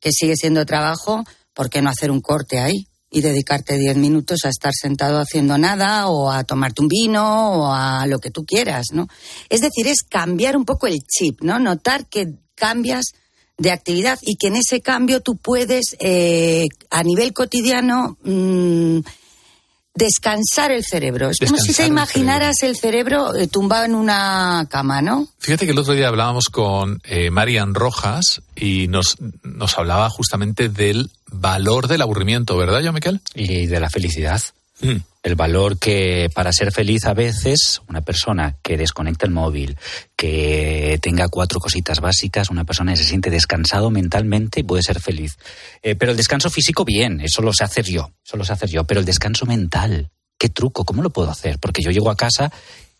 que 0.00 0.12
sigue 0.12 0.36
siendo 0.36 0.66
trabajo, 0.66 1.24
¿por 1.54 1.70
qué 1.70 1.80
no 1.80 1.90
hacer 1.90 2.10
un 2.10 2.20
corte 2.20 2.58
ahí? 2.58 2.86
Y 3.10 3.20
dedicarte 3.20 3.78
10 3.78 3.96
minutos 3.96 4.44
a 4.44 4.48
estar 4.48 4.72
sentado 4.74 5.20
haciendo 5.20 5.58
nada 5.58 6.08
o 6.08 6.30
a 6.30 6.44
tomarte 6.44 6.82
un 6.82 6.88
vino 6.88 7.52
o 7.52 7.72
a 7.72 8.06
lo 8.06 8.18
que 8.18 8.30
tú 8.30 8.44
quieras, 8.44 8.86
¿no? 8.92 9.06
Es 9.48 9.60
decir, 9.60 9.86
es 9.86 10.02
cambiar 10.02 10.56
un 10.56 10.64
poco 10.64 10.86
el 10.86 10.98
chip, 11.00 11.42
¿no? 11.42 11.58
Notar 11.58 12.06
que 12.06 12.26
cambias 12.54 13.04
de 13.58 13.70
actividad 13.70 14.18
y 14.22 14.36
que 14.36 14.48
en 14.48 14.56
ese 14.56 14.80
cambio 14.80 15.20
tú 15.20 15.36
puedes, 15.36 15.96
eh, 16.00 16.66
a 16.90 17.02
nivel 17.02 17.32
cotidiano, 17.32 18.16
mm, 18.24 19.00
descansar 19.94 20.72
el 20.72 20.84
cerebro. 20.84 21.30
Es 21.30 21.38
como 21.38 21.58
si 21.58 21.74
te 21.74 21.82
el 21.82 21.88
imaginaras 21.88 22.62
el 22.62 22.76
cerebro, 22.76 23.34
eh, 23.34 23.46
tumbado 23.46 23.84
en 23.84 23.94
una 23.94 24.66
cama, 24.70 25.02
¿no? 25.02 25.28
Fíjate 25.38 25.66
que 25.66 25.72
el 25.72 25.78
otro 25.78 25.94
día 25.94 26.08
hablábamos 26.08 26.46
con 26.46 27.00
eh, 27.04 27.30
Marian 27.30 27.74
Rojas 27.74 28.42
y 28.56 28.88
nos, 28.88 29.16
nos 29.42 29.78
hablaba 29.78 30.08
justamente 30.08 30.68
del 30.68 31.10
valor 31.26 31.88
del 31.88 32.02
aburrimiento, 32.02 32.56
¿verdad, 32.56 32.80
yo, 32.80 32.92
Miquel? 32.92 33.20
Y 33.34 33.66
de 33.66 33.80
la 33.80 33.90
felicidad. 33.90 34.40
Mm. 34.80 34.96
El 35.22 35.36
valor 35.36 35.78
que 35.78 36.30
para 36.34 36.52
ser 36.52 36.72
feliz 36.72 37.04
a 37.04 37.14
veces 37.14 37.80
una 37.88 38.00
persona 38.00 38.56
que 38.60 38.76
desconecta 38.76 39.24
el 39.24 39.30
móvil, 39.30 39.76
que 40.16 40.98
tenga 41.00 41.28
cuatro 41.28 41.60
cositas 41.60 42.00
básicas, 42.00 42.50
una 42.50 42.64
persona 42.64 42.92
que 42.92 42.98
se 42.98 43.04
siente 43.04 43.30
descansado 43.30 43.90
mentalmente 43.90 44.64
puede 44.64 44.82
ser 44.82 45.00
feliz. 45.00 45.38
Eh, 45.82 45.94
pero 45.94 46.10
el 46.10 46.16
descanso 46.16 46.50
físico, 46.50 46.84
bien, 46.84 47.20
eso 47.20 47.40
lo 47.40 47.52
sé 47.52 47.62
hacer 47.62 47.84
yo, 47.84 48.10
eso 48.24 48.36
lo 48.36 48.44
sé 48.44 48.52
hacer 48.52 48.70
yo. 48.70 48.84
Pero 48.84 48.98
el 48.98 49.06
descanso 49.06 49.46
mental, 49.46 50.10
¿qué 50.38 50.48
truco? 50.48 50.84
¿Cómo 50.84 51.04
lo 51.04 51.10
puedo 51.10 51.30
hacer? 51.30 51.60
Porque 51.60 51.82
yo 51.82 51.92
llego 51.92 52.10
a 52.10 52.16
casa 52.16 52.50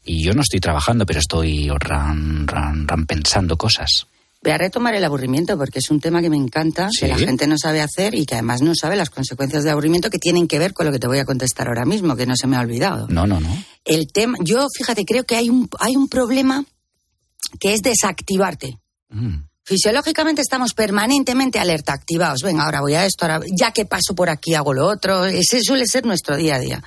y 0.05 0.23
yo 0.23 0.33
no 0.33 0.43
estoy 0.43 0.61
trabajando, 0.61 1.05
pero 1.07 1.19
estoy 1.19 1.71
pensando 3.09 3.57
cosas. 3.57 4.07
Voy 4.43 4.53
a 4.53 4.59
retomar 4.59 4.95
el 4.95 5.05
aburrimiento 5.05 5.57
porque 5.57 5.79
es 5.79 5.91
un 5.91 6.01
tema 6.01 6.21
que 6.21 6.29
me 6.29 6.37
encanta, 6.37 6.89
Sí. 6.91 7.01
que 7.01 7.09
la 7.09 7.19
gente 7.19 7.47
no 7.47 7.57
sabe 7.59 7.81
hacer 7.81 8.15
y 8.15 8.27
que 8.27 8.35
además 8.35 8.61
no 8.61 8.75
sabe 8.75 8.97
las 8.97 9.09
consecuencias 9.11 9.63
de 9.63 9.71
aburrimiento 9.71 10.11
que 10.11 10.19
tienen 10.19 10.49
que 10.49 10.59
ver 10.59 10.73
con 10.73 10.85
lo 10.87 10.93
que 10.93 10.99
te 10.99 11.07
voy 11.07 11.19
a 11.19 11.25
contestar 11.25 11.69
ahora 11.69 11.85
mismo, 11.85 12.17
que 12.17 12.27
no 12.27 12.35
se 12.37 12.49
me 12.49 12.57
ha 12.57 12.61
olvidado. 12.61 13.07
No, 13.09 13.27
no, 13.27 13.39
no. 13.39 13.49
El 13.85 14.09
tema, 14.13 14.37
yo 14.41 14.67
fíjate, 14.77 15.05
creo 15.05 15.25
que 15.25 15.37
hay 15.37 15.49
un, 15.49 15.69
hay 15.79 15.95
un 15.95 16.09
problema 16.09 16.65
que 17.61 17.75
es 17.75 17.83
desactivarte. 17.83 18.79
Mm. 19.11 19.45
Fisiológicamente 19.65 20.43
estamos 20.43 20.75
permanentemente 20.75 21.61
alerta, 21.61 21.93
activados. 21.93 22.43
Venga, 22.43 22.65
ahora 22.65 22.81
voy 22.81 22.95
a 22.95 23.07
esto, 23.07 23.27
ahora 23.27 23.47
ya 23.57 23.71
que 23.71 23.85
paso 23.85 24.13
por 24.17 24.29
aquí 24.29 24.55
hago 24.55 24.75
lo 24.75 24.89
otro. 24.89 25.25
Ese 25.25 25.61
suele 25.63 25.87
ser 25.87 26.05
nuestro 26.05 26.37
día 26.37 26.57
a 26.57 26.59
día. 26.59 26.83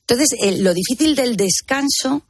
Entonces, 0.00 0.28
eh, 0.42 0.56
lo 0.62 0.72
difícil 0.72 1.14
del 1.14 1.36
descanso 1.36 2.22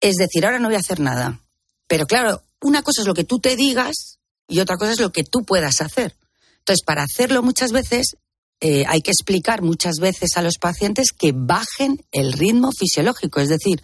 es 0.00 0.16
decir, 0.16 0.44
ahora 0.44 0.58
no 0.58 0.66
voy 0.68 0.76
a 0.76 0.80
hacer 0.80 0.98
nada. 0.98 1.38
Pero 1.86 2.06
claro, 2.06 2.42
una 2.60 2.82
cosa 2.82 3.02
es 3.02 3.06
lo 3.06 3.14
que 3.14 3.24
tú 3.24 3.38
te 3.38 3.56
digas 3.56 4.18
y 4.48 4.60
otra 4.60 4.76
cosa 4.76 4.92
es 4.92 5.00
lo 5.00 5.12
que 5.12 5.24
tú 5.24 5.44
puedas 5.44 5.80
hacer. 5.80 6.16
Entonces, 6.58 6.84
para 6.84 7.02
hacerlo 7.02 7.42
muchas 7.42 7.72
veces 7.72 8.16
eh, 8.60 8.84
hay 8.88 9.02
que 9.02 9.10
explicar 9.10 9.62
muchas 9.62 9.96
veces 10.00 10.36
a 10.36 10.42
los 10.42 10.54
pacientes 10.58 11.08
que 11.16 11.32
bajen 11.34 12.04
el 12.10 12.32
ritmo 12.32 12.70
fisiológico, 12.72 13.40
es 13.40 13.48
decir, 13.48 13.82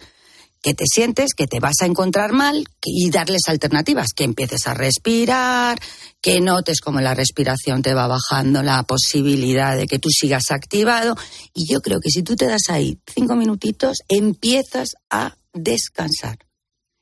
que 0.63 0.73
te 0.73 0.85
sientes 0.87 1.33
que 1.35 1.45
te 1.45 1.59
vas 1.59 1.75
a 1.81 1.85
encontrar 1.85 2.31
mal 2.31 2.63
y 2.83 3.09
darles 3.11 3.41
alternativas, 3.47 4.13
que 4.15 4.23
empieces 4.23 4.65
a 4.65 4.73
respirar, 4.73 5.77
que 6.21 6.39
notes 6.39 6.79
cómo 6.79 7.01
la 7.01 7.13
respiración 7.13 7.81
te 7.81 7.93
va 7.93 8.07
bajando 8.07 8.63
la 8.63 8.81
posibilidad 8.83 9.75
de 9.75 9.87
que 9.87 9.99
tú 9.99 10.09
sigas 10.09 10.51
activado. 10.51 11.15
Y 11.53 11.71
yo 11.71 11.81
creo 11.81 11.99
que 11.99 12.09
si 12.09 12.23
tú 12.23 12.37
te 12.37 12.47
das 12.47 12.69
ahí 12.69 12.97
cinco 13.13 13.35
minutitos, 13.35 13.97
empiezas 14.07 14.95
a 15.09 15.35
descansar. 15.53 16.39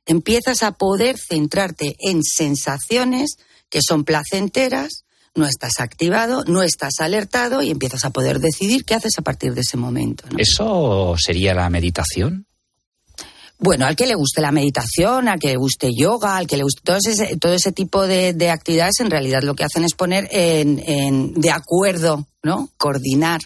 Empiezas 0.06 0.64
a 0.64 0.72
poder 0.74 1.18
centrarte 1.18 1.96
en 2.00 2.24
sensaciones 2.24 3.38
que 3.70 3.80
son 3.82 4.04
placenteras, 4.04 5.04
no 5.36 5.46
estás 5.46 5.80
activado, 5.80 6.44
no 6.46 6.62
estás 6.64 7.00
alertado 7.00 7.62
y 7.62 7.70
empiezas 7.72 8.04
a 8.04 8.10
poder 8.10 8.40
decidir 8.40 8.84
qué 8.84 8.96
haces 8.96 9.18
a 9.18 9.22
partir 9.22 9.54
de 9.54 9.62
ese 9.62 9.78
momento. 9.78 10.26
¿no? 10.30 10.38
¿Eso 10.40 11.16
sería 11.18 11.54
la 11.54 11.70
meditación? 11.70 12.46
Bueno, 13.58 13.86
al 13.86 13.96
que 13.96 14.08
le 14.08 14.16
guste 14.16 14.42
la 14.42 14.52
meditación, 14.52 15.28
al 15.28 15.40
que 15.40 15.50
le 15.50 15.56
guste 15.56 15.92
yoga, 15.96 16.36
al 16.38 16.48
que 16.48 16.58
le 16.58 16.64
guste 16.64 16.82
todo 16.84 16.98
ese, 16.98 17.38
todo 17.38 17.54
ese 17.54 17.72
tipo 17.72 18.08
de, 18.08 18.34
de 18.34 18.50
actividades, 18.50 19.00
en 19.00 19.12
realidad 19.12 19.44
lo 19.44 19.54
que 19.54 19.64
hacen 19.64 19.84
es 19.84 19.94
poner 19.94 20.28
en, 20.32 20.80
en- 20.86 21.34
de 21.36 21.52
acuerdo, 21.52 22.26
¿no? 22.42 22.70
Coordinar 22.78 23.40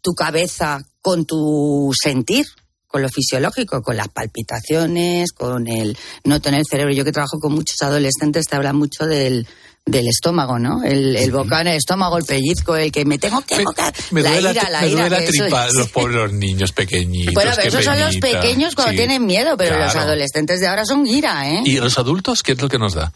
tu 0.00 0.14
cabeza 0.14 0.80
con 1.02 1.26
tu 1.26 1.90
sentir, 2.00 2.46
con 2.88 3.02
lo 3.02 3.08
fisiológico, 3.08 3.82
con 3.82 3.96
las 3.96 4.08
palpitaciones, 4.08 5.32
con 5.32 5.68
el 5.68 5.96
no 6.24 6.40
tener 6.40 6.62
cerebro. 6.68 6.92
Yo 6.94 7.04
que 7.04 7.12
trabajo 7.12 7.38
con 7.38 7.52
muchos 7.52 7.80
adolescentes 7.82 8.46
te 8.46 8.56
hablan 8.56 8.76
mucho 8.76 9.06
del, 9.06 9.46
del 9.86 10.08
estómago, 10.08 10.58
¿no? 10.58 10.82
El, 10.82 11.14
el 11.16 11.30
bocado 11.30 11.60
en 11.62 11.66
el 11.68 11.76
estómago, 11.76 12.16
el 12.18 12.24
pellizco, 12.24 12.76
el 12.76 12.90
que 12.90 13.04
me 13.04 13.18
tengo 13.18 13.40
que 13.42 13.62
bocar. 13.62 13.92
Me 14.10 14.22
la 14.22 14.30
duele 14.32 14.50
ira, 14.52 14.70
la, 14.70 14.80
me 14.80 14.88
ira. 14.88 15.00
duele 15.02 15.16
la 15.18 15.22
eso 15.24 15.30
tripa, 15.44 15.66
es- 15.66 15.74
los 15.74 15.88
pobres 15.92 16.32
niños 16.32 16.72
pequeñitos. 16.72 17.34
Bueno, 17.34 17.52
pero 17.56 17.68
esos 17.68 17.84
son 17.84 18.00
los 18.00 18.16
pequeños 18.16 18.74
cuando 18.74 18.92
Sí, 18.92 18.96
tienen 18.98 19.24
miedo, 19.26 19.56
pero 19.56 19.78
los 19.78 19.94
adolescentes 19.94 20.60
de 20.60 20.66
ahora 20.66 20.84
son 20.84 21.06
ira, 21.06 21.48
¿eh? 21.50 21.62
¿Y 21.64 21.76
los 21.78 21.98
adultos 21.98 22.42
qué 22.42 22.52
es 22.52 22.60
lo 22.62 22.68
que 22.68 22.78
nos 22.78 22.94
da? 22.94 23.12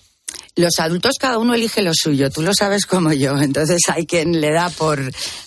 Los 0.56 0.78
adultos 0.78 1.16
cada 1.18 1.38
uno 1.38 1.54
elige 1.54 1.80
lo 1.82 1.92
suyo, 1.94 2.30
tú 2.30 2.42
lo 2.42 2.52
sabes 2.54 2.84
como 2.86 3.12
yo. 3.12 3.38
Entonces 3.38 3.80
hay 3.88 4.06
quien 4.06 4.40
le 4.40 4.52
da 4.52 4.68
por, 4.70 5.00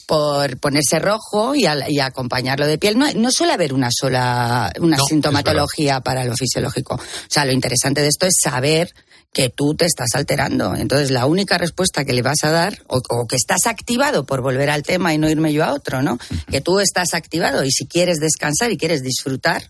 por 0.08 0.58
ponerse 0.60 1.00
rojo 1.00 1.56
y, 1.56 1.66
al- 1.66 1.86
y 1.90 2.00
acompañarlo 2.00 2.66
de 2.68 2.78
piel. 2.78 2.98
No, 2.98 3.12
no 3.14 3.32
suele 3.32 3.54
haber 3.54 3.74
una 3.74 3.90
sola 3.92 4.72
una 4.80 4.98
No, 4.98 5.06
sintomatología 5.06 6.02
para 6.02 6.24
lo 6.26 6.36
fisiológico. 6.36 6.96
O 6.96 7.00
sea, 7.30 7.46
lo 7.46 7.52
interesante 7.52 8.02
de 8.02 8.08
esto 8.08 8.26
es 8.26 8.34
saber 8.42 8.90
que 9.32 9.50
tú 9.50 9.76
te 9.76 9.86
estás 9.86 10.16
alterando. 10.16 10.76
Entonces, 10.76 11.12
la 11.12 11.26
única 11.26 11.58
respuesta 11.58 12.06
que 12.06 12.14
le 12.14 12.22
vas 12.22 12.44
a 12.44 12.52
dar, 12.52 12.82
o, 12.88 13.02
o 13.10 13.28
que 13.28 13.36
estás 13.36 13.68
activado, 13.68 14.26
por 14.26 14.42
volver 14.42 14.70
al 14.70 14.82
tema 14.84 15.14
y 15.14 15.18
no 15.18 15.30
irme 15.30 15.52
yo 15.52 15.66
a 15.66 15.74
otro, 15.74 16.02
¿no? 16.02 16.18
Que 16.50 16.62
tú 16.62 16.80
estás 16.80 17.14
activado 17.14 17.66
y 17.66 17.70
si 17.72 17.86
quieres 17.86 18.20
descansar 18.20 18.72
y 18.72 18.78
quieres 18.78 19.04
disfrutar, 19.04 19.70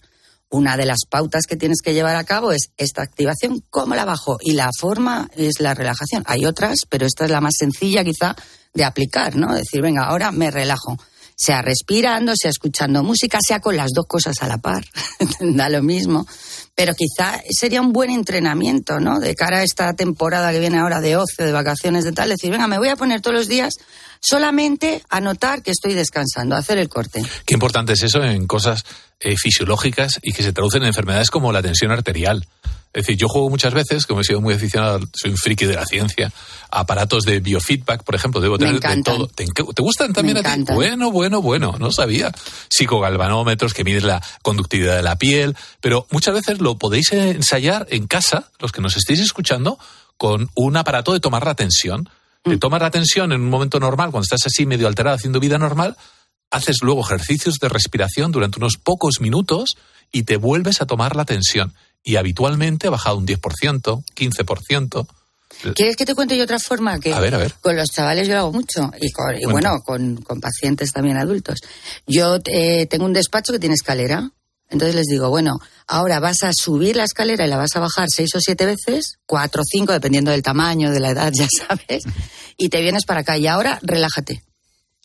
una 0.49 0.77
de 0.77 0.85
las 0.85 0.99
pautas 1.09 1.45
que 1.47 1.55
tienes 1.55 1.81
que 1.83 1.93
llevar 1.93 2.15
a 2.15 2.23
cabo 2.23 2.51
es 2.51 2.69
esta 2.77 3.01
activación, 3.01 3.63
¿cómo 3.69 3.95
la 3.95 4.05
bajo? 4.05 4.37
Y 4.41 4.53
la 4.53 4.69
forma 4.79 5.29
es 5.35 5.59
la 5.59 5.73
relajación. 5.73 6.23
Hay 6.27 6.45
otras, 6.45 6.79
pero 6.89 7.05
esta 7.05 7.25
es 7.25 7.31
la 7.31 7.41
más 7.41 7.55
sencilla 7.57 8.03
quizá 8.03 8.35
de 8.73 8.83
aplicar, 8.83 9.35
¿no? 9.35 9.53
Decir, 9.53 9.81
venga, 9.81 10.05
ahora 10.05 10.31
me 10.31 10.51
relajo. 10.51 10.97
Sea 11.37 11.61
respirando, 11.61 12.33
sea 12.35 12.49
escuchando 12.49 13.03
música, 13.03 13.39
sea 13.45 13.59
con 13.59 13.75
las 13.75 13.91
dos 13.93 14.05
cosas 14.07 14.41
a 14.41 14.47
la 14.47 14.57
par. 14.57 14.85
da 15.39 15.67
lo 15.67 15.83
mismo. 15.83 16.25
Pero 16.75 16.93
quizá 16.93 17.41
sería 17.49 17.81
un 17.81 17.91
buen 17.91 18.09
entrenamiento, 18.09 19.01
¿no? 19.01 19.19
De 19.19 19.35
cara 19.35 19.57
a 19.57 19.63
esta 19.63 19.93
temporada 19.95 20.53
que 20.53 20.59
viene 20.59 20.77
ahora 20.77 21.01
de 21.01 21.17
ocio, 21.17 21.45
de 21.45 21.51
vacaciones, 21.51 22.05
de 22.05 22.13
tal. 22.13 22.29
Decir, 22.29 22.51
venga, 22.51 22.67
me 22.67 22.77
voy 22.77 22.87
a 22.87 22.95
poner 22.95 23.19
todos 23.19 23.35
los 23.35 23.47
días 23.49 23.73
solamente 24.21 25.03
a 25.09 25.19
notar 25.19 25.61
que 25.61 25.71
estoy 25.71 25.93
descansando, 25.93 26.55
a 26.55 26.59
hacer 26.59 26.77
el 26.77 26.89
corte. 26.89 27.21
Qué 27.45 27.53
importante 27.53 27.93
es 27.93 28.03
eso 28.03 28.23
en 28.23 28.47
cosas 28.47 28.83
eh, 29.19 29.35
fisiológicas 29.37 30.19
y 30.21 30.33
que 30.33 30.43
se 30.43 30.53
traducen 30.53 30.83
en 30.83 30.87
enfermedades 30.87 31.29
como 31.29 31.51
la 31.51 31.61
tensión 31.61 31.91
arterial. 31.91 32.45
Es 32.95 33.05
decir, 33.05 33.17
yo 33.17 33.27
juego 33.27 33.49
muchas 33.49 33.73
veces, 33.73 34.05
como 34.05 34.21
he 34.21 34.23
sido 34.23 34.39
muy 34.39 34.53
aficionado, 34.53 35.01
soy 35.13 35.31
un 35.31 35.37
friki 35.37 35.65
de 35.65 35.75
la 35.75 35.85
ciencia, 35.85 36.31
aparatos 36.71 37.25
de 37.25 37.41
biofeedback, 37.41 38.03
por 38.03 38.15
ejemplo, 38.15 38.39
debo 38.39 38.57
tener 38.57 38.79
de 38.79 39.03
todo. 39.03 39.27
¿Te, 39.27 39.45
te 39.45 39.81
gustan 39.81 40.13
también 40.13 40.41
Me 40.41 40.47
a 40.47 40.55
ti? 40.55 40.63
Bueno, 40.73 41.11
bueno, 41.11 41.41
bueno, 41.41 41.75
no 41.77 41.91
sabía. 41.91 42.31
Psicogalvanómetros 42.69 43.73
que 43.73 43.83
miden 43.83 44.07
la 44.07 44.23
conductividad 44.41 44.95
de 44.95 45.03
la 45.03 45.17
piel, 45.17 45.57
pero 45.81 46.07
muchas 46.09 46.35
veces 46.35 46.61
lo 46.61 46.77
podéis 46.77 47.11
ensayar 47.11 47.85
en 47.89 48.07
casa, 48.07 48.49
los 48.59 48.71
que 48.71 48.79
nos 48.79 48.95
estéis 48.95 49.19
escuchando, 49.19 49.77
con 50.15 50.49
un 50.55 50.77
aparato 50.77 51.11
de 51.11 51.19
tomar 51.19 51.45
la 51.45 51.55
tensión. 51.55 52.09
Mm. 52.45 52.51
Te 52.51 52.57
tomas 52.57 52.81
la 52.81 52.91
tensión 52.91 53.33
en 53.33 53.41
un 53.41 53.49
momento 53.49 53.77
normal, 53.81 54.11
cuando 54.11 54.23
estás 54.23 54.45
así 54.45 54.65
medio 54.65 54.87
alterado 54.87 55.17
haciendo 55.17 55.41
vida 55.41 55.57
normal, 55.57 55.97
haces 56.51 56.77
luego 56.81 57.01
ejercicios 57.01 57.55
de 57.59 57.69
respiración 57.69 58.31
durante 58.31 58.59
unos 58.59 58.77
pocos 58.77 59.19
minutos 59.21 59.75
y 60.11 60.23
te 60.23 60.37
vuelves 60.37 60.81
a 60.81 60.85
tomar 60.85 61.15
la 61.15 61.25
tensión. 61.25 61.73
Y 62.03 62.17
habitualmente 62.17 62.87
ha 62.87 62.91
bajado 62.91 63.17
un 63.17 63.25
10%, 63.27 64.03
15%. 64.15 65.07
¿Quieres 65.73 65.95
que 65.95 66.05
te 66.05 66.13
cuente 66.15 66.37
yo 66.37 66.43
otra 66.43 66.59
forma? 66.59 66.99
Que 66.99 67.13
A 67.13 67.19
ver, 67.19 67.33
a 67.33 67.37
ver. 67.37 67.53
Con 67.61 67.75
los 67.75 67.89
chavales 67.89 68.27
yo 68.27 68.33
lo 68.33 68.39
hago 68.41 68.51
mucho 68.51 68.91
y, 69.01 69.11
con- 69.11 69.37
y 69.39 69.45
bueno, 69.45 69.79
con, 69.85 70.17
con 70.17 70.39
pacientes 70.41 70.91
también 70.91 71.17
adultos. 71.17 71.59
Yo 72.05 72.37
eh, 72.45 72.85
tengo 72.87 73.05
un 73.05 73.13
despacho 73.13 73.53
que 73.53 73.59
tiene 73.59 73.75
escalera. 73.75 74.29
Entonces 74.69 74.95
les 74.95 75.05
digo, 75.05 75.29
bueno, 75.29 75.59
ahora 75.87 76.19
vas 76.19 76.43
a 76.43 76.51
subir 76.51 76.95
la 76.95 77.03
escalera 77.03 77.45
y 77.45 77.49
la 77.49 77.57
vas 77.57 77.75
a 77.75 77.79
bajar 77.79 78.07
seis 78.09 78.33
o 78.35 78.39
siete 78.39 78.65
veces, 78.65 79.17
cuatro 79.27 79.61
o 79.61 79.65
cinco, 79.65 79.93
dependiendo 79.93 80.31
del 80.31 80.41
tamaño, 80.41 80.91
de 80.91 80.99
la 80.99 81.11
edad, 81.11 81.31
ya 81.37 81.47
sabes, 81.67 82.03
y 82.57 82.69
te 82.69 82.81
vienes 82.81 83.05
para 83.05 83.21
acá. 83.21 83.37
Y 83.37 83.47
ahora 83.47 83.79
relájate. 83.83 84.43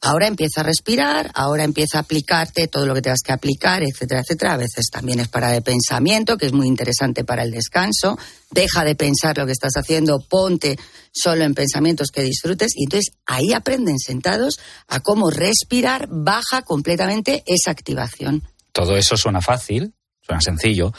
Ahora 0.02 0.26
empieza 0.26 0.62
a 0.62 0.64
respirar, 0.64 1.30
ahora 1.34 1.62
empieza 1.62 1.98
a 1.98 2.00
aplicarte 2.00 2.68
todo 2.68 2.86
lo 2.86 2.94
que 2.94 3.02
tengas 3.02 3.20
que 3.22 3.32
aplicar, 3.32 3.82
etcétera, 3.82 4.22
etcétera. 4.22 4.54
A 4.54 4.56
veces 4.56 4.86
también 4.90 5.20
es 5.20 5.28
para 5.28 5.54
el 5.54 5.62
pensamiento, 5.62 6.38
que 6.38 6.46
es 6.46 6.54
muy 6.54 6.66
interesante 6.66 7.22
para 7.22 7.42
el 7.42 7.50
descanso. 7.50 8.18
Deja 8.50 8.82
de 8.84 8.94
pensar 8.94 9.36
lo 9.36 9.44
que 9.44 9.52
estás 9.52 9.74
haciendo, 9.76 10.20
ponte 10.20 10.78
solo 11.12 11.44
en 11.44 11.54
pensamientos 11.54 12.08
que 12.08 12.22
disfrutes. 12.22 12.72
Y 12.76 12.84
entonces 12.84 13.12
ahí 13.26 13.52
aprenden 13.52 13.98
sentados 13.98 14.58
a 14.88 15.00
cómo 15.00 15.30
respirar 15.30 16.08
baja 16.10 16.62
completamente 16.62 17.44
esa 17.46 17.70
activación. 17.70 18.42
Todo 18.72 18.96
eso 18.96 19.18
suena 19.18 19.42
fácil, 19.42 19.92
suena 20.30 20.40
sencillo. 20.40 20.92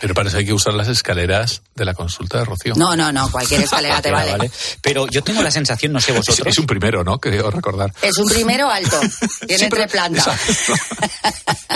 Pero 0.00 0.14
para 0.14 0.30
eso 0.30 0.38
hay 0.38 0.46
que 0.46 0.54
usar 0.54 0.72
las 0.72 0.88
escaleras 0.88 1.60
de 1.74 1.84
la 1.84 1.92
consulta 1.92 2.38
de 2.38 2.46
Rocío. 2.46 2.74
No, 2.74 2.96
no, 2.96 3.12
no, 3.12 3.30
cualquier 3.30 3.60
escalera 3.60 4.00
te 4.02 4.10
vale. 4.10 4.50
Pero 4.80 5.06
yo 5.08 5.22
tengo 5.22 5.42
la 5.42 5.50
sensación, 5.50 5.92
no 5.92 6.00
sé 6.00 6.12
vosotros. 6.16 6.46
es 6.46 6.58
un 6.58 6.66
primero, 6.66 7.04
¿no? 7.04 7.18
Creo 7.18 7.50
recordar. 7.50 7.92
Es 8.00 8.16
un 8.16 8.26
primero 8.26 8.70
alto, 8.70 8.98
tiene 9.46 9.64
Sí, 9.64 9.68
tres 9.68 9.92
plantas. 9.92 10.26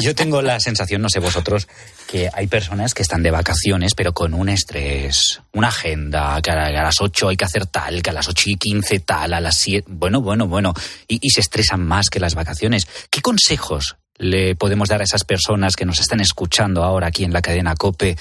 Yo 0.00 0.14
tengo 0.14 0.40
la 0.40 0.58
sensación, 0.58 1.02
no 1.02 1.10
sé 1.10 1.20
vosotros, 1.20 1.68
que 2.06 2.30
hay 2.32 2.46
personas 2.46 2.94
que 2.94 3.02
están 3.02 3.22
de 3.22 3.30
vacaciones, 3.30 3.94
pero 3.94 4.14
con 4.14 4.32
un 4.32 4.48
estrés, 4.48 5.42
una 5.52 5.68
agenda, 5.68 6.40
que 6.40 6.50
a 6.50 6.64
a 6.64 6.82
las 6.82 7.00
8 7.00 7.28
hay 7.28 7.36
que 7.36 7.44
hacer 7.44 7.66
tal, 7.66 8.02
que 8.02 8.08
a 8.10 8.14
las 8.14 8.26
8 8.26 8.50
y 8.50 8.56
15 8.56 9.00
tal, 9.00 9.34
a 9.34 9.40
las 9.40 9.56
7. 9.58 9.86
Bueno, 9.90 10.22
bueno, 10.22 10.48
bueno. 10.48 10.72
Y, 11.06 11.18
y 11.20 11.30
se 11.30 11.40
estresan 11.40 11.84
más 11.84 12.08
que 12.08 12.20
las 12.20 12.34
vacaciones. 12.34 12.88
¿Qué 13.10 13.20
consejos 13.20 13.96
le 14.16 14.54
podemos 14.56 14.88
dar 14.88 15.00
a 15.00 15.04
esas 15.04 15.24
personas 15.24 15.76
que 15.76 15.84
nos 15.84 16.00
están 16.00 16.20
escuchando 16.20 16.82
ahora 16.82 17.08
aquí 17.08 17.24
en 17.24 17.32
la 17.32 17.42
cadena 17.42 17.74
COPE 17.74 18.16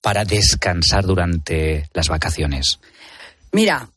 para 0.00 0.24
descansar 0.24 1.04
durante 1.04 1.88
las 1.92 2.08
vacaciones? 2.08 2.80
Mira, 3.52 3.88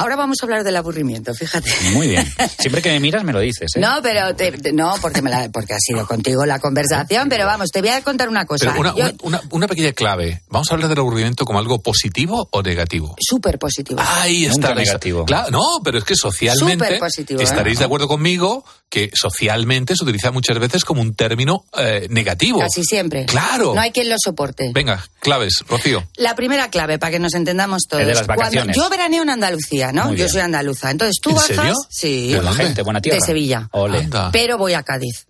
ahora 0.00 0.16
vamos 0.16 0.38
a 0.42 0.46
hablar 0.46 0.64
del 0.64 0.76
aburrimiento, 0.76 1.34
fíjate. 1.34 1.70
Muy 1.92 2.08
bien. 2.08 2.26
Siempre 2.58 2.82
que 2.82 2.90
me 2.90 3.00
miras 3.00 3.24
me 3.24 3.32
lo 3.32 3.40
dices. 3.40 3.70
¿eh? 3.76 3.80
No, 3.80 4.00
pero 4.02 4.34
te- 4.34 4.52
te- 4.52 4.72
no, 4.72 4.94
porque, 5.00 5.22
me 5.22 5.30
la- 5.30 5.48
porque 5.50 5.74
ha 5.74 5.78
sido 5.78 6.06
contigo 6.06 6.44
la 6.46 6.58
conversación, 6.58 7.28
pero 7.28 7.46
vamos, 7.46 7.68
te 7.70 7.80
voy 7.80 7.90
a 7.90 8.02
contar 8.02 8.28
una 8.28 8.44
cosa. 8.46 8.66
Pero 8.68 8.80
una, 8.80 8.90
Yo- 8.94 9.04
una- 9.22 9.38
una- 9.38 9.42
una 9.50 9.68
pequeña 9.68 9.92
clave. 9.92 10.42
¿Vamos 10.48 10.70
a 10.70 10.74
hablar 10.74 10.88
del 10.88 10.98
aburrimiento 10.98 11.44
como 11.44 11.58
algo 11.58 11.80
positivo 11.80 12.48
o 12.50 12.62
negativo? 12.62 13.16
Súper 13.20 13.58
positivo. 13.58 14.00
Ahí 14.04 14.46
Nunca 14.48 14.68
está. 14.68 14.74
negativo. 14.74 15.24
Claro, 15.24 15.50
no, 15.50 15.80
pero 15.84 15.98
es 15.98 16.04
que 16.04 16.16
socialmente 16.16 16.84
Súper 16.84 16.98
positivo, 17.00 17.40
¿eh? 17.40 17.44
estaréis 17.44 17.78
de 17.78 17.84
acuerdo 17.84 18.08
conmigo 18.08 18.64
que 18.88 19.10
socialmente 19.14 19.94
se 19.96 20.02
utiliza 20.02 20.32
muchas 20.32 20.58
veces 20.58 20.84
como 20.84 21.00
un 21.00 21.14
término 21.14 21.64
eh, 21.78 22.06
negativo. 22.10 22.58
Casi 22.58 22.82
siempre. 22.84 23.26
Claro. 23.26 23.72
No 23.74 23.80
hay 23.80 23.92
quien 23.92 24.08
lo 24.08 24.16
soporte. 24.22 24.70
Venga, 24.74 25.04
claves, 25.20 25.62
Rocío. 25.68 26.04
La 26.16 26.34
primera 26.34 26.70
clave, 26.70 26.98
para 26.98 27.12
que 27.12 27.18
nos 27.20 27.34
entendamos 27.34 27.82
todos. 27.88 28.02
El 28.02 28.08
de 28.08 28.14
las 28.14 28.26
Cuando- 28.26 28.42
vacaciones. 28.44 28.76
yo 28.76 28.88
veraneo 28.90 29.22
en 29.22 29.30
Andalucía, 29.30 29.89
¿no? 29.92 30.14
Yo 30.14 30.28
soy 30.28 30.40
andaluza. 30.40 30.90
Entonces 30.90 31.16
tú 31.22 31.30
¿En 31.30 31.36
bajas. 31.36 31.56
serio? 31.56 31.74
Sí. 31.88 32.32
Buena 32.34 32.54
gente, 32.54 32.82
buena 32.82 33.00
tierra. 33.00 33.18
De 33.20 33.24
Sevilla. 33.26 33.68
Ole. 33.72 34.08
Pero 34.32 34.58
voy 34.58 34.74
a 34.74 34.82
Cádiz. 34.82 35.26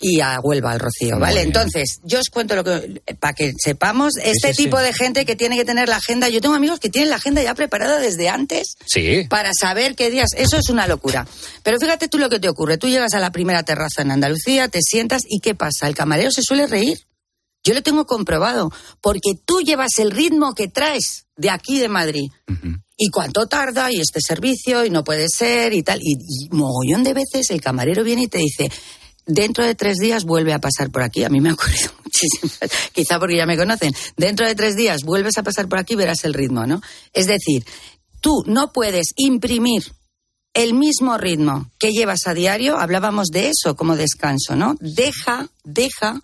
Y 0.00 0.20
a 0.20 0.40
Huelva, 0.40 0.72
al 0.72 0.80
Rocío, 0.80 1.18
¿vale? 1.20 1.40
Entonces, 1.42 2.00
yo 2.02 2.18
os 2.18 2.28
cuento 2.28 2.56
lo 2.56 2.64
que. 2.64 3.00
Para 3.20 3.32
que 3.32 3.52
sepamos, 3.56 4.14
este 4.22 4.52
sí, 4.52 4.64
tipo 4.64 4.76
sí. 4.78 4.84
de 4.84 4.92
gente 4.92 5.24
que 5.24 5.36
tiene 5.36 5.56
que 5.56 5.64
tener 5.64 5.88
la 5.88 5.96
agenda. 5.96 6.28
Yo 6.28 6.40
tengo 6.40 6.54
amigos 6.56 6.80
que 6.80 6.90
tienen 6.90 7.10
la 7.10 7.16
agenda 7.16 7.42
ya 7.42 7.54
preparada 7.54 8.00
desde 8.00 8.28
antes 8.28 8.74
Sí. 8.84 9.24
para 9.30 9.50
saber 9.58 9.94
qué 9.94 10.10
días. 10.10 10.30
Eso 10.36 10.58
es 10.58 10.68
una 10.68 10.88
locura. 10.88 11.26
Pero 11.62 11.78
fíjate 11.78 12.08
tú 12.08 12.18
lo 12.18 12.28
que 12.28 12.40
te 12.40 12.48
ocurre. 12.48 12.76
Tú 12.76 12.88
llegas 12.88 13.14
a 13.14 13.20
la 13.20 13.30
primera 13.30 13.62
terraza 13.62 14.02
en 14.02 14.10
Andalucía, 14.10 14.68
te 14.68 14.80
sientas 14.82 15.22
y 15.28 15.38
¿qué 15.38 15.54
pasa? 15.54 15.86
El 15.86 15.94
camarero 15.94 16.30
se 16.32 16.42
suele 16.42 16.66
reír. 16.66 16.98
Yo 17.62 17.72
lo 17.72 17.82
tengo 17.82 18.04
comprobado, 18.04 18.70
porque 19.00 19.30
tú 19.46 19.62
llevas 19.62 19.98
el 19.98 20.10
ritmo 20.10 20.54
que 20.54 20.68
traes 20.68 21.24
de 21.36 21.48
aquí 21.48 21.78
de 21.78 21.88
Madrid. 21.88 22.30
¿Y 22.96 23.08
cuánto 23.10 23.46
tarda? 23.46 23.90
Y 23.90 24.00
este 24.00 24.20
servicio, 24.20 24.84
y 24.84 24.90
no 24.90 25.02
puede 25.02 25.26
ser, 25.28 25.72
y 25.72 25.82
tal. 25.82 26.00
Y, 26.02 26.48
mogollón 26.50 27.02
de 27.02 27.14
veces 27.14 27.50
el 27.50 27.60
camarero 27.60 28.04
viene 28.04 28.22
y 28.24 28.28
te 28.28 28.38
dice, 28.38 28.70
dentro 29.26 29.64
de 29.64 29.74
tres 29.74 29.98
días 29.98 30.24
vuelve 30.24 30.52
a 30.52 30.60
pasar 30.60 30.90
por 30.90 31.02
aquí. 31.02 31.24
A 31.24 31.28
mí 31.28 31.40
me 31.40 31.50
ha 31.50 31.54
ocurrido 31.54 31.90
muchísimo, 32.04 32.52
quizá 32.92 33.18
porque 33.18 33.36
ya 33.36 33.46
me 33.46 33.56
conocen. 33.56 33.94
Dentro 34.16 34.46
de 34.46 34.54
tres 34.54 34.76
días 34.76 35.02
vuelves 35.02 35.36
a 35.38 35.42
pasar 35.42 35.68
por 35.68 35.78
aquí 35.78 35.96
verás 35.96 36.24
el 36.24 36.34
ritmo, 36.34 36.66
¿no? 36.66 36.80
Es 37.12 37.26
decir, 37.26 37.64
tú 38.20 38.44
no 38.46 38.72
puedes 38.72 39.08
imprimir 39.16 39.92
el 40.54 40.72
mismo 40.72 41.18
ritmo 41.18 41.70
que 41.80 41.90
llevas 41.90 42.26
a 42.26 42.34
diario, 42.34 42.78
hablábamos 42.78 43.28
de 43.28 43.50
eso 43.50 43.74
como 43.74 43.96
descanso, 43.96 44.54
¿no? 44.54 44.76
Deja, 44.78 45.48
deja 45.64 46.22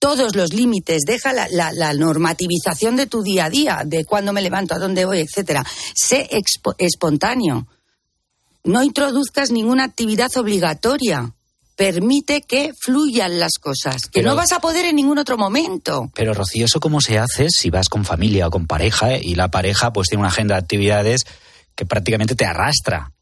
todos 0.00 0.34
los 0.34 0.52
límites, 0.52 1.02
deja 1.06 1.32
la, 1.32 1.46
la- 1.50 1.72
la 1.72 1.92
normativización 1.92 2.96
de 2.96 3.06
tu 3.06 3.22
día 3.22 3.44
a 3.44 3.50
día, 3.50 3.82
de 3.86 4.04
cuándo 4.04 4.32
me 4.32 4.42
levanto, 4.42 4.74
a 4.74 4.78
dónde 4.78 5.04
voy, 5.04 5.20
etcétera. 5.20 5.64
Sé 5.94 6.28
expo- 6.32 6.74
espontáneo. 6.78 7.68
No 8.64 8.82
introduzcas 8.82 9.50
ninguna 9.52 9.84
actividad 9.84 10.34
obligatoria. 10.36 11.32
Permite 11.76 12.42
que 12.42 12.72
fluyan 12.78 13.38
las 13.38 13.52
cosas, 13.60 14.02
que 14.02 14.20
Pero- 14.20 14.30
no 14.30 14.36
vas 14.36 14.52
a 14.52 14.58
poder 14.60 14.84
en 14.86 14.96
ningún 14.96 15.18
otro 15.18 15.38
momento. 15.38 16.10
Pero 16.14 16.34
Rocío, 16.34 16.66
¿eso 16.66 16.80
cómo 16.80 17.00
se 17.00 17.18
hace 17.18 17.48
si 17.48 17.70
vas 17.70 17.88
con 17.88 18.04
familia 18.04 18.48
o 18.48 18.50
con 18.50 18.66
pareja 18.66 19.14
eh? 19.14 19.20
y 19.22 19.34
la 19.34 19.48
pareja 19.50 19.92
pues 19.92 20.08
tiene 20.08 20.20
una 20.20 20.28
agenda 20.28 20.56
de 20.56 20.60
actividades 20.60 21.24
que 21.74 21.86
prácticamente 21.86 22.34
te 22.34 22.44
arrastra? 22.44 23.12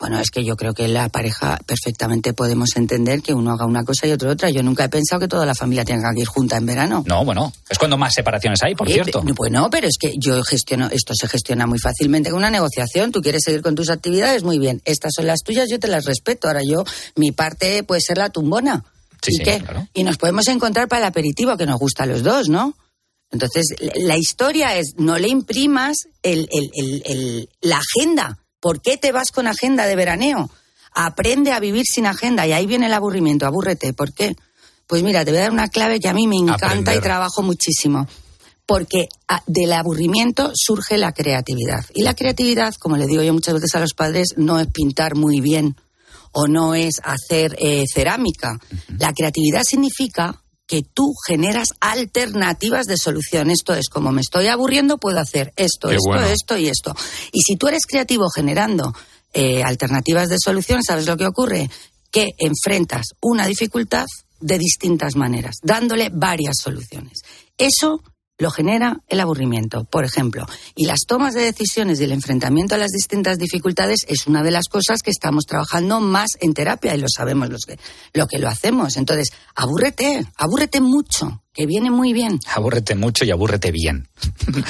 Bueno, 0.00 0.18
es 0.18 0.30
que 0.30 0.42
yo 0.44 0.56
creo 0.56 0.72
que 0.72 0.88
la 0.88 1.10
pareja 1.10 1.58
perfectamente 1.66 2.32
podemos 2.32 2.70
entender 2.76 3.20
que 3.20 3.34
uno 3.34 3.52
haga 3.52 3.66
una 3.66 3.84
cosa 3.84 4.06
y 4.06 4.12
otro 4.12 4.30
otra. 4.30 4.48
Yo 4.48 4.62
nunca 4.62 4.84
he 4.84 4.88
pensado 4.88 5.20
que 5.20 5.28
toda 5.28 5.44
la 5.44 5.54
familia 5.54 5.84
tenga 5.84 6.10
que 6.14 6.22
ir 6.22 6.26
junta 6.26 6.56
en 6.56 6.64
verano. 6.64 7.04
No, 7.06 7.22
bueno, 7.24 7.52
es 7.68 7.78
cuando 7.78 7.98
más 7.98 8.14
separaciones 8.14 8.62
hay, 8.62 8.74
por 8.74 8.88
cierto. 8.90 9.20
pe- 9.22 9.32
Bueno, 9.36 9.68
pero 9.70 9.86
es 9.86 9.98
que 10.00 10.14
yo 10.18 10.42
gestiono, 10.42 10.88
esto 10.90 11.12
se 11.14 11.28
gestiona 11.28 11.66
muy 11.66 11.78
fácilmente 11.78 12.30
con 12.30 12.38
una 12.38 12.50
negociación. 12.50 13.12
Tú 13.12 13.20
quieres 13.20 13.42
seguir 13.44 13.60
con 13.60 13.74
tus 13.74 13.90
actividades, 13.90 14.42
muy 14.42 14.58
bien. 14.58 14.80
Estas 14.86 15.12
son 15.14 15.26
las 15.26 15.40
tuyas, 15.44 15.68
yo 15.70 15.78
te 15.78 15.86
las 15.88 16.06
respeto. 16.06 16.48
Ahora 16.48 16.62
yo, 16.62 16.82
mi 17.16 17.30
parte 17.32 17.82
puede 17.82 18.00
ser 18.00 18.16
la 18.16 18.30
tumbona. 18.30 18.82
Sí, 19.20 19.32
¿Y 19.32 19.36
sí, 19.36 19.42
qué? 19.44 19.58
claro. 19.60 19.86
Y 19.92 20.02
nos 20.04 20.16
podemos 20.16 20.48
encontrar 20.48 20.88
para 20.88 21.00
el 21.02 21.08
aperitivo, 21.08 21.58
que 21.58 21.66
nos 21.66 21.78
gusta 21.78 22.04
a 22.04 22.06
los 22.06 22.22
dos, 22.22 22.48
¿no? 22.48 22.74
Entonces, 23.30 23.66
la 23.96 24.16
historia 24.16 24.76
es, 24.76 24.94
no 24.96 25.18
le 25.18 25.28
imprimas 25.28 25.98
el, 26.22 26.48
la 27.60 27.78
agenda. 27.78 28.38
¿Por 28.60 28.82
qué 28.82 28.96
te 28.96 29.12
vas 29.12 29.32
con 29.32 29.46
agenda 29.46 29.86
de 29.86 29.96
veraneo? 29.96 30.50
Aprende 30.92 31.52
a 31.52 31.60
vivir 31.60 31.84
sin 31.86 32.06
agenda 32.06 32.46
y 32.46 32.52
ahí 32.52 32.66
viene 32.66 32.86
el 32.86 32.92
aburrimiento. 32.92 33.46
Abúrrete. 33.46 33.92
¿Por 33.92 34.12
qué? 34.12 34.36
Pues 34.86 35.02
mira, 35.02 35.24
te 35.24 35.30
voy 35.30 35.38
a 35.38 35.42
dar 35.42 35.52
una 35.52 35.68
clave 35.68 36.00
que 36.00 36.08
a 36.08 36.14
mí 36.14 36.26
me 36.26 36.36
encanta 36.36 36.94
y 36.94 37.00
trabajo 37.00 37.42
muchísimo. 37.42 38.06
Porque 38.66 39.08
del 39.46 39.72
aburrimiento 39.72 40.52
surge 40.54 40.98
la 40.98 41.12
creatividad. 41.12 41.84
Y 41.94 42.02
la 42.02 42.14
creatividad, 42.14 42.74
como 42.74 42.96
le 42.96 43.06
digo 43.06 43.22
yo 43.22 43.32
muchas 43.32 43.54
veces 43.54 43.74
a 43.74 43.80
los 43.80 43.94
padres, 43.94 44.34
no 44.36 44.60
es 44.60 44.66
pintar 44.68 45.16
muy 45.16 45.40
bien 45.40 45.76
o 46.32 46.46
no 46.46 46.74
es 46.74 47.00
hacer 47.02 47.56
eh, 47.58 47.84
cerámica. 47.92 48.58
La 48.98 49.12
creatividad 49.12 49.62
significa 49.64 50.39
que 50.70 50.82
tú 50.82 51.14
generas 51.26 51.70
alternativas 51.80 52.86
de 52.86 52.96
solución. 52.96 53.50
Esto 53.50 53.74
es 53.74 53.88
como 53.88 54.12
me 54.12 54.20
estoy 54.20 54.46
aburriendo, 54.46 54.98
puedo 54.98 55.18
hacer 55.18 55.52
esto, 55.56 55.90
esto, 55.90 56.14
esto 56.14 56.56
y 56.56 56.68
esto. 56.68 56.94
Y 57.32 57.40
si 57.40 57.56
tú 57.56 57.66
eres 57.66 57.86
creativo 57.88 58.28
generando 58.32 58.94
eh, 59.32 59.64
alternativas 59.64 60.28
de 60.28 60.36
solución, 60.38 60.84
¿sabes 60.84 61.08
lo 61.08 61.16
que 61.16 61.26
ocurre? 61.26 61.68
Que 62.12 62.28
enfrentas 62.38 63.06
una 63.20 63.48
dificultad 63.48 64.06
de 64.38 64.58
distintas 64.58 65.16
maneras, 65.16 65.56
dándole 65.60 66.08
varias 66.12 66.58
soluciones. 66.62 67.18
Eso 67.58 68.04
lo 68.40 68.50
genera 68.50 69.00
el 69.06 69.20
aburrimiento, 69.20 69.84
por 69.84 70.04
ejemplo. 70.04 70.46
Y 70.74 70.86
las 70.86 71.00
tomas 71.06 71.34
de 71.34 71.42
decisiones 71.42 72.00
y 72.00 72.04
el 72.04 72.12
enfrentamiento 72.12 72.74
a 72.74 72.78
las 72.78 72.90
distintas 72.90 73.38
dificultades 73.38 74.06
es 74.08 74.26
una 74.26 74.42
de 74.42 74.50
las 74.50 74.66
cosas 74.68 75.02
que 75.02 75.10
estamos 75.10 75.44
trabajando 75.44 76.00
más 76.00 76.30
en 76.40 76.54
terapia 76.54 76.94
y 76.94 77.00
lo 77.00 77.06
sabemos 77.14 77.50
los 77.50 77.62
que, 77.66 77.78
lo 78.14 78.26
que 78.26 78.38
lo 78.38 78.48
hacemos. 78.48 78.96
Entonces, 78.96 79.28
abúrrete, 79.54 80.24
abúrrete 80.36 80.80
mucho, 80.80 81.42
que 81.52 81.66
viene 81.66 81.90
muy 81.90 82.14
bien. 82.14 82.40
Abúrrete 82.46 82.94
mucho 82.94 83.26
y 83.26 83.30
abúrrete 83.30 83.70
bien. 83.70 84.08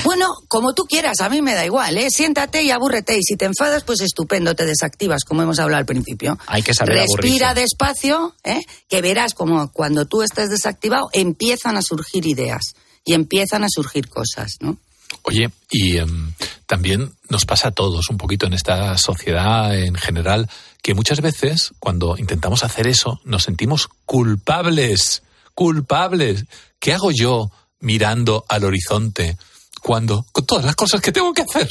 Bueno, 0.04 0.26
como 0.48 0.72
tú 0.72 0.84
quieras, 0.84 1.20
a 1.20 1.28
mí 1.28 1.40
me 1.40 1.54
da 1.54 1.64
igual, 1.64 1.96
¿eh? 1.96 2.08
Siéntate 2.10 2.62
y 2.62 2.70
abúrrete. 2.70 3.16
Y 3.16 3.22
si 3.22 3.36
te 3.36 3.44
enfadas, 3.44 3.84
pues 3.84 4.00
estupendo, 4.00 4.54
te 4.54 4.66
desactivas, 4.66 5.24
como 5.24 5.42
hemos 5.42 5.58
hablado 5.58 5.78
al 5.78 5.86
principio. 5.86 6.38
Hay 6.46 6.62
que 6.62 6.74
saber 6.74 6.96
Respira 6.96 7.54
despacio, 7.54 8.34
¿eh? 8.42 8.60
Que 8.88 9.00
verás 9.00 9.34
como 9.34 9.70
cuando 9.72 10.06
tú 10.06 10.22
estés 10.22 10.50
desactivado 10.50 11.08
empiezan 11.12 11.76
a 11.76 11.82
surgir 11.82 12.26
ideas 12.26 12.74
y 13.04 13.14
empiezan 13.14 13.64
a 13.64 13.68
surgir 13.68 14.08
cosas, 14.08 14.56
¿no? 14.60 14.78
Oye, 15.22 15.50
y 15.70 15.96
em, 15.98 16.32
también 16.66 17.12
nos 17.28 17.44
pasa 17.44 17.68
a 17.68 17.72
todos 17.72 18.08
un 18.10 18.16
poquito 18.16 18.46
en 18.46 18.52
esta 18.52 18.96
sociedad 18.96 19.76
en 19.76 19.94
general 19.94 20.48
que 20.82 20.94
muchas 20.94 21.20
veces 21.20 21.72
cuando 21.78 22.16
intentamos 22.16 22.64
hacer 22.64 22.86
eso 22.86 23.20
nos 23.24 23.42
sentimos 23.42 23.88
culpables, 24.06 25.22
culpables. 25.54 26.44
¿Qué 26.78 26.92
hago 26.92 27.10
yo 27.10 27.50
mirando 27.80 28.44
al 28.48 28.64
horizonte 28.64 29.36
cuando 29.82 30.24
con 30.32 30.46
todas 30.46 30.64
las 30.64 30.76
cosas 30.76 31.00
que 31.00 31.12
tengo 31.12 31.32
que 31.32 31.42
hacer? 31.42 31.68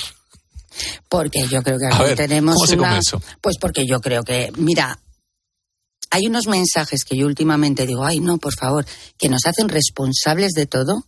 Porque 1.08 1.48
yo 1.48 1.62
creo 1.64 1.78
que 1.80 1.88
aquí 1.88 2.16
tenemos 2.16 2.56
¿cómo 2.56 2.68
se 2.68 2.78
una, 2.78 2.98
eso? 3.00 3.22
pues 3.42 3.58
porque 3.60 3.86
yo 3.88 4.00
creo 4.00 4.24
que 4.24 4.52
mira, 4.58 5.00
hay 6.10 6.28
unos 6.28 6.48
mensajes 6.48 7.04
que 7.04 7.18
yo 7.18 7.26
últimamente 7.26 7.86
digo, 7.86 8.06
ay, 8.06 8.20
no, 8.20 8.38
por 8.38 8.54
favor, 8.54 8.86
que 9.18 9.30
nos 9.30 9.46
hacen 9.46 9.70
responsables 9.70 10.54
de 10.54 10.66
todo. 10.66 11.06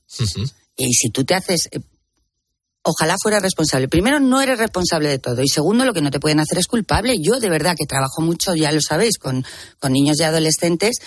Y 0.78 0.93
si 0.93 1.10
tú 1.10 1.24
te 1.24 1.36
haces. 1.36 1.70
Eh, 1.72 1.80
ojalá 2.84 3.16
fuera 3.22 3.39
responsable. 3.39 3.88
Primero, 3.88 4.20
no 4.20 4.41
eres 4.41 4.58
responsable 4.58 5.10
de 5.10 5.20
todo. 5.20 5.41
Y 5.41 5.47
segundo, 5.47 5.86
lo 5.86 5.93
que 5.93 6.02
no 6.02 6.12
te 6.12 6.20
pueden 6.20 6.39
hacer 6.39 6.58
es 6.58 6.68
culpable. 6.68 7.16
Yo, 7.22 7.39
de 7.39 7.49
verdad, 7.49 7.76
que 7.78 7.86
trabajo 7.86 8.22
mucho, 8.22 8.56
ya 8.56 8.72
lo 8.72 8.82
sabéis, 8.82 9.18
con, 9.18 9.45
con 9.80 9.91
niños 9.91 10.20
y 10.20 10.24
adolescentes. 10.24 10.97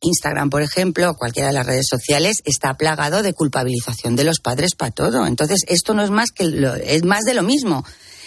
Instagram, 0.00 0.50
por 0.50 0.62
ejemplo, 0.62 1.14
cualquiera 1.14 1.48
de 1.48 1.54
las 1.54 1.66
redes 1.66 1.86
sociales, 1.88 2.42
está 2.44 2.74
plagado 2.74 3.22
de 3.22 3.32
culpabilización 3.32 4.16
de 4.16 4.24
los 4.24 4.40
padres 4.40 4.74
para 4.74 4.90
todo. 4.90 5.26
Entonces, 5.26 5.60
esto 5.66 5.94
no 5.94 6.02
es 6.02 6.10
más 6.10 6.30
que 6.30 6.44
lo, 6.44 6.74
es 6.74 7.04
más 7.04 7.24
de 7.24 7.34
lo 7.34 7.42
mismo. 7.42 7.84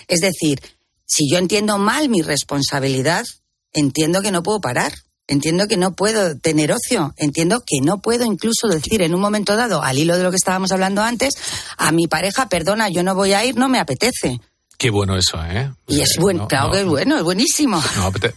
Es 0.08 0.22
decir, 0.22 0.62
si 1.06 1.30
yo 1.30 1.38
entiendo 1.38 1.78
mal 1.78 2.10
mi 2.10 2.22
responsabilidad, 2.22 3.26
entiendo 3.74 4.22
que 4.22 4.32
no 4.32 4.44
puedo 4.44 4.60
parar. 4.60 4.94
Entiendo 5.28 5.68
que 5.68 5.76
no 5.76 5.94
puedo 5.94 6.38
tener 6.38 6.72
ocio, 6.72 7.14
entiendo 7.18 7.62
que 7.66 7.82
no 7.82 8.02
puedo 8.02 8.26
incluso 8.26 8.68
decir 8.70 9.02
en 9.02 9.14
un 9.14 9.20
momento 9.20 9.58
dado, 9.58 9.84
al 9.84 10.00
hilo 10.00 10.18
de 10.18 10.24
lo 10.24 10.30
que 10.30 10.38
estábamos 10.38 10.72
hablando 10.72 11.02
antes, 11.02 11.36
a 11.78 11.92
mi 11.92 12.08
pareja, 12.08 12.48
perdona, 12.48 12.88
yo 12.88 13.04
no 13.04 13.14
voy 13.14 13.34
a 13.34 13.44
ir, 13.44 13.58
no 13.58 13.68
me 13.68 13.80
apetece. 13.80 14.40
Qué 14.78 14.90
bueno 14.90 15.18
eso, 15.18 15.44
¿eh? 15.44 15.74
Y 15.88 16.02
es 16.02 16.18
bueno, 16.20 16.48
claro 16.48 16.72
que 16.72 16.82
es 16.82 16.86
bueno, 16.86 17.18
es 17.18 17.24
buenísimo. 17.24 17.84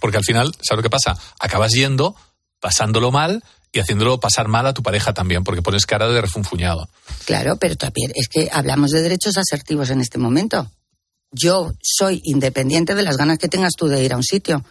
porque 0.00 0.16
al 0.16 0.24
final, 0.24 0.52
¿sabes 0.62 0.78
lo 0.78 0.82
que 0.82 0.90
pasa? 0.90 1.16
Acabas 1.38 1.72
yendo, 1.72 2.16
pasándolo 2.60 3.12
mal 3.12 3.44
y 3.72 3.78
haciéndolo 3.78 4.18
pasar 4.18 4.48
mal 4.48 4.66
a 4.66 4.74
tu 4.74 4.82
pareja 4.82 5.12
también, 5.12 5.44
porque 5.44 5.62
pones 5.62 5.86
cara 5.86 6.08
de 6.08 6.20
refunfuñado. 6.20 6.88
Claro, 7.24 7.56
pero 7.56 7.76
también 7.76 8.10
es 8.14 8.28
que 8.28 8.48
hablamos 8.52 8.90
de 8.90 9.02
derechos 9.02 9.36
asertivos 9.36 9.90
en 9.90 10.00
este 10.00 10.18
momento. 10.18 10.70
Yo 11.30 11.72
soy 11.80 12.20
independiente 12.24 12.94
de 12.94 13.02
las 13.02 13.16
ganas 13.16 13.38
que 13.38 13.48
tengas 13.48 13.74
tú 13.76 13.86
de 13.86 14.02
ir 14.02 14.12
a 14.12 14.16
un 14.16 14.24
sitio. 14.24 14.64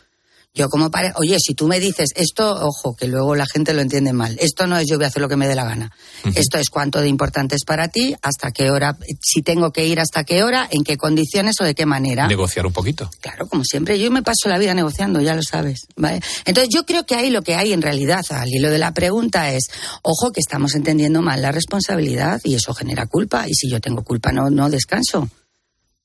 Yo 0.60 0.68
como 0.68 0.92
oye, 1.16 1.38
si 1.40 1.54
tú 1.54 1.68
me 1.68 1.80
dices 1.80 2.10
esto, 2.18 2.52
ojo, 2.52 2.94
que 2.94 3.08
luego 3.08 3.34
la 3.34 3.46
gente 3.46 3.74
lo 3.74 3.80
entiende 3.80 4.12
mal. 4.12 4.36
Esto 4.42 4.68
no 4.68 4.78
es 4.78 4.88
yo 4.90 4.98
voy 4.98 5.06
a 5.06 5.08
hacer 5.08 5.22
lo 5.22 5.30
que 5.30 5.38
me 5.38 5.48
dé 5.48 5.56
la 5.56 5.64
gana. 5.64 5.90
Esto 6.36 6.58
es 6.58 6.70
cuánto 6.70 7.00
de 7.00 7.08
importante 7.08 7.56
es 7.56 7.64
para 7.64 7.88
ti, 7.88 8.14
hasta 8.22 8.52
qué 8.52 8.70
hora, 8.70 8.98
si 9.22 9.42
tengo 9.42 9.72
que 9.72 9.88
ir, 9.88 10.02
hasta 10.02 10.26
qué 10.26 10.44
hora, 10.44 10.68
en 10.70 10.84
qué 10.84 10.98
condiciones 10.98 11.56
o 11.62 11.64
de 11.64 11.76
qué 11.76 11.86
manera. 11.86 12.28
Negociar 12.28 12.66
un 12.66 12.74
poquito. 12.74 13.10
Claro, 13.22 13.48
como 13.48 13.64
siempre, 13.64 13.98
yo 13.98 14.12
me 14.12 14.22
paso 14.22 14.50
la 14.50 14.58
vida 14.58 14.74
negociando, 14.74 15.22
ya 15.22 15.34
lo 15.34 15.44
sabes, 15.44 15.88
¿vale? 15.96 16.20
Entonces 16.44 16.74
yo 16.76 16.86
creo 16.86 17.06
que 17.06 17.16
ahí 17.16 17.30
lo 17.30 17.42
que 17.42 17.56
hay 17.56 17.72
en 17.72 17.82
realidad, 17.82 18.26
al 18.32 18.50
hilo 18.50 18.70
de 18.70 18.80
la 18.80 18.94
pregunta 18.94 19.54
es, 19.54 19.70
ojo, 20.02 20.32
que 20.34 20.42
estamos 20.42 20.76
entendiendo 20.76 21.22
mal 21.22 21.42
la 21.42 21.54
responsabilidad 21.54 22.42
y 22.44 22.56
eso 22.56 22.74
genera 22.74 23.08
culpa 23.08 23.48
y 23.48 23.54
si 23.54 23.70
yo 23.70 23.80
tengo 23.80 24.04
culpa 24.04 24.34
no 24.34 24.50
no 24.50 24.70
descanso. 24.70 25.30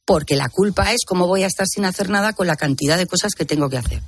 Porque 0.05 0.37
la 0.37 0.49
culpa 0.49 0.93
es 0.93 1.01
cómo 1.05 1.27
voy 1.27 1.43
a 1.43 1.49
estar 1.49 1.67
sin 1.67 1.87
hacer 1.87 2.09
nada 2.09 2.35
con 2.35 2.47
la 2.47 2.55
cantidad 2.55 2.97
de 2.99 3.09
cosas 3.09 3.33
que 3.35 3.45
tengo 3.45 3.69
que 3.69 3.79
hacer. 3.79 4.01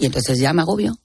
Y 0.00 0.06
entonces 0.06 0.38
ya 0.38 0.52
me 0.52 0.62
agobio. 0.62 0.98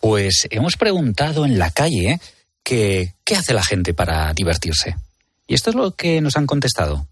Pues 0.00 0.46
hemos 0.50 0.76
preguntado 0.76 1.44
en 1.44 1.58
la 1.58 1.70
calle 1.70 2.20
que, 2.62 3.14
qué 3.24 3.36
hace 3.36 3.54
la 3.54 3.64
gente 3.64 3.94
para 3.94 4.32
divertirse. 4.34 4.96
Y 5.46 5.54
esto 5.54 5.70
es 5.70 5.76
lo 5.76 5.94
que 5.94 6.20
nos 6.20 6.36
han 6.36 6.46
contestado. 6.46 7.06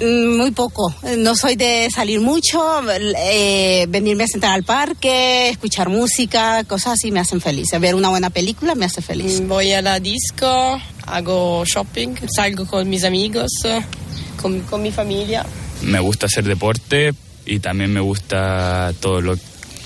Mm, 0.00 0.36
muy 0.36 0.50
poco. 0.50 0.94
No 1.18 1.36
soy 1.36 1.56
de 1.56 1.88
salir 1.94 2.20
mucho. 2.20 2.80
Eh, 2.90 3.86
venirme 3.88 4.24
a 4.24 4.28
sentar 4.28 4.52
al 4.52 4.64
parque, 4.64 5.50
escuchar 5.50 5.88
música, 5.88 6.64
cosas 6.64 6.94
así 6.94 7.10
me 7.10 7.20
hacen 7.20 7.40
feliz. 7.40 7.68
Ver 7.78 7.94
una 7.94 8.08
buena 8.08 8.30
película 8.30 8.74
me 8.74 8.86
hace 8.86 9.02
feliz. 9.02 9.40
Mm, 9.40 9.48
voy 9.48 9.72
a 9.72 9.82
la 9.82 10.00
disco, 10.00 10.80
hago 11.06 11.64
shopping, 11.64 12.14
salgo 12.34 12.66
con 12.66 12.88
mis 12.88 13.04
amigos, 13.04 13.50
con, 14.40 14.60
con 14.62 14.82
mi 14.82 14.90
familia. 14.90 15.44
Me 15.82 16.00
gusta 16.00 16.26
hacer 16.26 16.44
deporte, 16.44 17.12
y 17.46 17.60
también 17.60 17.92
me 17.92 18.00
gusta 18.00 18.92
todo 19.00 19.20
lo 19.20 19.36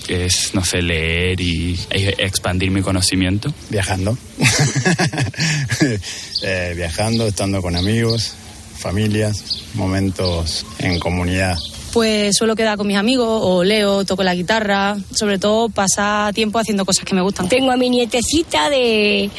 que 0.06 0.26
es, 0.26 0.54
no 0.54 0.64
sé, 0.64 0.80
leer 0.80 1.40
y 1.40 1.78
e, 1.90 2.14
expandir 2.18 2.70
mi 2.70 2.82
conocimiento. 2.82 3.52
Viajando. 3.70 4.16
Eh, 6.40 6.72
viajando, 6.76 7.26
estando 7.26 7.60
con 7.60 7.74
amigos, 7.74 8.32
familias, 8.78 9.64
momentos 9.74 10.64
en 10.78 11.00
comunidad. 11.00 11.56
Pues 11.92 12.36
suelo 12.36 12.54
quedar 12.54 12.76
con 12.76 12.86
mis 12.86 12.96
amigos 12.96 13.40
o 13.42 13.64
leo, 13.64 14.04
toco 14.04 14.22
la 14.22 14.34
guitarra, 14.34 14.96
sobre 15.14 15.38
todo 15.38 15.68
pasar 15.68 16.34
tiempo 16.34 16.58
haciendo 16.58 16.84
cosas 16.84 17.04
que 17.04 17.14
me 17.14 17.22
gustan. 17.22 17.48
Tengo 17.48 17.72
a 17.72 17.76
mi 17.76 17.88
nietecita 17.88 18.68
de, 18.68 19.30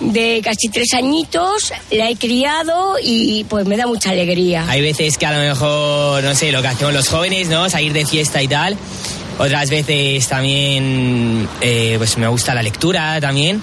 de 0.00 0.40
casi 0.44 0.68
tres 0.68 0.92
añitos, 0.94 1.72
la 1.90 2.10
he 2.10 2.16
criado 2.16 2.96
y 3.02 3.44
pues 3.44 3.66
me 3.66 3.76
da 3.76 3.86
mucha 3.86 4.10
alegría. 4.10 4.64
Hay 4.68 4.82
veces 4.82 5.16
que 5.16 5.26
a 5.26 5.32
lo 5.32 5.38
mejor, 5.38 6.22
no 6.22 6.34
sé, 6.34 6.52
lo 6.52 6.60
que 6.62 6.68
hacemos 6.68 6.92
los 6.92 7.08
jóvenes, 7.08 7.48
¿no? 7.48 7.68
Salir 7.70 7.92
de 7.92 8.04
fiesta 8.04 8.42
y 8.42 8.48
tal. 8.48 8.76
Otras 9.38 9.68
veces 9.68 10.28
también, 10.28 11.48
eh, 11.60 11.94
pues 11.98 12.16
me 12.18 12.28
gusta 12.28 12.54
la 12.54 12.62
lectura 12.62 13.20
también. 13.20 13.62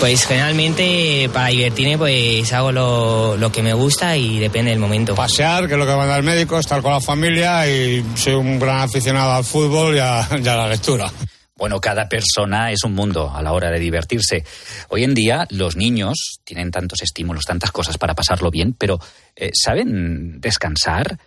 Pues 0.00 0.26
generalmente 0.26 1.28
para 1.32 1.48
divertirme 1.48 1.98
pues 1.98 2.52
hago 2.52 2.70
lo, 2.70 3.36
lo, 3.36 3.50
que 3.50 3.62
me 3.62 3.74
gusta 3.74 4.16
y 4.16 4.38
depende 4.38 4.70
del 4.70 4.78
momento. 4.78 5.14
Pasear, 5.14 5.66
que 5.66 5.72
es 5.72 5.78
lo 5.78 5.86
que 5.86 5.96
manda 5.96 6.16
el 6.16 6.22
médico, 6.22 6.58
estar 6.58 6.80
con 6.82 6.92
la 6.92 7.00
familia 7.00 7.68
y 7.68 8.04
soy 8.14 8.34
un 8.34 8.58
gran 8.60 8.78
aficionado 8.82 9.32
al 9.32 9.44
fútbol 9.44 9.96
y 9.96 9.98
a, 9.98 10.28
y 10.42 10.46
a 10.46 10.56
la 10.56 10.68
lectura. 10.68 11.10
Bueno, 11.58 11.80
cada 11.80 12.08
persona 12.08 12.70
es 12.70 12.84
un 12.84 12.94
mundo 12.94 13.32
a 13.34 13.42
la 13.42 13.52
hora 13.52 13.68
de 13.68 13.80
divertirse. 13.80 14.44
Hoy 14.90 15.02
en 15.02 15.12
día 15.12 15.44
los 15.50 15.74
niños 15.74 16.38
tienen 16.44 16.70
tantos 16.70 17.02
estímulos, 17.02 17.46
tantas 17.46 17.72
cosas 17.72 17.98
para 17.98 18.14
pasarlo 18.14 18.48
bien, 18.52 18.74
pero 18.78 19.00
eh, 19.34 19.50
¿saben 19.52 20.40
descansar? 20.40 21.18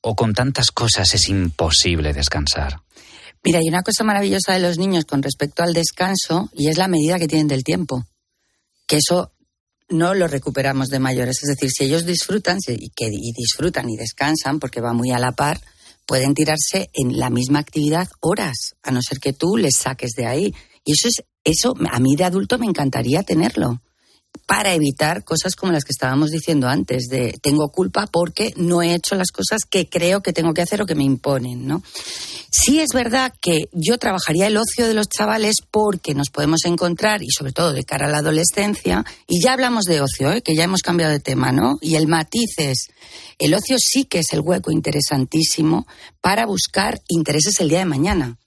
¿O 0.00 0.16
con 0.16 0.34
tantas 0.34 0.72
cosas 0.72 1.14
es 1.14 1.28
imposible 1.28 2.12
descansar? 2.12 2.80
Mira, 3.42 3.58
hay 3.58 3.68
una 3.68 3.82
cosa 3.82 4.04
maravillosa 4.04 4.52
de 4.52 4.60
los 4.60 4.78
niños 4.78 5.04
con 5.04 5.22
respecto 5.22 5.62
al 5.62 5.72
descanso 5.72 6.50
y 6.52 6.68
es 6.68 6.76
la 6.76 6.88
medida 6.88 7.18
que 7.18 7.28
tienen 7.28 7.48
del 7.48 7.64
tiempo. 7.64 8.04
Que 8.86 8.96
eso 8.96 9.32
no 9.88 10.14
lo 10.14 10.28
recuperamos 10.28 10.88
de 10.88 10.98
mayores. 10.98 11.42
Es 11.42 11.48
decir, 11.48 11.70
si 11.70 11.84
ellos 11.84 12.04
disfrutan 12.04 12.58
y, 12.66 12.92
y 12.96 13.32
disfrutan 13.32 13.88
y 13.88 13.96
descansan 13.96 14.60
porque 14.60 14.80
va 14.80 14.92
muy 14.92 15.10
a 15.10 15.18
la 15.18 15.32
par, 15.32 15.60
pueden 16.06 16.34
tirarse 16.34 16.90
en 16.92 17.18
la 17.18 17.30
misma 17.30 17.60
actividad 17.60 18.08
horas, 18.20 18.74
a 18.82 18.90
no 18.90 19.00
ser 19.00 19.20
que 19.20 19.32
tú 19.32 19.56
les 19.56 19.76
saques 19.76 20.10
de 20.16 20.26
ahí. 20.26 20.54
Y 20.84 20.92
eso 20.92 21.08
es, 21.08 21.24
eso 21.44 21.74
a 21.90 22.00
mí 22.00 22.16
de 22.16 22.24
adulto 22.24 22.58
me 22.58 22.66
encantaría 22.66 23.22
tenerlo. 23.22 23.80
Para 24.50 24.74
evitar 24.74 25.22
cosas 25.22 25.54
como 25.54 25.70
las 25.70 25.84
que 25.84 25.92
estábamos 25.92 26.30
diciendo 26.30 26.68
antes, 26.68 27.04
de 27.08 27.38
tengo 27.40 27.70
culpa 27.70 28.08
porque 28.08 28.52
no 28.56 28.82
he 28.82 28.94
hecho 28.94 29.14
las 29.14 29.30
cosas 29.30 29.60
que 29.64 29.88
creo 29.88 30.22
que 30.22 30.32
tengo 30.32 30.54
que 30.54 30.62
hacer 30.62 30.82
o 30.82 30.86
que 30.86 30.96
me 30.96 31.04
imponen, 31.04 31.68
¿no? 31.68 31.84
Sí 32.50 32.80
es 32.80 32.88
verdad 32.92 33.32
que 33.40 33.68
yo 33.70 33.96
trabajaría 33.98 34.48
el 34.48 34.56
ocio 34.56 34.88
de 34.88 34.94
los 34.94 35.08
chavales 35.08 35.58
porque 35.70 36.14
nos 36.14 36.30
podemos 36.30 36.64
encontrar, 36.64 37.22
y 37.22 37.30
sobre 37.30 37.52
todo 37.52 37.72
de 37.72 37.84
cara 37.84 38.08
a 38.08 38.10
la 38.10 38.18
adolescencia, 38.18 39.04
y 39.28 39.40
ya 39.40 39.52
hablamos 39.52 39.84
de 39.84 40.00
ocio, 40.00 40.32
¿eh? 40.32 40.42
que 40.42 40.56
ya 40.56 40.64
hemos 40.64 40.82
cambiado 40.82 41.12
de 41.12 41.20
tema, 41.20 41.52
¿no? 41.52 41.78
Y 41.80 41.94
el 41.94 42.08
matiz 42.08 42.50
es, 42.56 42.88
el 43.38 43.54
ocio 43.54 43.76
sí 43.78 44.04
que 44.04 44.18
es 44.18 44.32
el 44.32 44.40
hueco 44.40 44.72
interesantísimo 44.72 45.86
para 46.20 46.44
buscar 46.44 47.00
intereses 47.06 47.60
el 47.60 47.68
día 47.68 47.78
de 47.78 47.84
mañana 47.84 48.39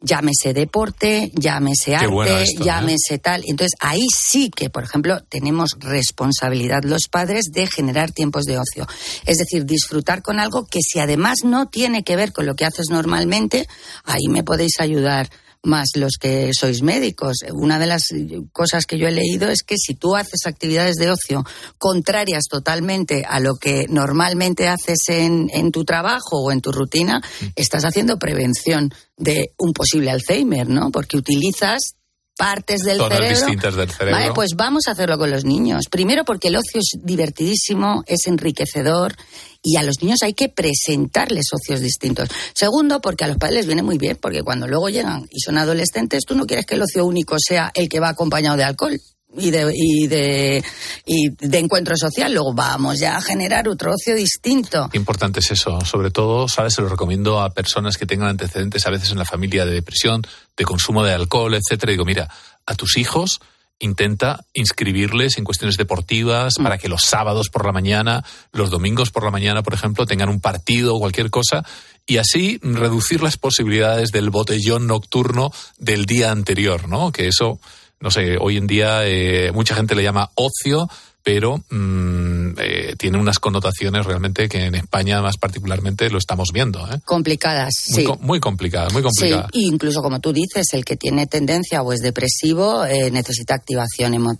llámese 0.00 0.54
deporte, 0.54 1.30
llámese 1.34 1.94
arte, 1.94 2.42
esto, 2.42 2.62
¿eh? 2.62 2.64
llámese 2.64 3.18
tal. 3.18 3.42
Entonces 3.46 3.76
ahí 3.80 4.06
sí 4.14 4.50
que, 4.50 4.70
por 4.70 4.84
ejemplo, 4.84 5.20
tenemos 5.28 5.76
responsabilidad 5.78 6.82
los 6.84 7.08
padres 7.10 7.46
de 7.52 7.66
generar 7.66 8.10
tiempos 8.10 8.44
de 8.44 8.58
ocio. 8.58 8.86
Es 9.26 9.38
decir, 9.38 9.64
disfrutar 9.64 10.22
con 10.22 10.40
algo 10.40 10.64
que 10.64 10.80
si 10.80 10.98
además 10.98 11.38
no 11.44 11.66
tiene 11.66 12.02
que 12.02 12.16
ver 12.16 12.32
con 12.32 12.46
lo 12.46 12.54
que 12.54 12.64
haces 12.64 12.86
normalmente, 12.90 13.66
ahí 14.04 14.28
me 14.28 14.42
podéis 14.42 14.80
ayudar 14.80 15.30
más 15.62 15.90
los 15.94 16.12
que 16.18 16.50
sois 16.52 16.82
médicos. 16.82 17.38
Una 17.52 17.78
de 17.78 17.86
las 17.86 18.08
cosas 18.52 18.86
que 18.86 18.98
yo 18.98 19.06
he 19.08 19.12
leído 19.12 19.48
es 19.48 19.62
que 19.62 19.76
si 19.76 19.94
tú 19.94 20.16
haces 20.16 20.46
actividades 20.46 20.96
de 20.96 21.10
ocio 21.10 21.44
contrarias 21.78 22.44
totalmente 22.48 23.24
a 23.28 23.40
lo 23.40 23.56
que 23.56 23.86
normalmente 23.88 24.68
haces 24.68 24.98
en, 25.08 25.50
en 25.52 25.70
tu 25.70 25.84
trabajo 25.84 26.42
o 26.42 26.52
en 26.52 26.60
tu 26.60 26.72
rutina, 26.72 27.22
estás 27.56 27.84
haciendo 27.84 28.18
prevención 28.18 28.92
de 29.16 29.52
un 29.58 29.72
posible 29.72 30.10
Alzheimer, 30.10 30.68
¿no? 30.68 30.90
Porque 30.90 31.16
utilizas 31.16 31.94
partes 32.40 32.80
del 32.80 32.96
Zonas 32.96 33.18
cerebro. 33.18 33.38
distintas 33.38 33.74
del 33.76 33.90
cerebro. 33.90 34.18
Vale, 34.18 34.32
pues 34.32 34.52
vamos 34.56 34.88
a 34.88 34.92
hacerlo 34.92 35.18
con 35.18 35.30
los 35.30 35.44
niños. 35.44 35.88
Primero 35.90 36.24
porque 36.24 36.48
el 36.48 36.56
ocio 36.56 36.80
es 36.80 36.98
divertidísimo, 37.02 38.02
es 38.06 38.26
enriquecedor 38.26 39.14
y 39.62 39.76
a 39.76 39.82
los 39.82 40.02
niños 40.02 40.20
hay 40.22 40.32
que 40.32 40.48
presentarles 40.48 41.52
ocios 41.52 41.80
distintos. 41.80 42.30
Segundo, 42.54 43.02
porque 43.02 43.24
a 43.24 43.28
los 43.28 43.36
padres 43.36 43.56
les 43.56 43.66
viene 43.66 43.82
muy 43.82 43.98
bien, 43.98 44.16
porque 44.18 44.42
cuando 44.42 44.66
luego 44.66 44.88
llegan 44.88 45.28
y 45.30 45.40
son 45.40 45.58
adolescentes, 45.58 46.24
tú 46.26 46.34
no 46.34 46.46
quieres 46.46 46.64
que 46.64 46.76
el 46.76 46.82
ocio 46.82 47.04
único 47.04 47.36
sea 47.38 47.72
el 47.74 47.90
que 47.90 48.00
va 48.00 48.08
acompañado 48.08 48.56
de 48.56 48.64
alcohol. 48.64 48.98
Y 49.36 49.52
de, 49.52 49.72
y, 49.72 50.06
de, 50.08 50.64
y 51.06 51.30
de 51.30 51.58
encuentro 51.58 51.96
social, 51.96 52.32
luego 52.32 52.52
vamos 52.52 52.98
ya 52.98 53.16
a 53.16 53.22
generar 53.22 53.68
otro 53.68 53.92
ocio 53.92 54.14
distinto. 54.16 54.88
Qué 54.90 54.98
importante 54.98 55.38
es 55.38 55.52
eso. 55.52 55.80
Sobre 55.84 56.10
todo, 56.10 56.48
¿sabes? 56.48 56.74
Se 56.74 56.82
lo 56.82 56.88
recomiendo 56.88 57.40
a 57.40 57.50
personas 57.50 57.96
que 57.96 58.06
tengan 58.06 58.30
antecedentes 58.30 58.84
a 58.86 58.90
veces 58.90 59.12
en 59.12 59.18
la 59.18 59.24
familia 59.24 59.64
de 59.64 59.72
depresión, 59.72 60.22
de 60.56 60.64
consumo 60.64 61.04
de 61.04 61.12
alcohol, 61.12 61.54
etcétera. 61.54 61.92
Digo, 61.92 62.04
mira, 62.04 62.28
a 62.66 62.74
tus 62.74 62.96
hijos 62.96 63.40
intenta 63.80 64.44
inscribirles 64.52 65.38
en 65.38 65.44
cuestiones 65.44 65.76
deportivas 65.76 66.54
para 66.62 66.76
que 66.76 66.88
los 66.88 67.02
sábados 67.02 67.48
por 67.48 67.64
la 67.64 67.72
mañana, 67.72 68.24
los 68.52 68.70
domingos 68.70 69.10
por 69.10 69.24
la 69.24 69.30
mañana, 69.30 69.62
por 69.62 69.74
ejemplo, 69.74 70.06
tengan 70.06 70.28
un 70.28 70.40
partido 70.40 70.94
o 70.94 71.00
cualquier 71.00 71.30
cosa 71.30 71.64
y 72.06 72.18
así 72.18 72.58
reducir 72.62 73.22
las 73.22 73.36
posibilidades 73.36 74.10
del 74.10 74.30
botellón 74.30 74.86
nocturno 74.86 75.50
del 75.78 76.04
día 76.04 76.30
anterior, 76.30 76.88
¿no? 76.88 77.10
Que 77.10 77.28
eso, 77.28 77.58
no 78.00 78.10
sé, 78.10 78.36
hoy 78.40 78.56
en 78.56 78.66
día 78.66 79.06
eh, 79.06 79.52
mucha 79.52 79.74
gente 79.74 79.94
le 79.94 80.02
llama 80.02 80.30
ocio, 80.34 80.88
pero 81.22 81.62
mm, 81.68 82.52
eh, 82.58 82.94
tiene 82.96 83.18
unas 83.18 83.38
connotaciones 83.38 84.06
realmente 84.06 84.48
que 84.48 84.64
en 84.64 84.74
España 84.74 85.20
más 85.20 85.36
particularmente 85.36 86.08
lo 86.08 86.16
estamos 86.16 86.48
viendo. 86.50 86.80
¿eh? 86.90 86.98
Complicadas, 87.04 87.74
Muy, 87.90 88.02
sí. 88.06 88.12
muy 88.20 88.40
complicadas, 88.40 88.92
muy 88.94 89.02
complicadas. 89.02 89.50
Sí, 89.52 89.66
incluso 89.66 90.00
como 90.00 90.20
tú 90.20 90.32
dices, 90.32 90.72
el 90.72 90.84
que 90.86 90.96
tiene 90.96 91.26
tendencia 91.26 91.82
o 91.82 91.92
es 91.92 92.00
depresivo 92.00 92.86
eh, 92.86 93.10
necesita 93.10 93.54
activación 93.54 94.38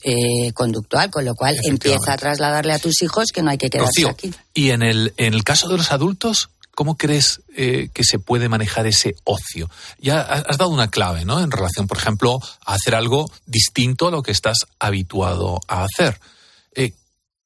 conductual, 0.54 1.10
con 1.10 1.26
lo 1.26 1.34
cual 1.34 1.54
empieza 1.64 2.14
a 2.14 2.16
trasladarle 2.16 2.72
a 2.72 2.78
tus 2.78 3.02
hijos 3.02 3.26
que 3.30 3.42
no 3.42 3.50
hay 3.50 3.58
que 3.58 3.68
quedarse 3.68 4.02
Rocío, 4.02 4.08
aquí. 4.08 4.32
y 4.54 4.70
en 4.70 4.82
el, 4.82 5.12
en 5.18 5.34
el 5.34 5.44
caso 5.44 5.68
de 5.68 5.76
los 5.76 5.92
adultos, 5.92 6.48
¿cómo 6.80 6.96
crees 6.96 7.42
eh, 7.54 7.90
que 7.92 8.04
se 8.04 8.18
puede 8.18 8.48
manejar 8.48 8.86
ese 8.86 9.14
ocio? 9.24 9.68
Ya 9.98 10.22
has 10.22 10.56
dado 10.56 10.70
una 10.70 10.88
clave, 10.88 11.26
¿no? 11.26 11.42
En 11.42 11.50
relación, 11.50 11.86
por 11.86 11.98
ejemplo, 11.98 12.38
a 12.64 12.72
hacer 12.72 12.94
algo 12.94 13.30
distinto 13.44 14.08
a 14.08 14.10
lo 14.10 14.22
que 14.22 14.30
estás 14.32 14.60
habituado 14.78 15.60
a 15.68 15.84
hacer. 15.84 16.18
Eh, 16.74 16.94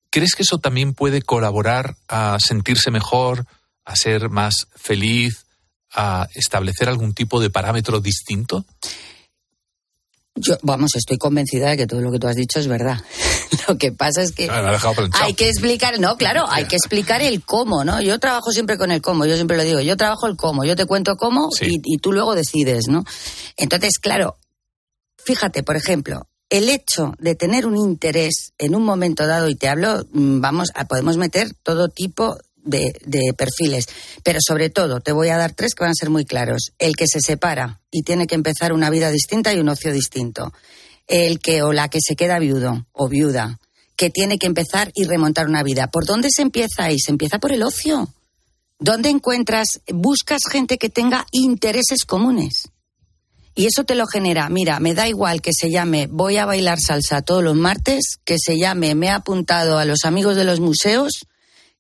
¿Crees 0.08 0.36
que 0.36 0.44
eso 0.44 0.58
también 0.58 0.94
puede 0.94 1.20
colaborar 1.20 1.96
a 2.06 2.36
sentirse 2.38 2.92
mejor, 2.92 3.44
a 3.84 3.96
ser 3.96 4.28
más 4.28 4.68
feliz, 4.76 5.46
a 5.92 6.28
establecer 6.36 6.88
algún 6.88 7.12
tipo 7.12 7.40
de 7.40 7.50
parámetro 7.50 7.98
distinto? 7.98 8.64
Yo, 10.36 10.56
vamos, 10.62 10.90
estoy 10.96 11.16
convencida 11.16 11.70
de 11.70 11.76
que 11.76 11.86
todo 11.86 12.00
lo 12.00 12.10
que 12.10 12.18
tú 12.18 12.26
has 12.26 12.34
dicho 12.34 12.58
es 12.58 12.66
verdad. 12.66 12.98
lo 13.68 13.78
que 13.78 13.92
pasa 13.92 14.22
es 14.22 14.32
que 14.32 14.48
Ah, 14.50 14.78
hay 15.20 15.34
que 15.34 15.48
explicar, 15.48 16.00
no, 16.00 16.16
claro, 16.16 16.44
hay 16.48 16.64
que 16.66 16.74
explicar 16.76 17.22
el 17.22 17.44
cómo, 17.44 17.84
¿no? 17.84 18.00
Yo 18.02 18.18
trabajo 18.18 18.50
siempre 18.50 18.76
con 18.76 18.90
el 18.90 19.00
cómo, 19.00 19.26
yo 19.26 19.36
siempre 19.36 19.56
lo 19.56 19.62
digo, 19.62 19.80
yo 19.80 19.96
trabajo 19.96 20.26
el 20.26 20.36
cómo, 20.36 20.64
yo 20.64 20.74
te 20.74 20.86
cuento 20.86 21.16
cómo 21.16 21.50
Sí. 21.52 21.66
y, 21.84 21.94
y 21.94 21.98
tú 21.98 22.12
luego 22.12 22.34
decides, 22.34 22.88
¿no? 22.88 23.04
Entonces, 23.56 23.98
claro, 24.00 24.36
fíjate, 25.24 25.62
por 25.62 25.76
ejemplo, 25.76 26.26
el 26.50 26.68
hecho 26.68 27.14
de 27.18 27.34
tener 27.36 27.66
un 27.66 27.76
interés 27.76 28.52
en 28.58 28.74
un 28.74 28.84
momento 28.84 29.26
dado, 29.26 29.48
y 29.48 29.54
te 29.54 29.68
hablo, 29.68 30.04
mm, 30.12 30.40
vamos, 30.40 30.70
a, 30.74 30.84
podemos 30.86 31.16
meter 31.16 31.48
todo 31.62 31.88
tipo 31.88 32.36
de, 32.64 32.92
de 33.04 33.32
perfiles, 33.34 33.86
pero 34.22 34.40
sobre 34.44 34.70
todo 34.70 35.00
te 35.00 35.12
voy 35.12 35.28
a 35.28 35.36
dar 35.36 35.52
tres 35.52 35.74
que 35.74 35.84
van 35.84 35.90
a 35.90 35.98
ser 35.98 36.10
muy 36.10 36.24
claros. 36.24 36.72
El 36.78 36.96
que 36.96 37.06
se 37.06 37.20
separa 37.20 37.80
y 37.90 38.02
tiene 38.02 38.26
que 38.26 38.34
empezar 38.34 38.72
una 38.72 38.90
vida 38.90 39.10
distinta 39.10 39.52
y 39.54 39.60
un 39.60 39.68
ocio 39.68 39.92
distinto. 39.92 40.52
El 41.06 41.38
que 41.38 41.62
o 41.62 41.72
la 41.72 41.88
que 41.88 41.98
se 42.04 42.16
queda 42.16 42.38
viudo 42.38 42.86
o 42.92 43.08
viuda, 43.08 43.60
que 43.96 44.10
tiene 44.10 44.38
que 44.38 44.46
empezar 44.46 44.90
y 44.94 45.04
remontar 45.04 45.46
una 45.46 45.62
vida. 45.62 45.88
¿Por 45.88 46.06
dónde 46.06 46.28
se 46.34 46.42
empieza 46.42 46.84
ahí? 46.84 46.98
Se 46.98 47.10
empieza 47.10 47.38
por 47.38 47.52
el 47.52 47.62
ocio. 47.62 48.08
¿Dónde 48.78 49.08
encuentras, 49.08 49.80
buscas 49.88 50.42
gente 50.50 50.78
que 50.78 50.88
tenga 50.88 51.26
intereses 51.30 52.04
comunes? 52.04 52.70
Y 53.54 53.66
eso 53.66 53.84
te 53.84 53.94
lo 53.94 54.06
genera. 54.06 54.48
Mira, 54.48 54.80
me 54.80 54.94
da 54.94 55.08
igual 55.08 55.40
que 55.40 55.52
se 55.52 55.70
llame 55.70 56.08
Voy 56.08 56.38
a 56.38 56.46
bailar 56.46 56.78
salsa 56.80 57.22
todos 57.22 57.44
los 57.44 57.54
martes, 57.54 58.18
que 58.24 58.36
se 58.38 58.58
llame 58.58 58.94
Me 58.96 59.06
he 59.06 59.10
apuntado 59.10 59.78
a 59.78 59.84
los 59.84 60.04
amigos 60.04 60.34
de 60.34 60.44
los 60.44 60.58
museos, 60.58 61.26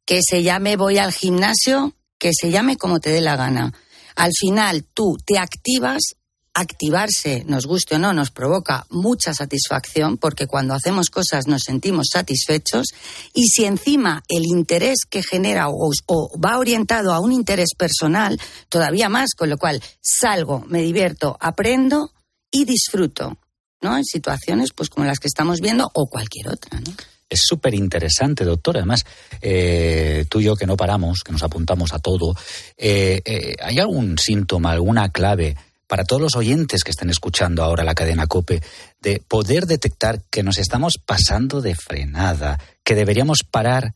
que 0.06 0.20
se 0.26 0.42
llame 0.42 0.76
Voy 0.76 0.98
al 0.98 1.12
gimnasio, 1.12 1.94
que 2.18 2.30
se 2.32 2.50
llame 2.50 2.76
como 2.76 3.00
te 3.00 3.10
dé 3.10 3.20
la 3.20 3.36
gana. 3.36 3.72
Al 4.16 4.30
final 4.38 4.84
tú 4.94 5.16
te 5.24 5.38
activas, 5.38 6.14
activarse, 6.54 7.44
nos 7.46 7.66
guste 7.66 7.96
o 7.96 7.98
no, 7.98 8.12
nos 8.12 8.30
provoca 8.30 8.86
mucha 8.90 9.34
satisfacción 9.34 10.18
porque 10.18 10.46
cuando 10.46 10.74
hacemos 10.74 11.10
cosas 11.10 11.48
nos 11.48 11.62
sentimos 11.62 12.08
satisfechos 12.12 12.86
y 13.32 13.48
si 13.48 13.64
encima 13.64 14.22
el 14.28 14.44
interés 14.46 14.98
que 15.08 15.22
genera 15.22 15.68
o, 15.68 15.90
o 16.06 16.40
va 16.40 16.58
orientado 16.58 17.12
a 17.12 17.20
un 17.20 17.32
interés 17.32 17.70
personal, 17.76 18.40
todavía 18.68 19.08
más, 19.08 19.30
con 19.36 19.50
lo 19.50 19.58
cual 19.58 19.82
salgo, 20.00 20.64
me 20.68 20.80
divierto, 20.80 21.36
aprendo 21.40 22.12
y 22.52 22.64
disfruto, 22.64 23.36
¿no? 23.80 23.96
En 23.96 24.04
situaciones 24.04 24.70
pues 24.72 24.88
como 24.88 25.06
las 25.06 25.18
que 25.18 25.28
estamos 25.28 25.60
viendo 25.60 25.90
o 25.92 26.06
cualquier 26.06 26.48
otra, 26.48 26.78
¿no? 26.78 26.94
Es 27.28 27.40
súper 27.44 27.74
interesante, 27.74 28.44
doctor. 28.44 28.76
Además, 28.76 29.04
eh, 29.40 30.26
tú 30.28 30.40
y 30.40 30.44
yo 30.44 30.56
que 30.56 30.66
no 30.66 30.76
paramos, 30.76 31.22
que 31.22 31.32
nos 31.32 31.42
apuntamos 31.42 31.92
a 31.92 31.98
todo, 31.98 32.34
eh, 32.76 33.20
eh, 33.24 33.54
¿hay 33.62 33.78
algún 33.78 34.18
síntoma, 34.18 34.72
alguna 34.72 35.08
clave 35.10 35.56
para 35.86 36.04
todos 36.04 36.22
los 36.22 36.36
oyentes 36.36 36.82
que 36.82 36.90
estén 36.90 37.10
escuchando 37.10 37.62
ahora 37.62 37.84
la 37.84 37.94
cadena 37.94 38.26
COPE 38.26 38.62
de 39.00 39.20
poder 39.20 39.66
detectar 39.66 40.22
que 40.30 40.42
nos 40.42 40.58
estamos 40.58 40.98
pasando 41.04 41.60
de 41.60 41.74
frenada, 41.74 42.58
que 42.82 42.94
deberíamos 42.94 43.40
parar 43.48 43.94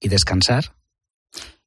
y 0.00 0.08
descansar? 0.08 0.74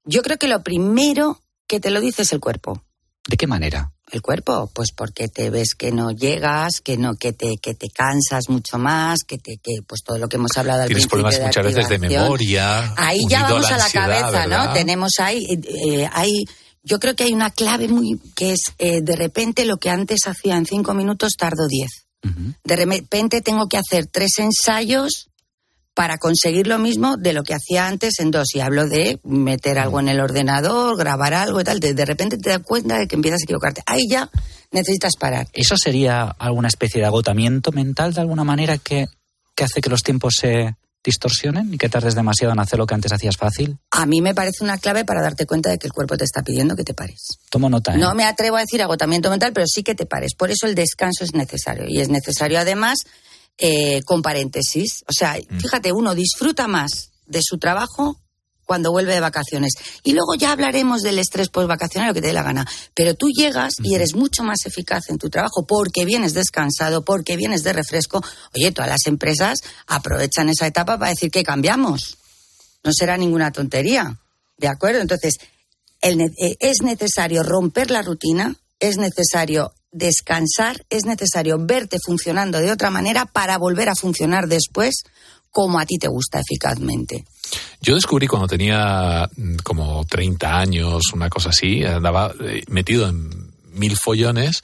Yo 0.06 0.22
creo 0.22 0.38
que 0.38 0.48
lo 0.48 0.64
primero 0.64 1.40
que 1.68 1.80
te 1.80 1.92
lo 1.92 2.02
dice 2.02 2.24
es 2.24 2.34
el 2.34 2.40
cuerpo. 2.40 2.84
¿De 3.28 3.38
qué 3.38 3.48
manera? 3.48 3.92
El 4.14 4.22
cuerpo, 4.22 4.70
pues 4.76 4.92
porque 4.96 5.28
te 5.28 5.50
ves 5.50 5.74
que 5.74 5.92
no 5.92 6.12
llegas, 6.12 6.82
que 6.84 6.98
no, 6.98 7.16
que 7.16 7.34
te, 7.34 7.58
que 7.60 7.74
te 7.74 7.90
cansas 7.90 8.48
mucho 8.48 8.78
más, 8.78 9.22
que 9.26 9.40
te, 9.40 9.58
que 9.58 9.82
pues 9.88 10.04
todo 10.04 10.20
lo 10.20 10.30
que 10.30 10.36
hemos 10.36 10.56
hablado 10.56 10.84
al 10.84 10.88
Tienes 10.88 11.08
principio 11.08 11.24
problemas 11.24 11.40
de 11.40 11.46
muchas 11.48 11.66
veces 11.66 11.90
de 11.90 11.98
memoria. 11.98 12.94
Ahí 12.96 13.26
ya 13.28 13.42
vamos 13.42 13.72
a 13.72 13.78
la, 13.78 13.86
ansiedad, 13.86 14.22
cabeza, 14.22 14.46
¿no? 14.46 14.72
Tenemos 14.72 15.14
ahí, 15.18 15.44
eh, 15.50 16.08
hay, 16.14 16.46
yo 16.84 17.00
creo 17.00 17.16
que 17.16 17.24
hay 17.24 17.34
una 17.34 17.50
clave 17.50 17.88
muy 17.88 18.22
que 18.36 18.52
es 18.52 18.60
eh, 18.78 19.02
de 19.02 19.16
repente 19.16 19.66
lo 19.66 19.78
que 19.78 19.90
antes 19.90 20.28
hacía 20.28 20.58
en 20.58 20.68
cinco 20.68 20.94
minutos 20.94 21.32
tardo 21.36 21.68
diez. 21.68 22.06
De 22.64 22.76
repente 22.76 23.42
tengo 23.42 23.68
que 23.68 23.78
hacer 23.78 24.06
tres 24.06 24.38
ensayos 24.38 25.32
para 25.94 26.18
conseguir 26.18 26.68
lo 26.68 26.80
mismo 26.80 27.18
de 27.18 27.34
lo 27.34 27.44
que 27.44 27.54
hacía 27.54 27.88
antes 27.88 28.20
en 28.20 28.32
dos. 28.32 28.56
Y 28.56 28.62
hablo 28.62 28.88
de 28.88 29.20
meter 29.24 29.78
algo 29.78 30.00
en 30.00 30.10
el 30.10 30.20
ordenador, 30.20 30.98
grabar 30.98 31.34
algo 31.34 31.62
y 31.62 31.64
tal. 31.64 31.80
De, 31.80 31.94
de 31.94 32.06
repente 32.06 32.38
te 32.38 32.50
das 32.50 32.60
cuenta 32.60 32.98
de 32.98 33.08
que 33.08 33.16
empiezas 33.16 33.42
a 33.42 33.46
equivocarte. 33.46 33.84
Ahí 33.86 34.08
ya 34.10 34.30
necesitas 34.72 35.14
parar. 35.20 35.48
¿Eso 35.54 35.76
sería 35.78 36.24
alguna 36.24 36.68
especie 36.68 37.00
de 37.00 37.08
agotamiento 37.08 37.72
mental 37.72 38.14
de 38.14 38.22
alguna 38.22 38.44
manera 38.44 38.78
que, 38.78 39.08
que 39.56 39.64
hace 39.64 39.82
que 39.82 39.90
los 39.90 40.02
tiempos 40.02 40.36
se 40.40 40.76
distorsionen 41.04 41.74
y 41.74 41.78
que 41.78 41.90
tardes 41.90 42.16
demasiado 42.16 42.54
en 42.54 42.60
hacer 42.60 42.80
lo 42.80 42.88
que 42.88 42.96
antes 42.96 43.12
hacías 43.12 43.38
fácil? 43.38 43.78
A 43.92 44.06
mí 44.06 44.22
me 44.22 44.34
parece 44.34 44.64
una 44.64 44.78
clave 44.78 45.06
para 45.06 45.22
darte 45.22 45.46
cuenta 45.46 45.70
de 45.70 45.78
que 45.78 45.88
el 45.88 45.94
cuerpo 45.94 46.18
te 46.18 46.24
está 46.24 46.42
pidiendo 46.42 46.76
que 46.76 46.84
te 46.84 46.94
pares. 46.94 47.40
Tomo 47.50 47.70
nota. 47.70 47.94
¿eh? 47.94 47.98
No 47.98 48.16
me 48.16 48.24
atrevo 48.24 48.58
a 48.58 48.62
decir 48.62 48.82
agotamiento 48.82 49.30
mental, 49.30 49.52
pero 49.54 49.68
sí 49.68 49.84
que 49.84 49.96
te 49.96 50.06
pares. 50.06 50.34
Por 50.34 50.50
eso 50.50 50.66
el 50.66 50.76
descanso 50.76 51.24
es 51.24 51.34
necesario. 51.34 51.86
Y 51.88 52.00
es 52.00 52.10
necesario 52.10 52.60
además 52.60 53.00
eh, 53.58 54.02
con 54.04 54.22
paréntesis. 54.22 55.04
O 55.08 55.14
sea, 55.14 55.38
Mm. 55.38 55.60
fíjate, 55.60 55.92
uno 55.92 56.16
disfruta 56.16 56.68
más 56.68 57.12
de 57.26 57.42
su 57.44 57.58
trabajo 57.58 58.20
cuando 58.66 58.92
vuelve 58.92 59.14
de 59.14 59.20
vacaciones. 59.20 59.74
Y 60.04 60.14
luego 60.14 60.36
ya 60.36 60.52
hablaremos 60.54 61.02
del 61.02 61.20
estrés 61.20 61.50
post-vacacional, 61.50 62.08
lo 62.10 62.14
que 62.14 62.22
te 62.22 62.28
dé 62.28 62.34
la 62.34 62.44
gana. 62.44 62.66
Pero 62.94 63.14
tú 63.14 63.28
llegas 63.30 63.74
y 63.84 63.94
eres 63.94 64.16
mucho 64.16 64.42
más 64.44 64.66
eficaz 64.66 65.10
en 65.10 65.18
tu 65.18 65.30
trabajo 65.30 65.66
porque 65.68 66.06
vienes 66.06 66.34
descansado, 66.34 67.04
porque 67.04 67.36
vienes 67.36 67.64
de 67.64 67.74
refresco. 67.74 68.24
Oye, 68.56 68.72
todas 68.72 68.90
las 68.90 69.06
empresas 69.06 69.60
aprovechan 69.88 70.50
esa 70.50 70.66
etapa 70.66 70.98
para 70.98 71.10
decir 71.12 71.30
que 71.30 71.44
cambiamos. 71.44 72.18
No 72.84 72.92
será 72.94 73.18
ninguna 73.18 73.52
tontería. 73.52 74.18
¿De 74.58 74.68
acuerdo? 74.70 75.02
Entonces, 75.02 75.40
el 76.02 76.22
eh, 76.22 76.58
es 76.60 76.82
necesario 76.82 77.44
romper 77.44 77.92
la 77.92 78.02
rutina, 78.02 78.56
es 78.80 78.98
necesario 78.98 79.74
descansar, 79.94 80.84
es 80.90 81.06
necesario 81.06 81.58
verte 81.60 81.98
funcionando 82.04 82.60
de 82.60 82.72
otra 82.72 82.90
manera 82.90 83.26
para 83.26 83.58
volver 83.58 83.90
a 83.90 83.96
funcionar 83.96 84.48
después 84.48 85.04
como 85.52 85.80
a 85.80 85.86
ti 85.86 85.98
te 86.00 86.08
gusta 86.08 86.42
eficazmente. 86.42 87.26
Yo 87.80 87.96
descubrí 87.96 88.28
cuando 88.28 88.48
tenía 88.48 89.30
mm, 89.36 89.58
como 89.58 90.04
30 90.06 90.60
años, 90.60 91.04
una 91.14 91.30
cosa 91.30 91.50
así, 91.50 91.84
andaba 91.86 92.34
eh, 92.42 92.64
metido 92.68 93.08
en 93.08 93.30
mil 93.72 93.96
follones 93.96 94.64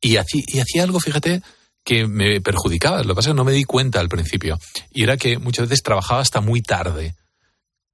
y 0.00 0.16
hacía, 0.16 0.42
y 0.46 0.60
hacía 0.60 0.82
algo, 0.84 1.00
fíjate, 1.00 1.42
que 1.84 2.06
me 2.06 2.40
perjudicaba. 2.40 3.02
Lo 3.02 3.08
que 3.08 3.14
pasa 3.14 3.30
es 3.30 3.32
que 3.32 3.36
no 3.36 3.44
me 3.44 3.52
di 3.52 3.64
cuenta 3.64 4.00
al 4.00 4.08
principio. 4.08 4.58
Y 4.92 5.04
era 5.04 5.16
que 5.16 5.38
muchas 5.38 5.68
veces 5.68 5.82
trabajaba 5.82 6.20
hasta 6.20 6.40
muy 6.40 6.60
tarde 6.60 7.14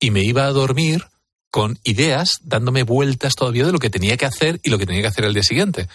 y 0.01 0.11
me 0.11 0.25
iba 0.25 0.47
a 0.47 0.53
dormir 0.53 1.07
con 1.51 1.79
ideas 1.85 2.39
dándome 2.43 2.83
vueltas 2.83 3.37
todavía 3.37 3.67
de 3.67 3.73
lo 3.73 3.79
que 3.79 3.91
tenía 3.91 4.17
que 4.17 4.25
hacer 4.25 4.59
y 4.65 4.71
lo 4.71 4.79
que 4.79 4.87
tenía 4.87 5.03
que 5.03 5.09
hacer 5.09 5.27
al 5.27 5.35
día 5.35 5.43
siguiente. 5.43 5.89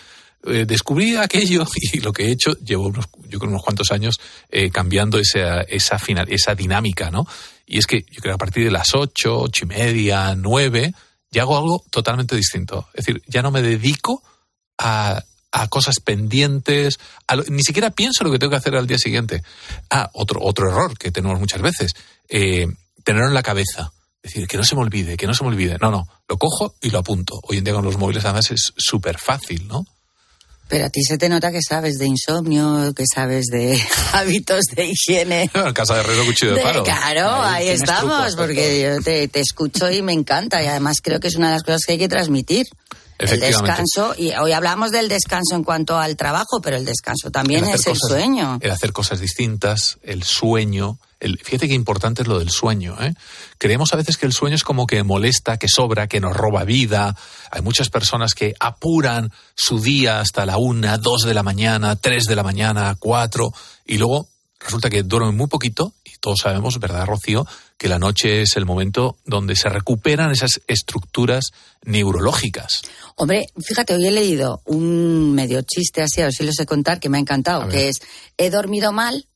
Eh, 0.46 0.66
descubrí 0.66 1.16
aquello 1.16 1.66
y 1.94 2.00
lo 2.00 2.14
que 2.14 2.26
he 2.28 2.32
hecho, 2.32 2.54
llevo 2.60 2.88
unos, 2.88 3.08
yo 3.28 3.40
creo 3.40 3.50
unos 3.52 3.64
cuantos 3.64 3.92
años 3.92 4.20
eh, 4.50 4.70
cambiando 4.70 5.18
esa, 5.20 5.62
esa, 5.62 6.00
final, 6.00 6.28
esa 6.32 6.56
dinámica, 6.56 7.12
¿no? 7.12 7.28
Y 7.66 7.80
es 7.80 7.88
que 7.88 8.02
yo 8.10 8.22
creo 8.22 8.32
que 8.34 8.36
a 8.36 8.38
partir 8.38 8.64
de 8.64 8.72
las 8.72 8.94
ocho, 8.94 9.40
ocho 9.40 9.66
y 9.66 9.68
media, 9.68 10.36
nueve, 10.36 10.94
ya 11.32 11.42
hago 11.42 11.58
algo 11.58 11.84
totalmente 11.90 12.36
distinto. 12.36 12.88
Es 12.94 13.06
decir, 13.06 13.22
ya 13.28 13.42
no 13.42 13.52
me 13.52 13.62
dedico 13.62 14.24
a, 14.78 15.22
a 15.52 15.68
cosas 15.68 16.00
pendientes, 16.00 16.98
a 17.28 17.36
lo- 17.36 17.44
ni 17.50 17.64
siquiera 17.64 17.90
pienso 17.92 18.24
lo 18.24 18.32
que 18.32 18.40
tengo 18.40 18.52
que 18.52 18.58
hacer 18.58 18.76
al 18.76 18.88
día 18.88 18.98
siguiente. 18.98 19.44
Ah, 19.90 20.10
otro, 20.14 20.40
otro 20.42 20.70
error 20.70 20.98
que 20.98 21.12
tenemos 21.12 21.40
muchas 21.40 21.62
veces, 21.62 21.92
eh, 22.30 22.68
tenerlo 23.04 23.28
en 23.28 23.34
la 23.34 23.44
cabeza. 23.44 23.92
Es 24.24 24.34
decir, 24.34 24.48
que 24.48 24.58
no 24.58 24.64
se 24.64 24.76
me 24.76 24.82
olvide, 24.82 25.18
que 25.18 25.28
no 25.28 25.34
se 25.34 25.44
me 25.44 25.50
olvide. 25.50 25.78
No, 25.82 25.92
no, 25.92 26.08
lo 26.30 26.38
cojo 26.38 26.76
y 26.82 26.90
lo 26.90 27.00
apunto. 27.00 27.40
Hoy 27.44 27.58
en 27.58 27.64
día 27.66 27.74
con 27.74 27.84
los 27.84 27.98
móviles 27.98 28.24
además 28.24 28.50
es 28.52 28.72
súper 28.78 29.18
fácil, 29.18 29.68
¿no? 29.68 29.86
Pero 30.70 30.86
a 30.86 30.90
ti 30.90 31.02
se 31.02 31.18
te 31.18 31.30
nota 31.30 31.52
que 31.52 31.60
sabes 31.62 31.96
de 31.98 32.08
insomnio, 32.08 32.92
que 32.94 33.04
sabes 33.14 33.46
de 33.46 33.82
hábitos 34.14 34.66
de 34.76 34.86
higiene. 34.88 35.50
En 35.54 35.74
casa 35.74 35.94
de 35.96 36.00
herrero 36.02 36.26
cuchillo 36.26 36.52
de 36.52 36.58
De- 36.58 36.64
palo. 36.64 36.84
claro, 36.84 37.42
ahí, 37.42 37.70
estamos, 37.70 38.36
porque 38.36 38.82
yo 38.82 39.02
te, 39.02 39.28
te 39.30 39.40
escucho 39.40 39.90
y 39.92 40.02
me 40.02 40.14
encanta. 40.14 40.62
Y 40.62 40.68
además 40.68 40.98
creo 41.02 41.20
que 41.20 41.28
es 41.30 41.36
una 41.36 41.48
de 41.48 41.54
las 41.54 41.64
cosas 41.64 41.82
que 41.86 41.94
hay 41.94 41.98
que 41.98 42.10
transmitir. 42.10 42.66
El 43.20 43.40
descanso, 43.40 44.14
y 44.16 44.32
hoy 44.34 44.52
hablamos 44.52 44.92
del 44.92 45.10
descanso 45.10 45.56
en 45.56 45.64
cuanto 45.64 45.98
al 45.98 46.16
trabajo, 46.16 46.62
pero 46.62 46.78
el 46.78 46.86
descanso 46.86 47.32
también 47.32 47.66
El 47.66 47.74
es 47.74 47.88
el 47.88 47.98
sueño. 47.98 48.60
El 48.62 48.70
hacer 48.70 48.94
cosas 48.94 49.20
distintas, 49.20 49.98
el 50.04 50.24
sueño. 50.24 51.00
El, 51.20 51.40
fíjate 51.40 51.68
qué 51.68 51.74
importante 51.74 52.22
es 52.22 52.28
lo 52.28 52.38
del 52.38 52.52
sueño. 52.52 52.96
¿eh? 53.02 53.16
Creemos 53.58 53.92
a 53.94 53.96
veces 53.96 54.18
que 54.18 54.28
el 54.28 54.34
sueño 54.34 54.56
es 54.56 54.64
como 54.64 54.86
que 54.86 55.02
molesta, 55.02 55.58
que 55.58 55.68
sobra, 55.68 56.08
que 56.08 56.20
nos 56.20 56.38
roba 56.38 56.64
vida. 56.64 57.16
Hay 57.50 57.64
muchas 57.64 57.90
personas 57.90 58.36
que 58.36 58.54
apuran 58.60 59.32
su 59.56 59.80
día 59.80 60.20
hasta 60.20 60.46
la 60.46 60.58
una, 60.58 60.98
dos 61.00 61.24
de 61.24 61.34
la 61.34 61.42
mañana, 61.42 61.96
tres 61.96 62.26
de 62.26 62.36
la 62.36 62.44
mañana, 62.44 62.96
cuatro, 63.00 63.52
y 63.84 63.98
luego 63.98 64.28
resulta 64.60 64.92
que 64.92 65.02
duermen 65.02 65.36
muy 65.36 65.48
poquito. 65.48 65.94
Y 66.06 66.18
todos 66.20 66.42
sabemos, 66.42 66.80
¿verdad, 66.80 67.08
Rocío? 67.08 67.48
Que 67.78 67.88
la 67.88 68.00
noche 68.00 68.42
es 68.42 68.56
el 68.58 68.66
momento 68.66 69.18
donde 69.26 69.56
se 69.56 69.70
recuperan 69.70 70.32
esas 70.32 70.62
estructuras 70.68 71.52
neurológicas. 71.84 72.82
Hombre, 73.16 73.46
fíjate, 73.60 73.94
hoy 73.94 74.08
he 74.08 74.12
leído 74.12 74.62
un 74.66 75.34
medio 75.34 75.62
chiste 75.62 76.02
así, 76.02 76.22
a 76.22 76.26
ver 76.26 76.34
si 76.34 76.44
lo 76.44 76.52
sé 76.52 76.66
contar, 76.66 77.00
que 77.00 77.10
me 77.10 77.18
ha 77.18 77.22
encantado, 77.22 77.68
que 77.70 77.90
es, 77.90 77.98
he 78.38 78.50
dormido 78.50 78.92
mal, 78.92 79.28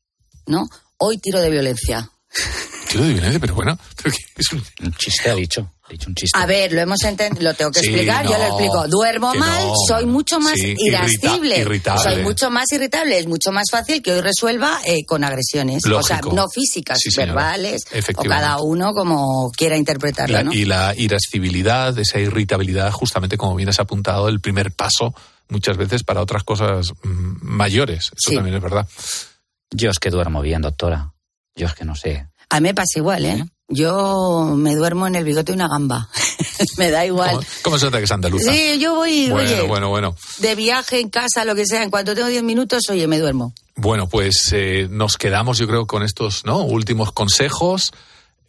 ¿no? 0.48 0.68
Hoy 0.98 1.18
tiro 1.18 1.40
de 1.40 1.50
violencia. 1.50 2.12
De 3.00 3.14
violencia, 3.14 3.40
pero 3.40 3.56
bueno, 3.56 3.78
pero 4.04 4.16
es 4.38 4.52
un... 4.54 4.64
Un 4.84 4.94
chiste 4.94 5.30
ha 5.30 5.36
dicho. 5.36 5.72
Ha 5.84 5.92
dicho 5.92 6.10
un 6.10 6.16
chiste. 6.16 6.38
A 6.40 6.46
ver, 6.46 6.72
lo 6.74 6.82
hemos 6.82 7.02
entendido, 7.04 7.44
lo 7.44 7.54
tengo 7.54 7.72
que 7.72 7.82
Sí, 7.82 7.88
explicar, 7.88 8.26
yo 8.26 8.38
lo 8.38 8.44
explico. 8.46 8.88
Duermo 8.88 9.34
mal, 9.36 9.68
no. 9.68 9.74
soy 9.88 10.06
mucho 10.06 10.40
más 10.40 10.54
Sí, 10.56 10.76
irascible. 10.78 11.58
irrita- 11.58 11.62
irritable. 11.62 12.04
Soy 12.04 12.24
mucho 12.24 12.50
más 12.50 12.72
irritable, 12.72 13.20
es 13.20 13.28
mucho 13.28 13.52
más 13.52 13.66
fácil 13.72 14.02
que 14.02 14.12
hoy 14.14 14.22
resuelva 14.22 14.80
eh, 14.86 15.06
con 15.06 15.24
agresiones. 15.24 15.84
O 15.86 16.02
sea, 16.04 16.22
no 16.34 16.46
físicas, 16.54 16.98
Sí, 17.00 17.10
verbales, 17.16 17.82
o 18.16 18.24
cada 18.24 18.60
uno 18.62 18.94
como 18.94 19.52
quiera 19.52 19.76
interpretarlo, 19.78 20.38
La- 20.38 20.44
¿no? 20.44 20.54
Y 20.54 20.66
la 20.66 20.94
irascibilidad, 20.96 21.98
esa 21.98 22.20
irritabilidad, 22.20 22.92
justamente 22.92 23.38
como 23.38 23.56
bien 23.56 23.70
has 23.70 23.80
apuntado, 23.80 24.28
el 24.30 24.40
primer 24.42 24.72
paso 24.72 25.14
muchas 25.50 25.76
veces 25.78 26.04
para 26.04 26.22
otras 26.22 26.44
cosas 26.44 26.92
mm, 27.04 27.38
mayores. 27.42 28.06
Eso 28.06 28.30
Sí. 28.30 28.36
también 28.36 28.56
es 28.56 28.62
verdad. 28.62 28.88
Yo 29.72 29.90
es 29.90 30.00
que 30.00 30.10
duermo 30.10 30.42
bien, 30.42 30.62
doctora. 30.62 31.12
Yo 31.56 31.68
es 31.68 31.74
que 31.74 31.84
no 31.86 31.96
sé. 31.96 32.28
A 32.52 32.60
mí 32.60 32.68
me 32.68 32.74
pasa 32.74 32.98
igual, 33.00 33.26
¿eh? 33.26 33.46
Yo 33.70 34.54
me 34.58 34.76
duermo 34.76 35.08
en 35.08 35.16
el 35.16 35.24
bigote 35.24 35.54
de 35.54 35.56
una 35.56 35.70
gamba. 35.70 36.10
me 36.78 36.92
da 36.92 37.06
igual. 37.06 37.32
¿Cómo, 37.32 37.46
cómo 37.64 37.80
se 37.80 37.86
nota 37.86 37.98
que 38.00 38.04
es 38.04 38.12
andaluza? 38.12 38.52
Sí, 38.52 38.78
yo 38.78 38.96
voy, 38.96 39.30
bueno, 39.30 39.50
oye, 39.50 39.62
bueno, 39.62 39.88
bueno. 39.88 40.16
de 40.40 40.56
viaje 40.56 41.00
en 41.00 41.10
casa, 41.10 41.46
lo 41.46 41.56
que 41.56 41.66
sea, 41.66 41.82
en 41.82 41.90
cuanto 41.90 42.14
tengo 42.14 42.28
10 42.28 42.44
minutos, 42.44 42.84
oye, 42.90 43.08
me 43.08 43.20
duermo. 43.20 43.54
Bueno, 43.76 44.10
pues 44.10 44.52
eh, 44.52 44.88
nos 44.90 45.18
quedamos, 45.18 45.60
yo 45.60 45.68
creo, 45.68 45.88
con 45.88 46.04
estos 46.04 46.44
¿no? 46.44 46.58
últimos 46.58 47.14
consejos. 47.14 47.94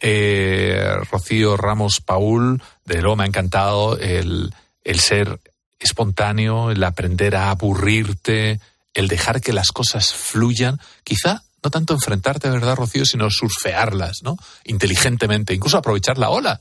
Eh, 0.01 0.85
Rocío 1.09 1.55
Ramos 1.55 2.01
Paul, 2.01 2.61
de 2.83 3.01
luego 3.01 3.15
me 3.15 3.23
ha 3.23 3.27
encantado 3.27 3.97
el, 3.97 4.53
el 4.83 4.99
ser 4.99 5.39
espontáneo, 5.79 6.71
el 6.71 6.83
aprender 6.83 7.37
a 7.37 7.51
aburrirte, 7.51 8.59
el 8.93 9.07
dejar 9.07 9.39
que 9.39 9.53
las 9.53 9.69
cosas 9.69 10.13
fluyan. 10.13 10.81
Quizá 11.05 11.43
no 11.63 11.69
tanto 11.71 11.93
enfrentarte, 11.93 12.49
¿verdad, 12.49 12.75
Rocío?, 12.75 13.05
sino 13.05 13.29
surfearlas, 13.29 14.19
¿no? 14.23 14.37
Inteligentemente, 14.65 15.53
incluso 15.53 15.77
aprovechar 15.77 16.17
la 16.17 16.29
ola. 16.29 16.59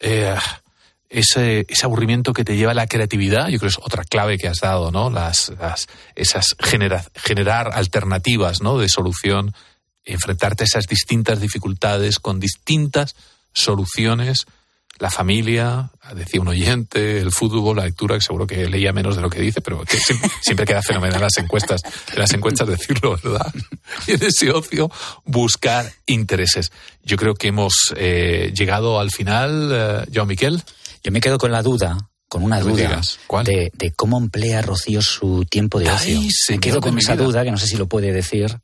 Eh, 0.00 0.34
ese, 1.08 1.64
ese 1.68 1.86
aburrimiento 1.86 2.32
que 2.32 2.44
te 2.44 2.56
lleva 2.56 2.72
a 2.72 2.74
la 2.74 2.88
creatividad, 2.88 3.44
yo 3.48 3.58
creo 3.58 3.70
que 3.70 3.76
es 3.76 3.78
otra 3.78 4.02
clave 4.04 4.36
que 4.36 4.48
has 4.48 4.58
dado, 4.58 4.90
¿no? 4.90 5.10
Las, 5.10 5.52
esas 6.16 6.56
genera- 6.58 7.04
generar 7.14 7.70
alternativas, 7.72 8.60
¿no? 8.62 8.78
De 8.78 8.88
solución, 8.88 9.54
enfrentarte 10.04 10.64
a 10.64 10.66
esas 10.66 10.86
distintas 10.86 11.40
dificultades 11.40 12.18
con 12.18 12.40
distintas 12.40 13.14
soluciones. 13.52 14.46
La 14.98 15.10
familia, 15.10 15.90
decía 16.14 16.40
un 16.40 16.48
oyente, 16.48 17.20
el 17.20 17.32
fútbol, 17.32 17.76
la 17.76 17.84
lectura, 17.84 18.14
que 18.14 18.20
seguro 18.20 18.46
que 18.46 18.68
leía 18.68 18.92
menos 18.92 19.16
de 19.16 19.22
lo 19.22 19.30
que 19.30 19.40
dice, 19.40 19.60
pero 19.60 19.84
que 19.84 19.96
siempre, 19.98 20.30
siempre 20.40 20.66
queda 20.66 20.82
fenomenal 20.82 21.16
en 21.16 21.22
las 21.22 21.36
encuestas, 21.38 21.82
en 22.12 22.18
las 22.18 22.32
encuestas 22.32 22.68
decirlo, 22.68 23.18
¿verdad? 23.22 23.52
Y 24.06 24.12
en 24.12 24.22
ese 24.22 24.50
ocio 24.50 24.90
buscar 25.24 25.92
intereses. 26.06 26.70
Yo 27.02 27.16
creo 27.16 27.34
que 27.34 27.48
hemos 27.48 27.92
eh, 27.96 28.52
llegado 28.54 29.00
al 29.00 29.10
final, 29.10 29.70
eh, 29.72 30.10
Joan 30.14 30.28
Miquel. 30.28 30.62
Yo 31.02 31.12
me 31.12 31.20
quedo 31.20 31.38
con 31.38 31.50
la 31.50 31.62
duda, 31.62 32.10
con 32.28 32.42
una 32.42 32.60
No 32.60 32.66
duda 32.66 33.00
de, 33.44 33.70
de 33.74 33.92
cómo 33.92 34.18
emplea 34.18 34.62
Rocío 34.62 35.02
su 35.02 35.44
tiempo 35.44 35.78
de 35.78 35.90
ocio. 35.90 36.18
Ay, 36.18 36.28
me 36.50 36.58
quedo 36.58 36.80
con 36.80 36.98
esa 36.98 37.16
duda 37.16 37.44
que 37.44 37.50
no 37.50 37.58
sé 37.58 37.66
si 37.66 37.76
lo 37.76 37.86
puede 37.86 38.12
decir. 38.12 38.58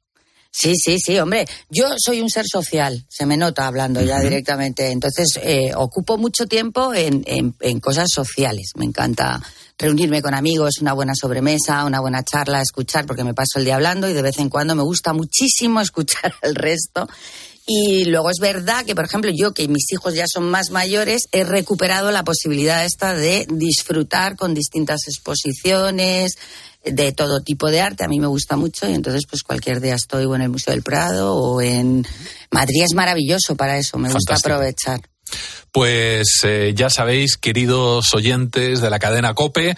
Sí, 0.52 0.72
sí, 0.76 0.98
sí, 0.98 1.16
hombre. 1.18 1.46
Yo 1.70 1.88
soy 1.96 2.20
un 2.20 2.28
ser 2.28 2.44
social, 2.46 3.04
se 3.08 3.24
me 3.24 3.36
nota 3.36 3.66
hablando 3.66 4.02
ya 4.02 4.18
directamente. 4.20 4.90
Entonces, 4.90 5.38
eh, 5.42 5.70
ocupo 5.76 6.18
mucho 6.18 6.46
tiempo 6.46 6.92
en, 6.92 7.22
en- 7.26 7.54
en 7.60 7.80
cosas 7.80 8.08
sociales. 8.12 8.70
Me 8.76 8.84
encanta 8.84 9.40
reunirme 9.78 10.20
con 10.20 10.34
amigos, 10.34 10.78
una 10.80 10.92
buena 10.92 11.12
sobremesa, 11.18 11.84
una 11.84 12.00
buena 12.00 12.22
charla, 12.24 12.60
escuchar, 12.60 13.06
porque 13.06 13.24
me 13.24 13.32
paso 13.32 13.58
el 13.58 13.64
día 13.64 13.76
hablando 13.76 14.08
y 14.08 14.12
de 14.12 14.22
vez 14.22 14.38
en 14.38 14.50
cuando 14.50 14.74
me 14.74 14.82
gusta 14.82 15.12
muchísimo 15.12 15.80
escuchar 15.80 16.34
al 16.42 16.54
resto. 16.56 17.08
Y 17.66 18.06
luego 18.06 18.30
es 18.30 18.38
verdad 18.40 18.84
que, 18.84 18.96
por 18.96 19.04
ejemplo, 19.04 19.30
yo, 19.32 19.52
que 19.54 19.68
mis 19.68 19.92
hijos 19.92 20.14
ya 20.14 20.24
son 20.26 20.50
más 20.50 20.70
mayores, 20.70 21.22
he 21.30 21.44
recuperado 21.44 22.10
la 22.10 22.24
posibilidad 22.24 22.84
esta 22.84 23.14
de 23.14 23.46
disfrutar 23.48 24.34
con 24.34 24.54
distintas 24.54 25.02
exposiciones 25.06 26.32
de 26.84 27.12
todo 27.12 27.42
tipo 27.42 27.70
de 27.70 27.80
arte. 27.80 28.04
A 28.04 28.08
mí 28.08 28.20
me 28.20 28.26
gusta 28.26 28.56
mucho 28.56 28.88
y 28.88 28.94
entonces, 28.94 29.22
pues 29.28 29.42
cualquier 29.42 29.80
día 29.80 29.94
estoy 29.94 30.24
o 30.24 30.34
en 30.34 30.42
el 30.42 30.48
Museo 30.48 30.72
del 30.72 30.82
Prado 30.82 31.36
o 31.36 31.60
en 31.60 32.06
Madrid. 32.50 32.82
Es 32.84 32.94
maravilloso 32.94 33.56
para 33.56 33.78
eso, 33.78 33.98
me 33.98 34.12
gusta 34.12 34.36
aprovechar. 34.36 35.00
Pues 35.72 36.40
eh, 36.42 36.72
ya 36.74 36.90
sabéis, 36.90 37.36
queridos 37.36 38.12
oyentes 38.14 38.80
de 38.80 38.90
la 38.90 38.98
cadena 38.98 39.34
Cope, 39.34 39.76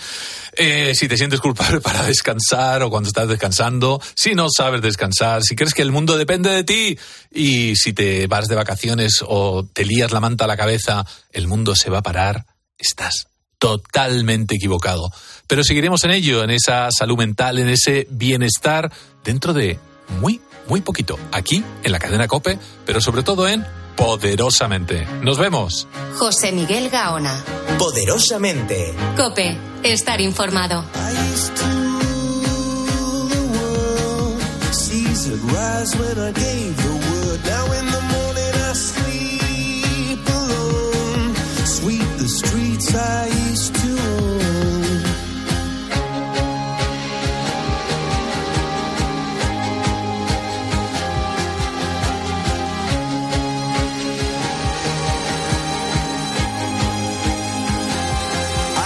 eh, 0.57 0.92
si 0.94 1.07
te 1.07 1.18
sientes 1.18 1.40
culpable 1.40 1.80
para 1.82 2.05
descansar 2.05 2.82
o 2.82 2.88
cuando 2.88 3.09
estás 3.09 3.28
descansando, 3.28 4.00
si 4.14 4.34
no 4.34 4.46
sabes 4.48 4.80
descansar, 4.80 5.42
si 5.42 5.55
crees 5.55 5.74
que 5.74 5.82
el 5.82 5.92
mundo 5.92 6.16
depende 6.16 6.48
de 6.50 6.64
ti 6.64 6.98
y 7.30 7.76
si 7.76 7.92
te 7.92 8.26
vas 8.26 8.48
de 8.48 8.55
vacaciones 8.55 9.22
o 9.26 9.66
te 9.66 9.84
lías 9.84 10.12
la 10.12 10.20
manta 10.20 10.44
a 10.44 10.48
la 10.48 10.57
cabeza, 10.57 11.05
el 11.30 11.46
mundo 11.46 11.74
se 11.76 11.90
va 11.90 11.98
a 11.98 12.03
parar, 12.03 12.46
estás 12.78 13.26
totalmente 13.63 14.57
equivocado. 14.57 15.13
Pero 15.47 15.63
seguiremos 15.63 16.03
en 16.03 16.11
ello, 16.11 16.43
en 16.43 16.51
esa 16.51 16.91
salud 16.91 17.17
mental, 17.17 17.61
en 17.61 17.69
ese 17.69 18.09
bienestar, 18.11 18.91
dentro 19.23 19.53
de 19.53 19.79
muy, 20.21 20.41
muy 20.67 20.81
poquito. 20.81 21.17
Aquí, 21.31 21.63
en 21.85 21.93
la 21.93 22.01
cadena 22.01 22.27
Cope, 22.27 22.59
pero 22.85 23.01
sobre 23.01 23.23
todo 23.23 23.47
en 23.47 23.65
Poderosamente. 23.97 25.07
Nos 25.23 25.39
vemos. 25.39 25.87
José 26.19 26.51
Miguel 26.51 26.91
Gaona. 26.91 27.45
Poderosamente. 27.79 28.95
Cope, 29.17 29.57
estar 29.85 30.21
informado. 30.21 30.85
seas 34.73 35.27
had 35.27 35.39
rise 35.53 35.95
when 35.97 36.19
I 36.19 36.33
gave 36.33 36.77
the 36.77 36.95
word. 37.07 37.41
Now 37.45 37.73
streets 42.47 42.95
I 42.95 43.26
used 43.49 43.74
to 43.74 43.88
own. 43.88 45.03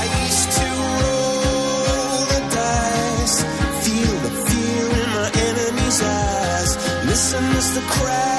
I 0.01 0.05
used 0.25 0.51
to 0.61 0.69
roll 1.01 2.21
the 2.33 2.41
dice, 2.57 3.37
feel 3.85 4.15
the 4.27 4.33
fear 4.47 4.85
in 5.01 5.09
my 5.19 5.29
enemy's 5.49 5.99
eyes. 6.03 6.71
Listen 7.07 7.45
as 7.61 7.75
the 7.75 7.85
crowd 7.95 8.36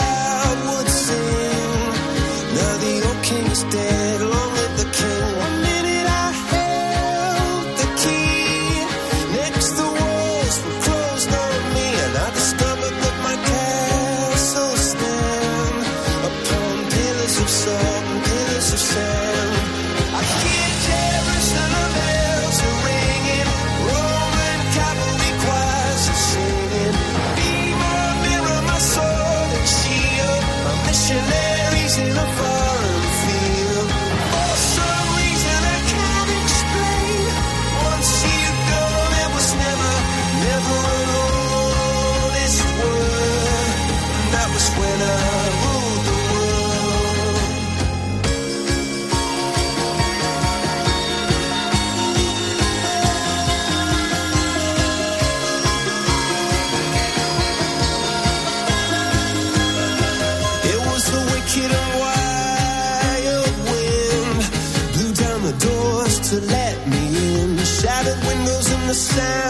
sound 69.18 69.47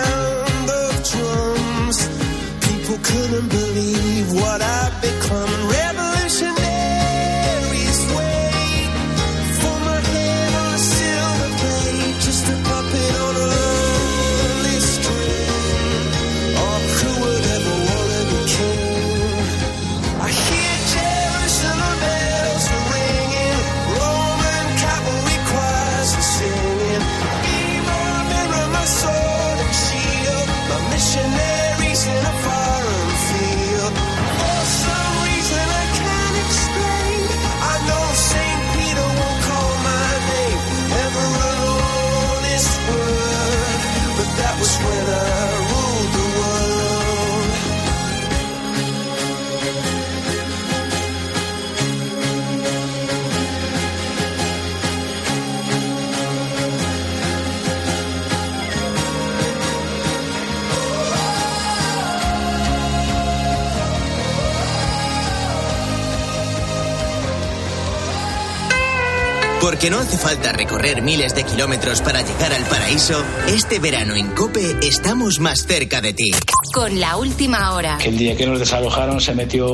Porque 69.78 69.92
no 69.92 70.00
hace 70.00 70.18
falta 70.18 70.54
recorrer 70.54 71.04
miles 71.04 71.36
de 71.36 71.44
kilómetros 71.44 72.02
para 72.02 72.24
llegar 72.24 72.52
al 72.52 72.64
paraíso, 72.64 73.24
este 73.48 73.78
verano 73.78 74.16
en 74.16 74.26
Cope 74.30 74.76
estamos 74.82 75.40
más 75.40 75.68
cerca 75.68 76.02
de 76.02 76.14
ti. 76.14 76.32
Con 76.78 77.00
la 77.00 77.18
última 77.18 77.74
hora. 77.74 77.98
Que 77.98 78.10
el 78.10 78.20
día 78.20 78.38
que 78.38 78.46
nos 78.46 78.60
desalojaron 78.60 79.20
se 79.20 79.34
metió 79.34 79.66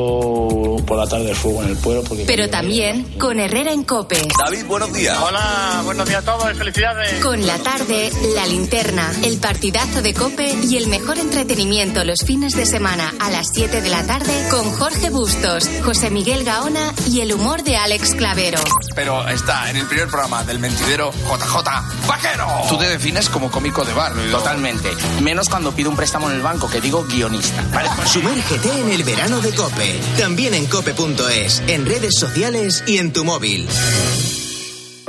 por 0.88 0.98
la 0.98 1.06
tarde 1.06 1.32
el 1.32 1.36
fuego 1.36 1.62
en 1.62 1.72
el 1.72 1.76
pueblo. 1.76 2.02
Porque 2.02 2.24
Pero 2.24 2.50
también 2.50 3.04
con 3.20 3.42
Herrera 3.42 3.74
en 3.74 3.84
Cope. 3.84 4.26
David, 4.40 4.66
buenos 4.68 4.94
días. 4.94 5.18
Hola, 5.22 5.82
buenos 5.84 6.08
días 6.08 6.26
a 6.26 6.32
todos 6.32 6.50
y 6.54 6.56
felicidades. 6.56 7.22
Con 7.22 7.46
la 7.46 7.58
tarde, 7.58 8.10
la 8.36 8.46
linterna, 8.48 9.12
el 9.22 9.38
partidazo 9.40 10.02
de 10.02 10.14
Cope 10.14 10.56
y 10.64 10.78
el 10.78 10.88
mejor 10.88 11.18
entretenimiento 11.18 12.06
los 12.06 12.22
fines 12.22 12.56
de 12.56 12.66
semana 12.66 13.14
a 13.20 13.30
las 13.30 13.48
7 13.54 13.82
de 13.82 13.90
la 13.90 14.06
tarde 14.06 14.48
con 14.50 14.64
Jorge 14.72 15.10
Bustos, 15.10 15.70
José 15.84 16.10
Miguel 16.10 16.46
Gaona 16.46 16.94
y 17.10 17.20
el 17.20 17.34
humor 17.34 17.64
de 17.64 17.76
Alex 17.76 18.16
Clavero. 18.16 18.62
Pero 18.96 19.28
está 19.28 19.70
en 19.70 19.76
el 19.76 19.88
primer 19.88 20.08
programa 20.08 20.46
del 20.46 20.60
mentidero 20.60 21.12
JJ 21.12 22.08
Vaquero. 22.08 22.48
Tú 22.70 22.78
te 22.78 22.88
defines 22.88 23.28
como 23.28 23.52
cómico 23.52 23.84
de 23.84 23.92
barrio. 23.92 24.32
Totalmente. 24.32 24.90
Menos 25.22 25.50
cuando 25.50 25.74
pido 25.74 25.90
un 25.90 25.98
préstamo 25.98 26.30
en 26.30 26.38
el 26.38 26.42
banco, 26.42 26.70
que 26.70 26.80
digo 26.80 26.93
guionista. 27.02 28.06
Sumérgete 28.06 28.70
en 28.70 28.90
el 28.92 29.04
verano 29.04 29.42
de 29.42 29.52
Cope. 29.54 30.00
También 30.18 30.54
en 30.54 30.68
cope.es, 30.68 31.64
en 31.68 31.86
redes 31.86 32.20
sociales 32.20 32.84
y 32.86 33.00
en 33.00 33.12
tu 33.12 33.26
móvil. 33.26 33.68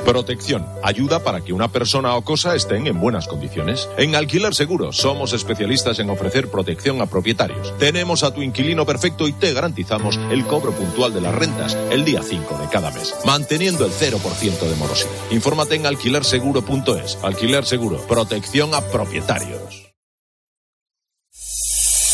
Protección. 0.04 0.66
Ayuda 0.82 1.24
para 1.24 1.40
que 1.40 1.52
una 1.52 1.68
persona 1.68 2.14
o 2.14 2.22
cosa 2.22 2.54
estén 2.54 2.86
en 2.86 3.00
buenas 3.00 3.26
condiciones. 3.26 3.88
En 3.96 4.14
Alquiler 4.14 4.54
Seguro 4.54 4.92
somos 4.92 5.32
especialistas 5.32 5.98
en 5.98 6.10
ofrecer 6.10 6.50
protección 6.50 7.00
a 7.00 7.06
propietarios. 7.06 7.76
Tenemos 7.78 8.22
a 8.22 8.32
tu 8.32 8.42
inquilino 8.42 8.84
perfecto 8.84 9.26
y 9.28 9.32
te 9.32 9.52
garantizamos 9.52 10.18
el 10.30 10.44
cobro 10.46 10.72
puntual 10.72 11.14
de 11.14 11.22
las 11.22 11.34
rentas 11.34 11.76
el 11.90 12.04
día 12.04 12.22
5 12.22 12.58
de 12.58 12.68
cada 12.68 12.90
mes, 12.90 13.14
manteniendo 13.24 13.86
el 13.86 13.92
0% 13.92 14.60
de 14.60 14.76
morosidad. 14.76 15.10
Infórmate 15.30 15.76
en 15.76 15.86
alquilerseguro.es. 15.86 17.18
Alquiler 17.22 17.64
Seguro. 17.64 17.98
Protección 18.06 18.74
a 18.74 18.82
propietarios. 18.82 19.83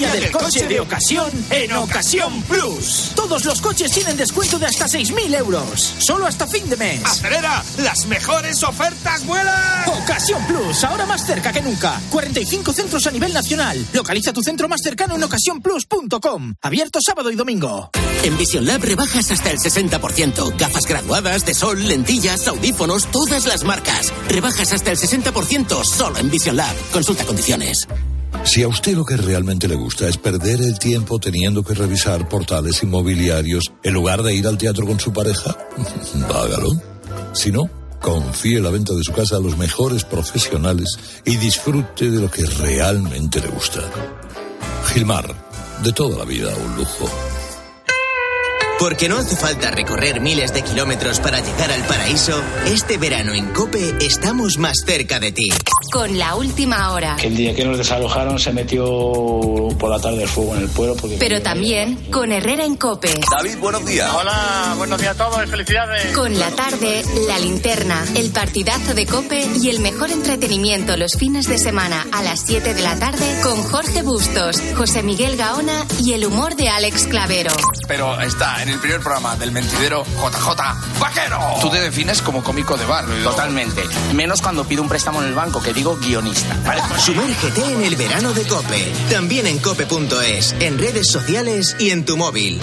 Feria 0.00 0.18
del 0.18 0.30
coche 0.30 0.66
de 0.66 0.80
ocasión 0.80 1.30
en 1.50 1.72
Ocasión 1.74 2.42
Plus. 2.44 3.12
Todos 3.14 3.44
los 3.44 3.60
coches 3.60 3.92
tienen 3.92 4.16
descuento 4.16 4.58
de 4.58 4.64
hasta 4.64 4.86
6.000 4.86 5.36
euros. 5.36 5.94
Solo 5.98 6.24
hasta 6.24 6.46
fin 6.46 6.70
de 6.70 6.76
mes. 6.78 7.04
¡Acelera! 7.04 7.62
¡Las 7.76 8.06
mejores 8.06 8.62
ofertas 8.62 9.26
vuelan! 9.26 9.88
Ocasión 10.02 10.42
Plus, 10.46 10.84
ahora 10.84 11.04
más 11.04 11.26
cerca 11.26 11.52
que 11.52 11.60
nunca. 11.60 12.00
45 12.08 12.72
centros 12.72 13.06
a 13.08 13.10
nivel 13.10 13.34
nacional. 13.34 13.84
Localiza 13.92 14.32
tu 14.32 14.42
centro 14.42 14.70
más 14.70 14.80
cercano 14.82 15.16
en 15.16 15.22
ocasiónplus.com. 15.22 16.54
Abierto 16.62 17.00
sábado 17.04 17.30
y 17.30 17.36
domingo. 17.36 17.90
En 18.22 18.38
Vision 18.38 18.64
Lab 18.64 18.82
rebajas 18.82 19.30
hasta 19.30 19.50
el 19.50 19.58
60%. 19.58 20.56
Gafas 20.56 20.86
graduadas, 20.86 21.44
de 21.44 21.52
sol, 21.52 21.86
lentillas, 21.86 22.48
audífonos, 22.48 23.10
todas 23.10 23.44
las 23.44 23.64
marcas. 23.64 24.14
Rebajas 24.28 24.72
hasta 24.72 24.92
el 24.92 24.96
60% 24.96 25.84
solo 25.84 26.16
en 26.16 26.30
Vision 26.30 26.56
Lab. 26.56 26.74
Consulta 26.90 27.24
condiciones. 27.26 27.86
Si 28.44 28.62
a 28.62 28.68
usted 28.68 28.94
lo 28.94 29.04
que 29.04 29.16
realmente 29.16 29.68
le 29.68 29.74
gusta 29.74 30.08
es 30.08 30.16
perder 30.16 30.60
el 30.60 30.78
tiempo 30.78 31.18
teniendo 31.18 31.62
que 31.62 31.74
revisar 31.74 32.28
portales 32.28 32.82
inmobiliarios 32.82 33.72
en 33.82 33.94
lugar 33.94 34.22
de 34.22 34.34
ir 34.34 34.46
al 34.46 34.58
teatro 34.58 34.86
con 34.86 34.98
su 34.98 35.12
pareja, 35.12 35.56
hágalo. 36.34 36.70
Si 37.32 37.52
no, 37.52 37.70
confíe 38.00 38.60
la 38.60 38.70
venta 38.70 38.94
de 38.94 39.04
su 39.04 39.12
casa 39.12 39.36
a 39.36 39.40
los 39.40 39.56
mejores 39.56 40.04
profesionales 40.04 40.88
y 41.24 41.36
disfrute 41.36 42.10
de 42.10 42.20
lo 42.20 42.30
que 42.30 42.44
realmente 42.46 43.40
le 43.40 43.48
gusta. 43.48 43.82
Gilmar, 44.86 45.34
de 45.84 45.92
toda 45.92 46.18
la 46.18 46.24
vida 46.24 46.54
un 46.56 46.76
lujo. 46.76 47.08
Porque 48.80 49.10
no 49.10 49.18
hace 49.18 49.36
falta 49.36 49.70
recorrer 49.70 50.22
miles 50.22 50.54
de 50.54 50.62
kilómetros 50.62 51.20
para 51.20 51.38
llegar 51.40 51.70
al 51.70 51.82
paraíso, 51.82 52.42
este 52.64 52.96
verano 52.96 53.34
en 53.34 53.52
Cope 53.52 53.94
estamos 54.00 54.56
más 54.56 54.78
cerca 54.86 55.20
de 55.20 55.32
ti. 55.32 55.52
Con 55.92 56.16
la 56.16 56.34
última 56.34 56.90
hora. 56.92 57.16
Que 57.16 57.26
el 57.26 57.36
día 57.36 57.54
que 57.54 57.62
nos 57.62 57.76
desalojaron 57.76 58.38
se 58.38 58.54
metió 58.54 58.82
por 59.78 59.90
la 59.90 60.00
tarde 60.00 60.22
el 60.22 60.28
fuego 60.28 60.56
en 60.56 60.62
el 60.62 60.68
pueblo. 60.70 60.96
Porque 60.96 61.16
Pero 61.18 61.42
también 61.42 61.96
con 62.10 62.32
Herrera 62.32 62.64
en 62.64 62.76
Cope. 62.76 63.20
David, 63.30 63.58
buenos 63.58 63.84
días. 63.84 64.10
Hola, 64.14 64.74
buenos 64.78 64.98
días 64.98 65.14
a 65.14 65.26
todos 65.26 65.44
y 65.44 65.50
felicidades. 65.50 66.16
Con 66.16 66.38
la 66.38 66.50
tarde, 66.50 67.02
la 67.28 67.38
linterna, 67.38 68.02
el 68.14 68.30
partidazo 68.30 68.94
de 68.94 69.04
Cope 69.04 69.46
y 69.60 69.68
el 69.68 69.80
mejor 69.80 70.10
entretenimiento 70.10 70.96
los 70.96 71.16
fines 71.18 71.46
de 71.48 71.58
semana 71.58 72.06
a 72.12 72.22
las 72.22 72.40
7 72.46 72.72
de 72.72 72.80
la 72.80 72.98
tarde 72.98 73.26
con 73.42 73.62
Jorge 73.62 74.00
Bustos, 74.02 74.56
José 74.74 75.02
Miguel 75.02 75.36
Gaona 75.36 75.84
y 76.02 76.14
el 76.14 76.24
humor 76.24 76.56
de 76.56 76.70
Alex 76.70 77.08
Clavero. 77.08 77.52
Pero 77.86 78.18
está 78.20 78.62
en 78.62 78.69
el 78.70 78.78
primer 78.78 79.00
programa 79.00 79.36
del 79.36 79.52
mentidero 79.52 80.04
JJ 80.04 80.98
Vaquero. 80.98 81.38
Tú 81.60 81.70
te 81.70 81.80
defines 81.80 82.22
como 82.22 82.42
cómico 82.42 82.76
de 82.76 82.84
bar. 82.84 83.04
Totalmente. 83.22 83.82
Menos 84.14 84.40
cuando 84.42 84.64
pido 84.64 84.82
un 84.82 84.88
préstamo 84.88 85.22
en 85.22 85.28
el 85.28 85.34
banco, 85.34 85.62
que 85.62 85.72
digo 85.72 85.96
guionista. 85.96 86.56
Sumérgete 86.98 87.64
en 87.64 87.82
el 87.82 87.96
verano 87.96 88.32
de 88.32 88.46
Cope. 88.46 88.92
También 89.10 89.46
en 89.46 89.58
cope.es, 89.58 90.54
en 90.60 90.78
redes 90.78 91.08
sociales 91.10 91.76
y 91.78 91.90
en 91.90 92.04
tu 92.04 92.16
móvil. 92.16 92.60